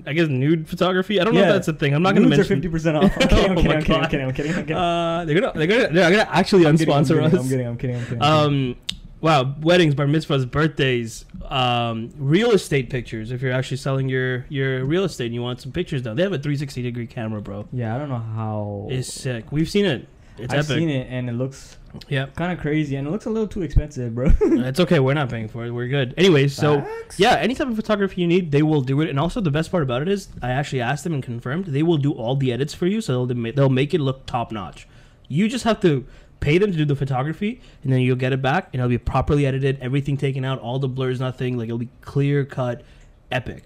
I 0.06 0.12
guess 0.12 0.28
nude 0.28 0.68
photography. 0.68 1.20
I 1.20 1.24
don't 1.24 1.34
know 1.34 1.42
if 1.42 1.48
that's 1.48 1.68
a 1.70 1.74
thing. 1.74 1.94
I'm 1.94 2.02
not 2.04 2.14
gonna 2.14 2.26
Nudes 2.28 2.40
mention. 2.40 2.54
are 2.54 2.56
fifty 2.58 2.68
percent 2.70 2.98
off. 2.98 3.04
I'm 3.22 3.28
kidding. 3.30 3.52
I'm 3.52 3.58
Oh 3.58 3.62
kidding. 3.62 3.72
I'm 3.72 3.84
kidding. 3.84 4.02
I'm 4.02 4.10
kidding. 4.10 4.26
I'm 4.28 4.34
kidding. 4.34 4.52
I'm 4.56 4.62
kidding. 4.64 4.76
Uh, 4.76 5.24
they're 5.26 5.40
gonna, 5.40 5.54
they're 5.58 5.68
gonna, 5.68 5.94
they're 5.94 6.12
gonna 6.12 6.30
actually 6.30 6.66
I'm 6.68 6.78
kidding, 6.78 6.94
I'm 6.94 7.04
unsponsor 7.04 7.08
kidding, 7.08 7.26
us. 7.26 7.34
I'm 7.34 7.48
kidding. 7.50 7.68
I'm 7.68 7.78
kidding. 7.78 7.96
I'm 7.96 8.04
kidding. 8.06 8.22
Um, 8.22 8.76
wow, 9.22 9.56
weddings, 9.62 9.96
bar 9.96 10.06
mitzvahs, 10.06 10.50
birthdays, 10.50 11.26
um, 11.46 12.10
real 12.18 12.52
estate 12.52 12.90
pictures. 12.90 13.32
If 13.32 13.42
you're 13.42 13.52
actually 13.54 13.78
selling 13.78 14.10
your 14.10 14.46
your 14.50 14.86
real 14.86 15.04
estate 15.04 15.26
and 15.28 15.36
you 15.36 15.42
want 15.42 15.62
some 15.62 15.72
pictures 15.72 16.02
done, 16.02 16.16
they 16.16 16.24
have 16.24 16.32
a 16.34 16.38
360 16.38 16.82
degree 16.82 17.08
camera, 17.08 17.42
bro. 17.42 17.68
yeah, 17.72 17.96
I 17.96 17.98
don't 18.00 18.10
know 18.10 18.18
how. 18.20 18.88
It's 18.90 19.12
sick. 19.12 19.52
We've 19.52 19.70
seen 19.70 19.86
it. 19.86 20.08
It's 20.38 20.54
I've 20.54 20.60
epic. 20.60 20.78
seen 20.78 20.90
it 20.90 21.08
and 21.10 21.30
it 21.30 21.34
looks 21.34 21.76
Yep. 22.08 22.36
kind 22.36 22.54
of 22.54 22.60
crazy 22.60 22.96
and 22.96 23.06
it 23.06 23.12
looks 23.12 23.26
a 23.26 23.30
little 23.30 23.48
too 23.48 23.62
expensive, 23.62 24.16
bro. 24.16 24.32
it's 24.42 24.80
okay. 24.80 25.00
We're 25.00 25.16
not 25.16 25.30
paying 25.30 25.50
for 25.50 25.66
it. 25.66 25.72
We're 25.72 25.88
good. 25.90 26.14
Anyways, 26.18 26.56
so 26.56 26.80
Facts? 26.82 27.20
yeah, 27.20 27.36
any 27.36 27.56
type 27.56 27.68
of 27.68 27.76
photography 27.76 28.22
you 28.22 28.28
need, 28.28 28.52
they 28.52 28.62
will 28.62 28.80
do 28.82 29.02
it. 29.02 29.10
And 29.10 29.20
also, 29.20 29.42
the 29.42 29.52
best 29.52 29.70
part 29.70 29.84
about 29.84 30.02
it 30.02 30.08
is, 30.08 30.30
I 30.42 30.52
actually 30.52 30.80
asked 30.82 31.04
them 31.04 31.14
and 31.14 31.22
confirmed 31.22 31.66
they 31.66 31.84
will 31.84 31.98
do 31.98 32.14
all 32.14 32.36
the 32.38 32.54
edits 32.54 32.74
for 32.74 32.86
you, 32.88 33.02
so 33.02 33.26
they'll 33.26 33.52
they'll 33.54 33.70
make 33.70 33.94
it 33.94 34.00
look 34.00 34.26
top 34.28 34.52
notch. 34.54 34.88
You 35.28 35.50
just 35.50 35.66
have 35.66 35.82
to 35.82 36.06
pay 36.40 36.58
them 36.58 36.72
to 36.72 36.78
do 36.78 36.86
the 36.86 36.96
photography, 36.96 37.62
and 37.84 37.92
then 37.92 38.00
you'll 38.00 38.16
get 38.16 38.34
it 38.34 38.42
back, 38.42 38.70
and 38.74 38.80
it'll 38.80 38.90
be 38.90 38.98
properly 38.98 39.46
edited, 39.46 39.78
everything 39.82 40.18
taken 40.18 40.46
out, 40.46 40.60
all 40.60 40.80
the 40.80 40.88
blurs, 40.88 41.20
nothing. 41.20 41.58
Like 41.58 41.68
it'll 41.68 41.78
be 41.78 41.90
clear 42.02 42.46
cut, 42.46 42.84
epic. 43.32 43.64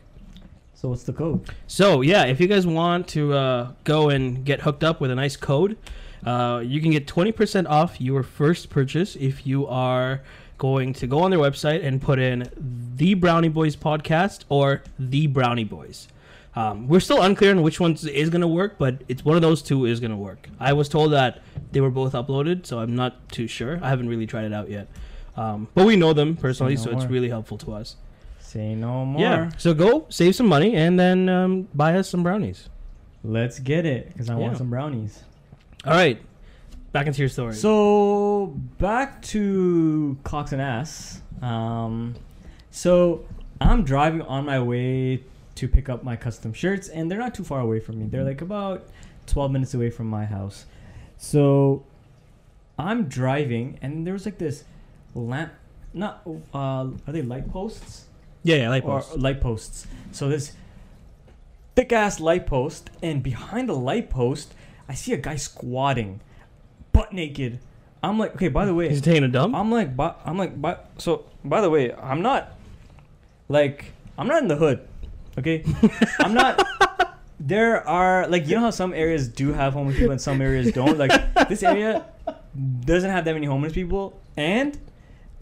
So 0.73 0.89
what's 0.89 1.03
the 1.03 1.13
code? 1.13 1.49
So 1.67 2.01
yeah, 2.01 2.25
if 2.25 2.41
you 2.41 2.47
guys 2.47 2.67
want 2.67 3.07
to 3.09 3.33
uh, 3.33 3.71
go 3.83 4.09
and 4.09 4.43
get 4.43 4.61
hooked 4.61 4.83
up 4.83 4.99
with 4.99 5.11
a 5.11 5.15
nice 5.15 5.37
code, 5.37 5.77
uh, 6.25 6.61
you 6.65 6.81
can 6.81 6.91
get 6.91 7.07
twenty 7.07 7.31
percent 7.31 7.67
off 7.67 8.01
your 8.01 8.23
first 8.23 8.69
purchase 8.69 9.15
if 9.15 9.47
you 9.47 9.65
are 9.67 10.21
going 10.57 10.93
to 10.93 11.07
go 11.07 11.19
on 11.19 11.31
their 11.31 11.39
website 11.39 11.83
and 11.85 12.01
put 12.01 12.19
in 12.19 12.49
the 12.95 13.13
Brownie 13.13 13.49
Boys 13.49 13.75
podcast 13.75 14.45
or 14.49 14.81
the 14.97 15.27
Brownie 15.27 15.63
Boys. 15.63 16.07
Um, 16.55 16.87
we're 16.87 16.99
still 16.99 17.21
unclear 17.21 17.51
on 17.51 17.61
which 17.63 17.79
one 17.79 17.93
is 17.93 18.29
going 18.29 18.41
to 18.41 18.47
work, 18.47 18.75
but 18.77 19.01
it's 19.07 19.25
one 19.25 19.35
of 19.35 19.41
those 19.41 19.61
two 19.63 19.85
is 19.85 19.99
going 19.99 20.11
to 20.11 20.17
work. 20.17 20.49
I 20.59 20.73
was 20.73 20.87
told 20.87 21.11
that 21.13 21.41
they 21.71 21.81
were 21.81 21.89
both 21.89 22.13
uploaded, 22.13 22.65
so 22.67 22.79
I'm 22.79 22.95
not 22.95 23.27
too 23.29 23.47
sure. 23.47 23.79
I 23.81 23.89
haven't 23.89 24.07
really 24.07 24.27
tried 24.27 24.45
it 24.45 24.53
out 24.53 24.69
yet, 24.69 24.87
um, 25.35 25.67
but 25.73 25.85
we 25.87 25.95
know 25.95 26.13
them 26.13 26.35
personally, 26.35 26.75
no 26.75 26.81
so 26.83 26.91
it's 26.91 27.05
really 27.05 27.29
helpful 27.29 27.57
to 27.59 27.73
us. 27.73 27.95
Say 28.39 28.75
no 28.75 29.03
more. 29.03 29.19
Yeah. 29.21 29.49
So 29.57 29.73
go 29.73 30.05
save 30.09 30.35
some 30.35 30.45
money 30.45 30.75
and 30.75 30.99
then 30.99 31.27
um, 31.27 31.67
buy 31.73 31.95
us 31.95 32.07
some 32.07 32.21
brownies. 32.21 32.69
Let's 33.23 33.57
get 33.57 33.85
it 33.87 34.09
because 34.09 34.29
I 34.29 34.33
Yeah. 34.33 34.39
want 34.39 34.57
some 34.57 34.69
brownies. 34.69 35.23
All 35.85 35.93
right. 35.93 36.21
Back 36.91 37.07
into 37.07 37.19
your 37.19 37.29
story. 37.29 37.55
So 37.55 38.53
back 38.77 39.23
to 39.23 40.15
cocks 40.23 40.51
and 40.51 40.61
ass. 40.61 41.21
Um, 41.41 42.13
so 42.69 43.25
I'm 43.59 43.83
driving 43.83 44.21
on 44.21 44.45
my 44.45 44.59
way 44.61 45.23
to 45.55 45.67
pick 45.67 45.89
up 45.89 46.03
my 46.03 46.15
custom 46.15 46.53
shirts, 46.53 46.87
and 46.89 47.09
they're 47.09 47.19
not 47.19 47.35
too 47.35 47.43
far 47.43 47.59
away 47.59 47.79
from 47.79 47.99
me. 47.99 48.07
They're 48.07 48.23
like 48.23 48.41
about 48.41 48.87
12 49.27 49.51
minutes 49.51 49.73
away 49.73 49.89
from 49.89 50.07
my 50.07 50.25
house. 50.25 50.65
So 51.17 51.85
I'm 52.77 53.07
driving, 53.07 53.77
and 53.81 54.05
there 54.05 54.13
was 54.13 54.25
like 54.25 54.37
this 54.37 54.63
lamp. 55.13 55.53
Not 55.93 56.21
uh, 56.53 56.57
are 56.57 56.91
they 57.07 57.21
light 57.21 57.49
posts? 57.51 58.05
yeah, 58.43 58.55
yeah, 58.57 58.69
light 58.69 58.83
or 58.83 59.03
light 59.15 59.39
posts. 59.39 59.85
So 60.11 60.27
this 60.27 60.53
thick 61.75 61.91
ass 61.93 62.19
light 62.19 62.47
post, 62.47 62.89
and 63.01 63.21
behind 63.21 63.69
the 63.69 63.75
light 63.75 64.09
post, 64.09 64.53
I 64.89 64.95
see 64.95 65.13
a 65.13 65.17
guy 65.17 65.35
squatting, 65.35 66.19
butt 66.91 67.13
naked. 67.13 67.59
I'm 68.01 68.17
like, 68.19 68.35
okay. 68.35 68.49
By 68.49 68.65
the 68.65 68.73
way, 68.73 68.89
He's 68.89 69.01
taking 69.01 69.23
a 69.23 69.27
dump. 69.29 69.55
I'm 69.55 69.71
like, 69.71 69.91
I'm 70.25 70.37
like, 70.37 70.59
bu- 70.59 70.81
so 70.97 71.25
by 71.45 71.61
the 71.61 71.69
way, 71.69 71.93
I'm 71.93 72.21
not 72.21 72.57
like, 73.47 73.93
I'm 74.17 74.27
not 74.27 74.41
in 74.41 74.47
the 74.49 74.57
hood. 74.57 74.85
Okay, 75.37 75.63
I'm 76.19 76.33
not. 76.33 76.65
There 77.45 77.85
are 77.85 78.25
like 78.29 78.47
you 78.47 78.55
know 78.55 78.61
how 78.61 78.69
some 78.69 78.93
areas 78.93 79.27
do 79.27 79.51
have 79.51 79.73
homeless 79.73 79.97
people 79.97 80.11
and 80.11 80.21
some 80.21 80.41
areas 80.41 80.71
don't. 80.71 80.97
Like 80.97 81.11
this 81.49 81.61
area 81.61 82.05
doesn't 82.85 83.09
have 83.09 83.25
that 83.25 83.33
many 83.33 83.47
homeless 83.47 83.73
people, 83.73 84.17
and 84.37 84.77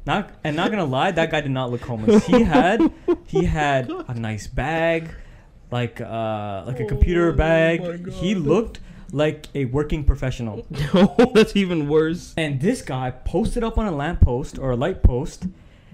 not 0.08 0.32
and 0.43 0.56
not 0.56 0.71
gonna 0.71 0.86
lie, 0.86 1.12
that 1.12 1.30
guy 1.30 1.41
did 1.41 1.51
not 1.51 1.69
look 1.69 1.82
homeless. 1.82 2.25
He 2.25 2.41
had 2.41 2.91
he 3.27 3.45
had 3.45 3.91
a 4.08 4.15
nice 4.15 4.47
bag, 4.47 5.13
like 5.69 6.01
uh 6.01 6.63
like 6.65 6.80
a 6.80 6.86
computer 6.86 7.30
Oh 7.30 7.36
bag. 7.36 8.10
He 8.10 8.34
looked 8.34 8.80
like 9.12 9.47
a 9.54 9.65
working 9.65 10.04
professional. 10.04 10.65
oh, 10.93 11.32
that's 11.34 11.56
even 11.56 11.88
worse. 11.88 12.34
And 12.38 12.60
this 12.62 12.82
guy 12.82 13.12
posted 13.12 13.63
up 13.63 13.77
on 13.77 13.86
a 13.86 13.91
lamppost 13.91 14.58
or 14.58 14.71
a 14.71 14.75
light 14.75 15.04
post, 15.04 15.47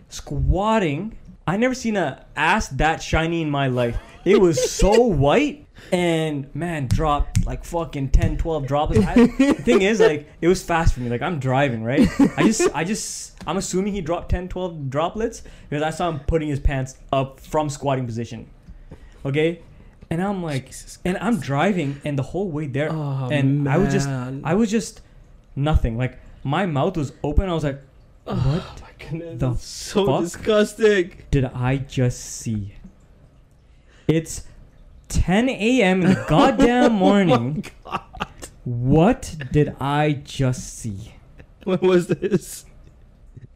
squatting. 0.10 1.18
I 1.48 1.56
never 1.58 1.74
seen 1.74 1.96
a 1.96 2.26
ass 2.36 2.68
that 2.70 3.02
shiny 3.02 3.42
in 3.42 3.50
my 3.50 3.68
life. 3.68 3.98
It 4.26 4.40
was 4.42 4.70
so 4.70 5.02
white 5.24 5.66
and 5.94 6.54
man 6.54 6.88
dropped 6.88 7.46
like 7.46 7.64
fucking 7.64 8.10
10 8.10 8.38
12 8.38 8.68
droplets. 8.68 9.06
I, 9.08 9.14
the 9.16 9.54
thing 9.54 9.82
is 9.82 10.02
like 10.02 10.30
it 10.42 10.48
was 10.50 10.62
fast 10.62 10.94
for 10.94 11.00
me. 11.00 11.10
Like 11.10 11.22
I'm 11.22 11.40
driving, 11.40 11.84
right? 11.84 12.08
I 12.38 12.44
just 12.44 12.70
I 12.76 12.84
just 12.84 13.36
I'm 13.48 13.56
assuming 13.58 13.94
he 13.94 14.02
dropped 14.02 14.30
10 14.30 14.50
12 14.50 14.90
droplets 14.90 15.44
because 15.70 15.82
I 15.82 15.92
saw 15.92 16.10
him 16.10 16.20
putting 16.28 16.50
his 16.50 16.60
pants 16.60 16.96
up 17.14 17.40
from 17.40 17.70
squatting 17.70 18.06
position. 18.06 18.50
Okay? 19.26 19.62
And 20.10 20.22
I'm 20.22 20.44
like 20.44 20.74
and 21.06 21.18
I'm 21.20 21.40
driving 21.40 22.02
and 22.04 22.20
the 22.20 22.24
whole 22.24 22.50
way 22.52 22.68
there 22.68 22.92
Oh, 22.92 23.30
and 23.32 23.70
I 23.70 23.78
was 23.78 23.94
just. 23.94 24.10
I 24.10 24.54
was 24.54 24.70
just 24.70 25.02
nothing. 25.56 25.98
Like 25.98 26.20
my 26.44 26.66
mouth 26.66 26.98
was 26.98 27.14
open. 27.24 27.48
I 27.50 27.54
was 27.54 27.64
like, 27.64 27.82
what 28.26 28.82
goodness. 29.10 29.40
the 29.40 29.50
that's 29.50 29.66
so 29.66 30.06
fuck? 30.06 30.22
disgusting. 30.22 31.24
did 31.32 31.46
I 31.46 31.78
just 31.78 32.20
see? 32.20 32.76
It's 34.08 34.44
10 35.10 35.50
a.m. 35.50 36.02
in 36.02 36.10
the 36.10 36.26
goddamn 36.30 36.94
morning. 36.94 37.66
Oh 37.86 37.92
God. 37.92 38.50
What 38.64 39.36
did 39.52 39.76
I 39.80 40.14
just 40.24 40.78
see? 40.78 41.14
When 41.64 41.80
was 41.80 42.08
this? 42.08 42.66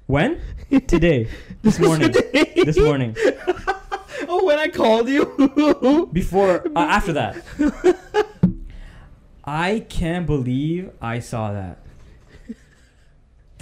When? 0.05 0.41
Today. 0.87 1.27
This 1.61 1.79
morning. 1.85 2.13
This 2.31 2.77
morning. 2.79 3.15
oh, 4.27 4.45
when 4.45 4.59
I 4.59 4.67
called 4.69 5.09
you. 5.09 6.09
Before, 6.11 6.67
uh, 6.75 6.79
after 6.79 7.13
that. 7.13 7.43
I 9.43 9.85
can't 9.89 10.25
believe 10.25 10.91
I 11.01 11.19
saw 11.19 11.51
that. 11.53 11.79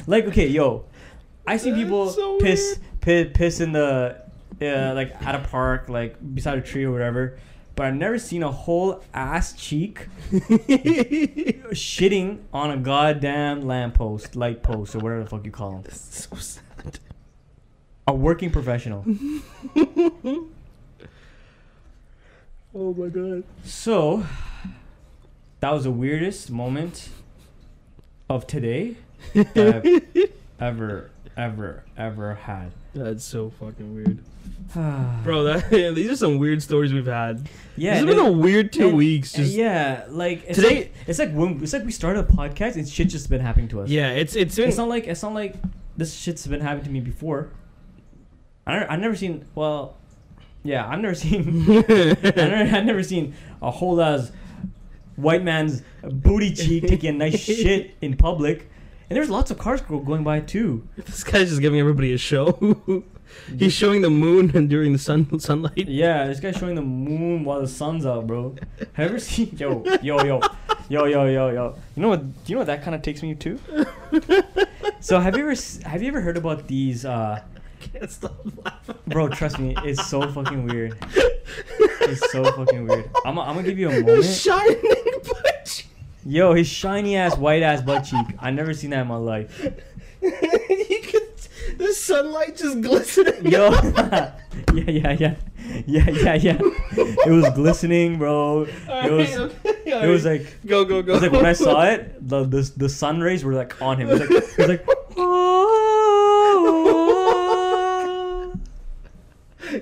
Like, 0.07 0.25
okay, 0.25 0.47
yo, 0.47 0.85
I 1.49 1.57
see 1.57 1.73
people 1.73 2.09
so 2.09 2.37
piss, 2.39 2.79
piss, 3.01 3.29
piss 3.33 3.59
in 3.59 3.71
the, 3.71 4.21
uh, 4.61 4.93
like 4.93 5.19
at 5.25 5.35
a 5.35 5.39
park, 5.39 5.89
like 5.89 6.15
beside 6.35 6.57
a 6.57 6.61
tree 6.61 6.83
or 6.83 6.91
whatever. 6.91 7.39
But 7.75 7.87
I've 7.87 7.95
never 7.95 8.19
seen 8.19 8.43
a 8.43 8.51
whole 8.51 9.01
ass 9.13 9.53
cheek 9.53 10.07
shitting 11.73 12.39
on 12.53 12.71
a 12.71 12.77
goddamn 12.77 13.61
lamppost, 13.61 14.35
light 14.35 14.61
post, 14.61 14.93
or 14.95 14.99
whatever 14.99 15.23
the 15.23 15.29
fuck 15.29 15.45
you 15.45 15.51
call 15.51 15.71
them. 15.71 15.83
so 15.91 16.35
sad. 16.35 16.99
A 18.07 18.13
working 18.13 18.51
professional. 18.51 19.05
Oh 22.75 22.93
my 22.93 23.07
god. 23.07 23.43
So, 23.63 24.23
that 25.59 25.71
was 25.71 25.85
the 25.85 25.91
weirdest 25.91 26.51
moment 26.51 27.09
of 28.29 28.45
today 28.45 28.95
that 29.33 29.85
I've 29.85 30.31
ever, 30.61 31.09
ever, 31.39 31.83
ever 31.97 32.35
had. 32.35 32.71
That's 32.93 33.23
so 33.23 33.49
fucking 33.59 33.95
weird. 33.95 34.19
Bro, 35.23 35.43
that 35.45 35.69
these 35.95 36.09
are 36.11 36.15
some 36.15 36.37
weird 36.37 36.61
stories 36.61 36.93
we've 36.93 37.05
had. 37.05 37.47
yeah, 37.75 37.91
this 37.99 38.05
has 38.05 38.15
been 38.15 38.25
a 38.25 38.31
weird 38.31 38.71
two 38.73 38.89
and- 38.89 38.97
weeks. 38.97 39.33
Just 39.33 39.53
yeah, 39.53 40.05
like 40.09 40.43
it's 40.47 40.57
Today- 40.59 40.75
like, 40.79 40.93
it's 41.07 41.19
like 41.19 41.31
when 41.33 41.61
it's 41.63 41.73
like 41.73 41.85
we 41.85 41.91
started 41.91 42.19
a 42.19 42.23
podcast 42.31 42.75
and 42.75 42.87
shit 42.87 43.09
just 43.09 43.29
been 43.29 43.41
happening 43.41 43.67
to 43.69 43.81
us. 43.81 43.89
yeah, 43.89 44.09
it's 44.11 44.35
it's 44.35 44.55
been 44.55 44.67
it's 44.69 44.77
not 44.77 44.89
like 44.89 45.07
it's 45.07 45.23
not 45.23 45.33
like 45.33 45.55
this 45.97 46.13
shit's 46.13 46.45
been 46.47 46.61
happening 46.61 46.85
to 46.85 46.91
me 46.91 46.99
before. 46.99 47.49
I 48.67 48.73
never, 48.73 48.91
I've 48.91 48.99
never 48.99 49.15
seen. 49.15 49.45
Well, 49.55 49.97
yeah, 50.63 50.87
I've 50.87 50.99
never 50.99 51.15
seen. 51.23 51.41
I've 51.71 51.89
never, 52.35 52.75
I've 52.77 52.85
never 52.85 53.03
seen 53.03 53.33
a 53.61 53.71
whole 53.71 53.99
ass 54.01 54.31
white 55.15 55.43
man's 55.43 55.81
booty 56.03 56.53
cheek 56.53 56.87
taking 56.87 57.15
a 57.15 57.17
nice 57.17 57.39
shit 57.43 57.95
in 58.01 58.15
public. 58.17 58.69
And 59.09 59.17
there's 59.17 59.29
lots 59.29 59.49
of 59.51 59.57
cars 59.57 59.81
go- 59.81 59.99
going 59.99 60.23
by 60.23 60.39
too. 60.41 60.87
this 60.97 61.23
guy's 61.23 61.49
just 61.49 61.61
giving 61.61 61.79
everybody 61.79 62.13
a 62.13 62.17
show. 62.17 62.57
He's 63.57 63.73
showing 63.73 64.01
the 64.01 64.09
moon 64.09 64.51
and 64.55 64.69
during 64.73 64.91
the 64.93 64.99
sun 64.99 65.39
sunlight. 65.39 65.77
Yeah, 65.87 66.25
this 66.27 66.39
guy's 66.39 66.57
showing 66.57 66.75
the 66.75 66.81
moon 66.81 67.43
while 67.43 67.61
the 67.61 67.67
sun's 67.67 68.05
out, 68.05 68.25
bro. 68.27 68.55
Have 68.93 68.97
you 68.97 69.03
ever 69.05 69.19
seen 69.19 69.55
yo 69.57 69.83
yo 70.01 70.23
yo 70.23 70.41
yo 70.89 71.05
yo 71.05 71.25
yo 71.25 71.49
yo? 71.49 71.75
You 71.95 72.01
know 72.01 72.09
what? 72.09 72.21
Do 72.21 72.39
you 72.47 72.55
know 72.55 72.59
what 72.61 72.67
that 72.67 72.81
kind 72.83 72.95
of 72.95 73.01
takes 73.03 73.21
me 73.21 73.35
to? 73.35 73.59
so 74.99 75.19
have 75.19 75.35
you 75.37 75.43
ever 75.43 75.51
s- 75.51 75.81
have 75.83 76.01
you 76.01 76.07
ever 76.09 76.21
heard 76.21 76.37
about 76.37 76.67
these? 76.67 77.05
uh 77.05 77.41
Can't 77.79 78.09
stop 78.11 78.35
laughing. 78.65 78.95
Bro, 79.07 79.29
trust 79.29 79.57
me, 79.59 79.73
it's 79.85 80.05
so 80.07 80.21
fucking 80.31 80.65
weird. 80.67 80.97
It's 82.01 82.31
so 82.31 82.43
fucking 82.43 82.87
weird. 82.87 83.09
I'm, 83.25 83.37
I'm 83.39 83.55
gonna 83.55 83.63
give 83.63 83.77
you 83.79 83.89
a 83.89 84.01
moment. 84.01 84.25
Shining. 84.25 84.81
Yo, 86.25 86.53
his 86.53 86.67
shiny 86.67 87.15
ass 87.15 87.37
white 87.37 87.63
ass 87.63 87.81
butt 87.81 88.03
cheek. 88.03 88.27
I 88.39 88.51
never 88.51 88.73
seen 88.73 88.89
that 88.91 89.01
in 89.01 89.07
my 89.07 89.15
life. 89.15 89.61
you 90.21 90.99
could 91.03 91.29
the 91.77 91.93
sunlight 91.93 92.57
just 92.57 92.81
glistening. 92.81 93.45
Yo, 93.51 93.69
yeah, 93.71 94.33
yeah, 94.73 95.11
yeah, 95.11 95.35
yeah, 95.85 96.09
yeah, 96.09 96.33
yeah. 96.35 96.57
It 96.97 97.31
was 97.31 97.49
glistening, 97.51 98.17
bro. 98.17 98.63
It 98.63 99.11
was, 99.11 99.29
it 99.85 100.07
was 100.09 100.25
like, 100.25 100.57
go 100.65 100.83
go 100.85 101.01
go. 101.01 101.13
it 101.13 101.15
was 101.15 101.21
like 101.23 101.31
when 101.31 101.45
I 101.45 101.53
saw 101.53 101.85
it, 101.85 102.27
the 102.27 102.43
the, 102.43 102.69
the 102.75 102.89
sun 102.89 103.21
rays 103.21 103.45
were 103.45 103.53
like 103.53 103.81
on 103.81 103.97
him. 103.97 104.09
It 104.09 104.11
was 104.11 104.19
like, 104.21 104.31
it 104.31 104.57
was 104.57 104.67
like, 104.67 104.85
oh. 105.17 105.69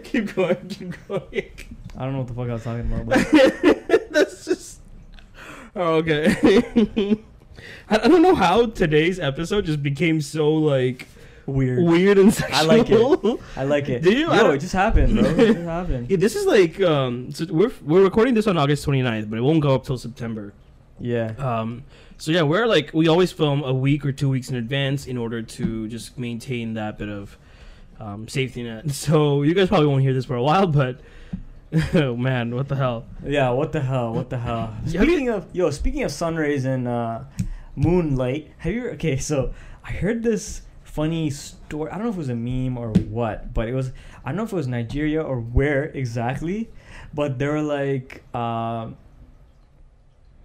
keep 0.04 0.36
going, 0.36 0.68
keep 0.68 1.08
going. 1.08 1.52
I 1.98 2.04
don't 2.04 2.14
know 2.14 2.20
what 2.20 2.28
the 2.28 2.34
fuck 2.34 2.50
I 2.50 2.54
was 2.54 2.64
talking 2.64 2.92
about. 2.92 3.08
But 3.08 4.12
That's 4.12 4.46
just. 4.46 4.67
Oh, 5.78 5.96
okay. 5.98 6.36
I 7.90 7.98
don't 8.08 8.24
know 8.24 8.34
how 8.34 8.66
today's 8.66 9.20
episode 9.20 9.66
just 9.66 9.84
became 9.84 10.22
so 10.22 10.52
like 10.54 11.08
weird. 11.46 11.84
weird 11.84 12.18
and 12.18 12.34
sexual. 12.34 12.58
I 12.58 12.64
like 12.64 12.90
it. 12.90 13.40
I 13.56 13.64
like 13.64 13.88
it. 13.88 14.02
Do 14.02 14.12
you? 14.12 14.34
Yo, 14.34 14.52
it 14.52 14.58
just 14.58 14.74
happened, 14.74 15.20
bro. 15.20 15.30
It 15.30 15.54
just 15.54 15.60
happened. 15.66 16.10
Yeah, 16.10 16.18
this 16.18 16.36
is 16.36 16.48
like 16.48 16.82
um. 16.82 17.32
So 17.32 17.46
we're 17.52 17.72
we're 17.84 18.04
recording 18.04 18.34
this 18.34 18.48
on 18.48 18.58
August 18.58 18.88
29th, 18.88 19.30
but 19.30 19.38
it 19.38 19.42
won't 19.44 19.62
go 19.62 19.76
up 19.76 19.86
till 19.86 20.00
September. 20.00 20.54
Yeah. 21.00 21.34
Um. 21.38 21.84
So 22.18 22.32
yeah, 22.32 22.42
we're 22.42 22.66
like 22.66 22.92
we 22.96 23.08
always 23.08 23.32
film 23.32 23.64
a 23.64 23.74
week 23.74 24.04
or 24.04 24.12
two 24.12 24.30
weeks 24.30 24.50
in 24.50 24.56
advance 24.56 25.06
in 25.06 25.16
order 25.16 25.44
to 25.44 25.88
just 25.88 26.18
maintain 26.18 26.74
that 26.74 26.98
bit 26.98 27.10
of 27.10 27.38
um, 28.00 28.28
safety 28.28 28.64
net. 28.64 28.90
So 28.92 29.44
you 29.44 29.54
guys 29.54 29.68
probably 29.68 29.88
won't 29.88 30.02
hear 30.02 30.14
this 30.14 30.26
for 30.26 30.36
a 30.36 30.44
while, 30.44 30.66
but 30.66 31.02
oh 31.96 32.16
man, 32.16 32.56
what 32.56 32.68
the 32.68 32.76
hell? 32.76 33.06
Yeah, 33.26 33.50
what 33.50 33.72
the 33.72 33.82
hell? 33.82 34.14
What 34.14 34.30
the 34.30 34.38
hell? 34.38 34.74
Yeah, 34.86 35.00
have 35.00 35.08
you- 35.10 35.16
Speaking 35.16 35.30
of 35.30 35.48
yo, 35.54 35.70
speaking 35.72 36.04
of 36.04 36.12
sun 36.12 36.36
rays 36.36 36.66
and 36.66 36.88
uh, 36.88 37.22
moonlight, 37.76 38.52
have 38.60 38.74
you? 38.74 38.90
Okay, 38.92 39.18
so 39.18 39.54
I 39.84 39.92
heard 39.92 40.24
this 40.24 40.62
funny 40.84 41.30
story. 41.30 41.92
I 41.92 41.96
don't 41.96 42.04
know 42.06 42.10
if 42.10 42.16
it 42.16 42.20
was 42.20 42.30
a 42.30 42.36
meme 42.36 42.78
or 42.78 42.90
what, 43.10 43.54
but 43.54 43.68
it 43.68 43.74
was. 43.74 43.92
I 44.24 44.30
don't 44.30 44.38
know 44.38 44.44
if 44.44 44.54
it 44.54 44.56
was 44.56 44.68
Nigeria 44.68 45.22
or 45.22 45.40
where 45.40 45.86
exactly, 45.86 46.70
but 47.14 47.38
they 47.38 47.48
were 47.48 47.62
like, 47.62 48.24
um, 48.36 48.96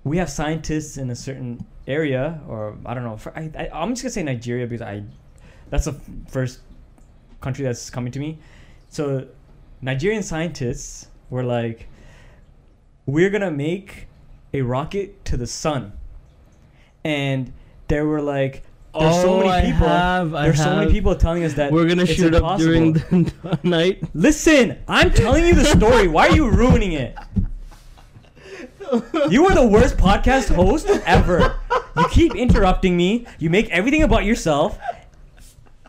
we 0.05 0.19
have 0.19 0.29
scientists 0.31 0.97
in 0.97 1.11
a 1.11 1.17
certain 1.17 1.65
area, 1.87 2.41
or 2.49 2.77
I 2.85 2.95
don't 2.95 3.05
know. 3.05 3.17
For, 3.17 3.37
I, 3.39 3.51
I 3.57 3.71
I'm 3.73 3.91
just 3.91 4.03
gonna 4.03 4.11
say 4.13 4.23
Nigeria 4.25 4.67
because 4.67 4.83
I, 4.83 5.05
that's 5.71 5.85
the 5.85 5.93
f- 5.93 6.01
first 6.29 6.61
country 7.41 7.65
that's 7.65 7.91
coming 7.91 8.11
to 8.13 8.19
me. 8.19 8.39
So, 8.89 9.27
Nigerian 9.81 10.23
scientists 10.23 11.09
were 11.33 11.43
like, 11.43 11.89
we're 13.07 13.31
gonna 13.31 13.51
make 13.51 14.07
a 14.53 14.61
rocket 14.61 15.25
to 15.25 15.37
the 15.39 15.47
sun, 15.47 15.93
and 17.05 17.51
there 17.89 18.07
were 18.07 18.21
like, 18.21 18.63
there's 18.99 19.17
so 19.23 19.37
Oh, 19.37 19.39
many 19.39 19.51
I 19.51 19.63
people. 19.73 19.89
have- 19.89 20.35
I 20.35 20.43
there's 20.45 20.63
so 20.63 20.77
many 20.77 20.93
people 20.93 21.15
telling 21.17 21.43
us 21.45 21.55
that 21.55 21.73
We're 21.73 21.89
gonna 21.89 22.05
shoot 22.05 22.35
it 22.35 22.43
up 22.45 22.59
during 22.59 22.93
the 22.93 23.59
night. 23.63 24.03
Listen, 24.15 24.77
I'm 24.87 25.11
telling 25.11 25.47
you 25.47 25.55
the 25.55 25.65
story. 25.65 26.07
Why 26.09 26.29
are 26.29 26.37
you 26.37 26.51
ruining 26.51 26.93
it? 26.93 27.17
You 29.31 29.47
are 29.47 29.55
the 29.55 29.67
worst 29.67 29.97
podcast 29.97 30.55
host 30.55 30.87
ever. 31.07 31.57
You 31.97 32.07
keep 32.11 32.35
interrupting 32.35 32.95
me. 32.95 33.27
You 33.39 33.49
make 33.49 33.71
everything 33.71 34.03
about 34.03 34.27
yourself. 34.27 34.79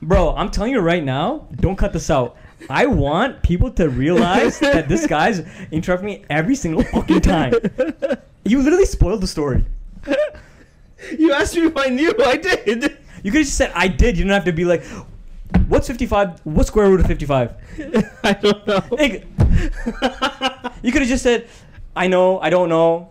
Bro, 0.01 0.35
I'm 0.35 0.49
telling 0.49 0.71
you 0.71 0.79
right 0.79 1.03
now, 1.03 1.47
don't 1.57 1.75
cut 1.75 1.91
this 1.91 2.09
out. 2.09 2.37
I 2.69 2.85
want 2.85 3.43
people 3.43 3.71
to 3.71 3.89
realize 3.89 4.59
that 4.59 4.87
this 4.87 5.07
guy's 5.07 5.39
interrupting 5.71 6.05
me 6.05 6.25
every 6.29 6.55
single 6.55 6.83
fucking 6.83 7.21
time. 7.21 7.53
You 8.45 8.61
literally 8.61 8.85
spoiled 8.85 9.21
the 9.21 9.27
story. 9.27 9.65
You 11.17 11.33
asked 11.33 11.55
me 11.55 11.63
if 11.63 11.77
I 11.77 11.87
knew. 11.87 12.13
I 12.25 12.37
did. 12.37 12.97
You 13.23 13.31
could 13.31 13.39
have 13.39 13.45
just 13.45 13.57
said 13.57 13.71
I 13.75 13.87
did. 13.87 14.17
You 14.17 14.23
don't 14.25 14.33
have 14.33 14.45
to 14.45 14.51
be 14.51 14.65
like, 14.65 14.83
what's 15.67 15.87
55? 15.87 16.41
What's 16.43 16.67
square 16.67 16.89
root 16.89 16.99
of 16.99 17.07
55? 17.07 17.55
I 18.23 18.33
don't 18.33 18.67
know. 18.67 18.81
Like, 18.91 19.25
you 20.81 20.91
could 20.91 21.01
have 21.01 21.09
just 21.09 21.23
said, 21.23 21.47
I 21.95 22.07
know, 22.07 22.39
I 22.39 22.49
don't 22.49 22.69
know. 22.69 23.09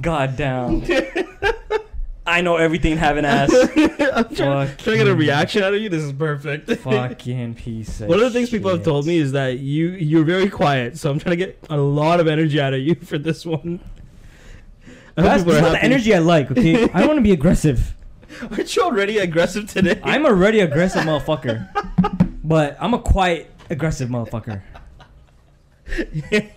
God 0.00 0.36
damn. 0.36 0.82
I 2.26 2.40
know 2.40 2.56
everything, 2.56 2.96
having 2.96 3.24
ass. 3.26 3.52
I'm 3.76 4.34
trying, 4.34 4.36
trying 4.36 4.76
to 4.76 4.96
get 4.96 5.06
a 5.08 5.14
reaction 5.14 5.62
out 5.62 5.74
of 5.74 5.80
you. 5.80 5.90
This 5.90 6.02
is 6.02 6.12
perfect. 6.12 6.70
Fucking 6.80 7.54
piece 7.54 8.00
of 8.00 8.08
One 8.08 8.18
of 8.18 8.24
the 8.24 8.30
things 8.30 8.48
people 8.48 8.70
have 8.70 8.78
shit. 8.80 8.84
told 8.86 9.06
me 9.06 9.18
is 9.18 9.32
that 9.32 9.58
you 9.58 9.88
you're 9.90 10.24
very 10.24 10.48
quiet, 10.48 10.96
so 10.96 11.10
I'm 11.10 11.18
trying 11.18 11.36
to 11.38 11.44
get 11.44 11.58
a 11.68 11.76
lot 11.76 12.20
of 12.20 12.26
energy 12.28 12.58
out 12.60 12.72
of 12.72 12.80
you 12.80 12.94
for 12.94 13.18
this 13.18 13.44
one. 13.44 13.80
I 15.16 15.20
hope 15.20 15.30
That's, 15.30 15.42
people 15.42 15.52
that's 15.52 15.62
not 15.62 15.70
the 15.72 15.76
happy. 15.76 15.86
energy 15.86 16.14
I 16.14 16.18
like, 16.20 16.50
okay? 16.50 16.84
I 16.84 16.98
don't 17.00 17.08
want 17.08 17.18
to 17.18 17.22
be 17.22 17.32
aggressive. 17.32 17.94
Aren't 18.50 18.74
you 18.74 18.82
already 18.82 19.18
aggressive 19.18 19.68
today? 19.70 20.00
I'm 20.02 20.24
already 20.26 20.60
aggressive 20.60 21.02
motherfucker. 21.02 21.68
But 22.42 22.76
I'm 22.80 22.94
a 22.94 22.98
quiet, 22.98 23.50
aggressive 23.70 24.08
motherfucker. 24.08 24.60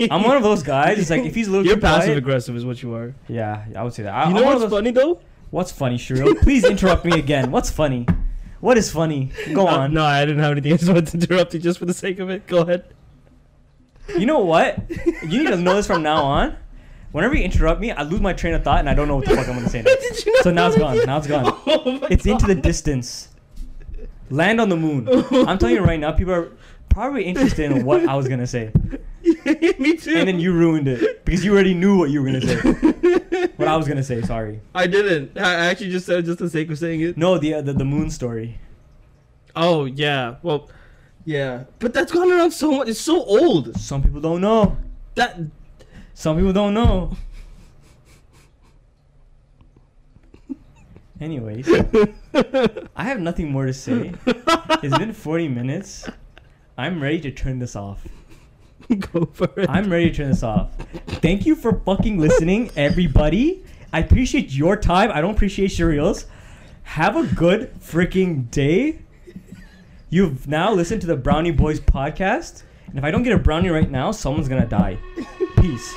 I'm 0.09 0.23
one 0.23 0.37
of 0.37 0.43
those 0.43 0.63
guys. 0.63 0.97
It's 0.97 1.09
like 1.09 1.25
if 1.25 1.35
he's 1.35 1.47
a 1.47 1.51
little 1.51 1.65
You're 1.65 1.75
too 1.75 1.81
passive 1.81 2.05
quiet, 2.07 2.17
aggressive, 2.17 2.55
is 2.55 2.65
what 2.65 2.81
you 2.81 2.93
are. 2.95 3.13
Yeah, 3.27 3.65
I 3.75 3.83
would 3.83 3.93
say 3.93 4.03
that. 4.03 4.13
I, 4.13 4.27
You 4.29 4.33
know 4.33 4.39
I'm 4.39 4.45
one 4.45 4.55
of 4.55 4.61
what's 4.61 4.71
those- 4.71 4.77
funny 4.79 4.91
though? 4.91 5.19
What's 5.49 5.71
funny, 5.71 5.97
Shiro? 5.97 6.33
Please 6.35 6.63
interrupt 6.65 7.05
me 7.05 7.17
again. 7.17 7.51
What's 7.51 7.69
funny? 7.69 8.05
What 8.59 8.77
is 8.77 8.91
funny? 8.91 9.31
Go 9.53 9.67
on. 9.67 9.93
no, 9.93 10.03
I 10.03 10.25
didn't 10.25 10.41
have 10.41 10.51
anything. 10.51 10.73
I 10.73 10.77
just 10.77 10.89
wanted 10.91 11.07
to 11.07 11.17
interrupt 11.17 11.53
you 11.53 11.59
just 11.59 11.79
for 11.79 11.85
the 11.85 11.93
sake 11.93 12.19
of 12.19 12.29
it. 12.29 12.47
Go 12.47 12.59
ahead. 12.59 12.85
You 14.17 14.25
know 14.25 14.39
what? 14.39 14.77
You 15.23 15.43
need 15.43 15.47
to 15.49 15.57
know 15.57 15.75
this 15.75 15.87
from 15.87 16.01
now 16.03 16.23
on. 16.23 16.55
Whenever 17.11 17.35
you 17.35 17.43
interrupt 17.43 17.79
me, 17.79 17.91
I 17.91 18.03
lose 18.03 18.19
my 18.19 18.33
train 18.33 18.53
of 18.53 18.63
thought 18.63 18.79
and 18.79 18.89
I 18.89 18.93
don't 18.93 19.07
know 19.07 19.15
what 19.17 19.25
the 19.25 19.35
fuck 19.35 19.47
I'm 19.47 19.55
gonna 19.55 19.69
say 19.69 19.81
next. 19.83 20.17
Did 20.17 20.25
you 20.25 20.33
not 20.33 20.43
So 20.43 20.51
now 20.51 20.67
it's 20.67 20.77
gone. 20.77 21.05
Now 21.05 21.17
it's 21.17 21.27
gone. 21.27 21.45
Oh 21.67 21.99
It's 22.09 22.25
into 22.25 22.45
the 22.45 22.55
distance. 22.55 23.29
Land 24.29 24.59
on 24.59 24.69
the 24.69 24.75
moon. 24.75 25.07
Oh 25.11 25.45
I'm 25.47 25.57
telling 25.57 25.75
you 25.75 25.81
right 25.83 25.99
now, 25.99 26.11
people 26.11 26.33
are 26.33 26.51
probably 26.89 27.23
interested 27.23 27.71
in 27.71 27.85
what 27.85 28.07
I 28.07 28.15
was 28.15 28.27
gonna 28.27 28.47
say, 28.47 28.71
Me 29.23 29.95
too. 29.97 30.15
and 30.17 30.27
then 30.27 30.39
you 30.39 30.51
ruined 30.53 30.87
it 30.87 31.23
because 31.25 31.45
you 31.45 31.53
already 31.53 31.73
knew 31.73 31.97
what 31.97 32.09
you 32.09 32.21
were 32.21 32.27
gonna 32.31 32.41
say. 32.41 32.93
What 33.67 33.73
I 33.73 33.77
was 33.77 33.87
gonna 33.87 34.03
say. 34.11 34.21
Sorry. 34.21 34.61
I 34.73 34.87
didn't. 34.87 35.37
I 35.37 35.67
actually 35.67 35.91
just 35.91 36.05
said 36.05 36.19
it 36.19 36.23
just 36.23 36.39
the 36.39 36.49
sake 36.49 36.69
of 36.69 36.77
saying 36.77 37.01
it. 37.01 37.17
No, 37.17 37.37
the 37.37 37.55
uh, 37.55 37.61
the, 37.61 37.73
the 37.73 37.85
moon 37.85 38.09
story. 38.09 38.59
Oh 39.55 39.85
yeah. 39.85 40.35
Well, 40.41 40.69
yeah. 41.25 41.65
But 41.79 41.93
that's 41.93 42.11
gone 42.11 42.31
around 42.31 42.51
so 42.51 42.71
much. 42.71 42.87
It's 42.87 42.99
so 43.01 43.23
old. 43.23 43.77
Some 43.79 44.01
people 44.01 44.21
don't 44.21 44.41
know. 44.41 44.77
That 45.15 45.39
Some 46.13 46.37
people 46.37 46.53
don't 46.53 46.73
know. 46.73 47.15
Anyways, 51.19 51.67
I 52.95 53.03
have 53.03 53.19
nothing 53.19 53.51
more 53.51 53.65
to 53.65 53.73
say. 53.73 54.13
It's 54.83 54.97
been 54.97 55.13
40 55.13 55.47
minutes. 55.47 56.07
I'm 56.77 57.01
ready 57.01 57.19
to 57.21 57.31
turn 57.31 57.57
this 57.57 57.75
off. 57.75 58.07
Go 58.99 59.25
for 59.33 59.49
it. 59.57 59.69
I'm 59.69 59.89
ready 59.91 60.09
to 60.09 60.15
turn 60.15 60.29
this 60.29 60.43
off. 60.43 60.75
Thank 61.21 61.45
you 61.45 61.55
for 61.55 61.79
fucking 61.81 62.19
listening, 62.19 62.71
everybody. 62.75 63.63
I 63.91 63.99
appreciate 63.99 64.51
your 64.51 64.77
time. 64.77 65.11
I 65.11 65.21
don't 65.21 65.35
appreciate 65.35 65.71
Shriel's. 65.71 66.25
Have 66.83 67.17
a 67.17 67.25
good 67.25 67.73
freaking 67.79 68.49
day. 68.49 68.99
You've 70.09 70.47
now 70.47 70.73
listened 70.73 71.01
to 71.01 71.07
the 71.07 71.17
Brownie 71.17 71.51
Boys 71.51 71.79
podcast. 71.79 72.63
And 72.87 72.97
if 72.97 73.03
I 73.03 73.11
don't 73.11 73.23
get 73.23 73.33
a 73.33 73.37
brownie 73.37 73.69
right 73.69 73.89
now, 73.89 74.11
someone's 74.11 74.47
gonna 74.47 74.65
die. 74.65 74.97
Peace. 75.57 75.95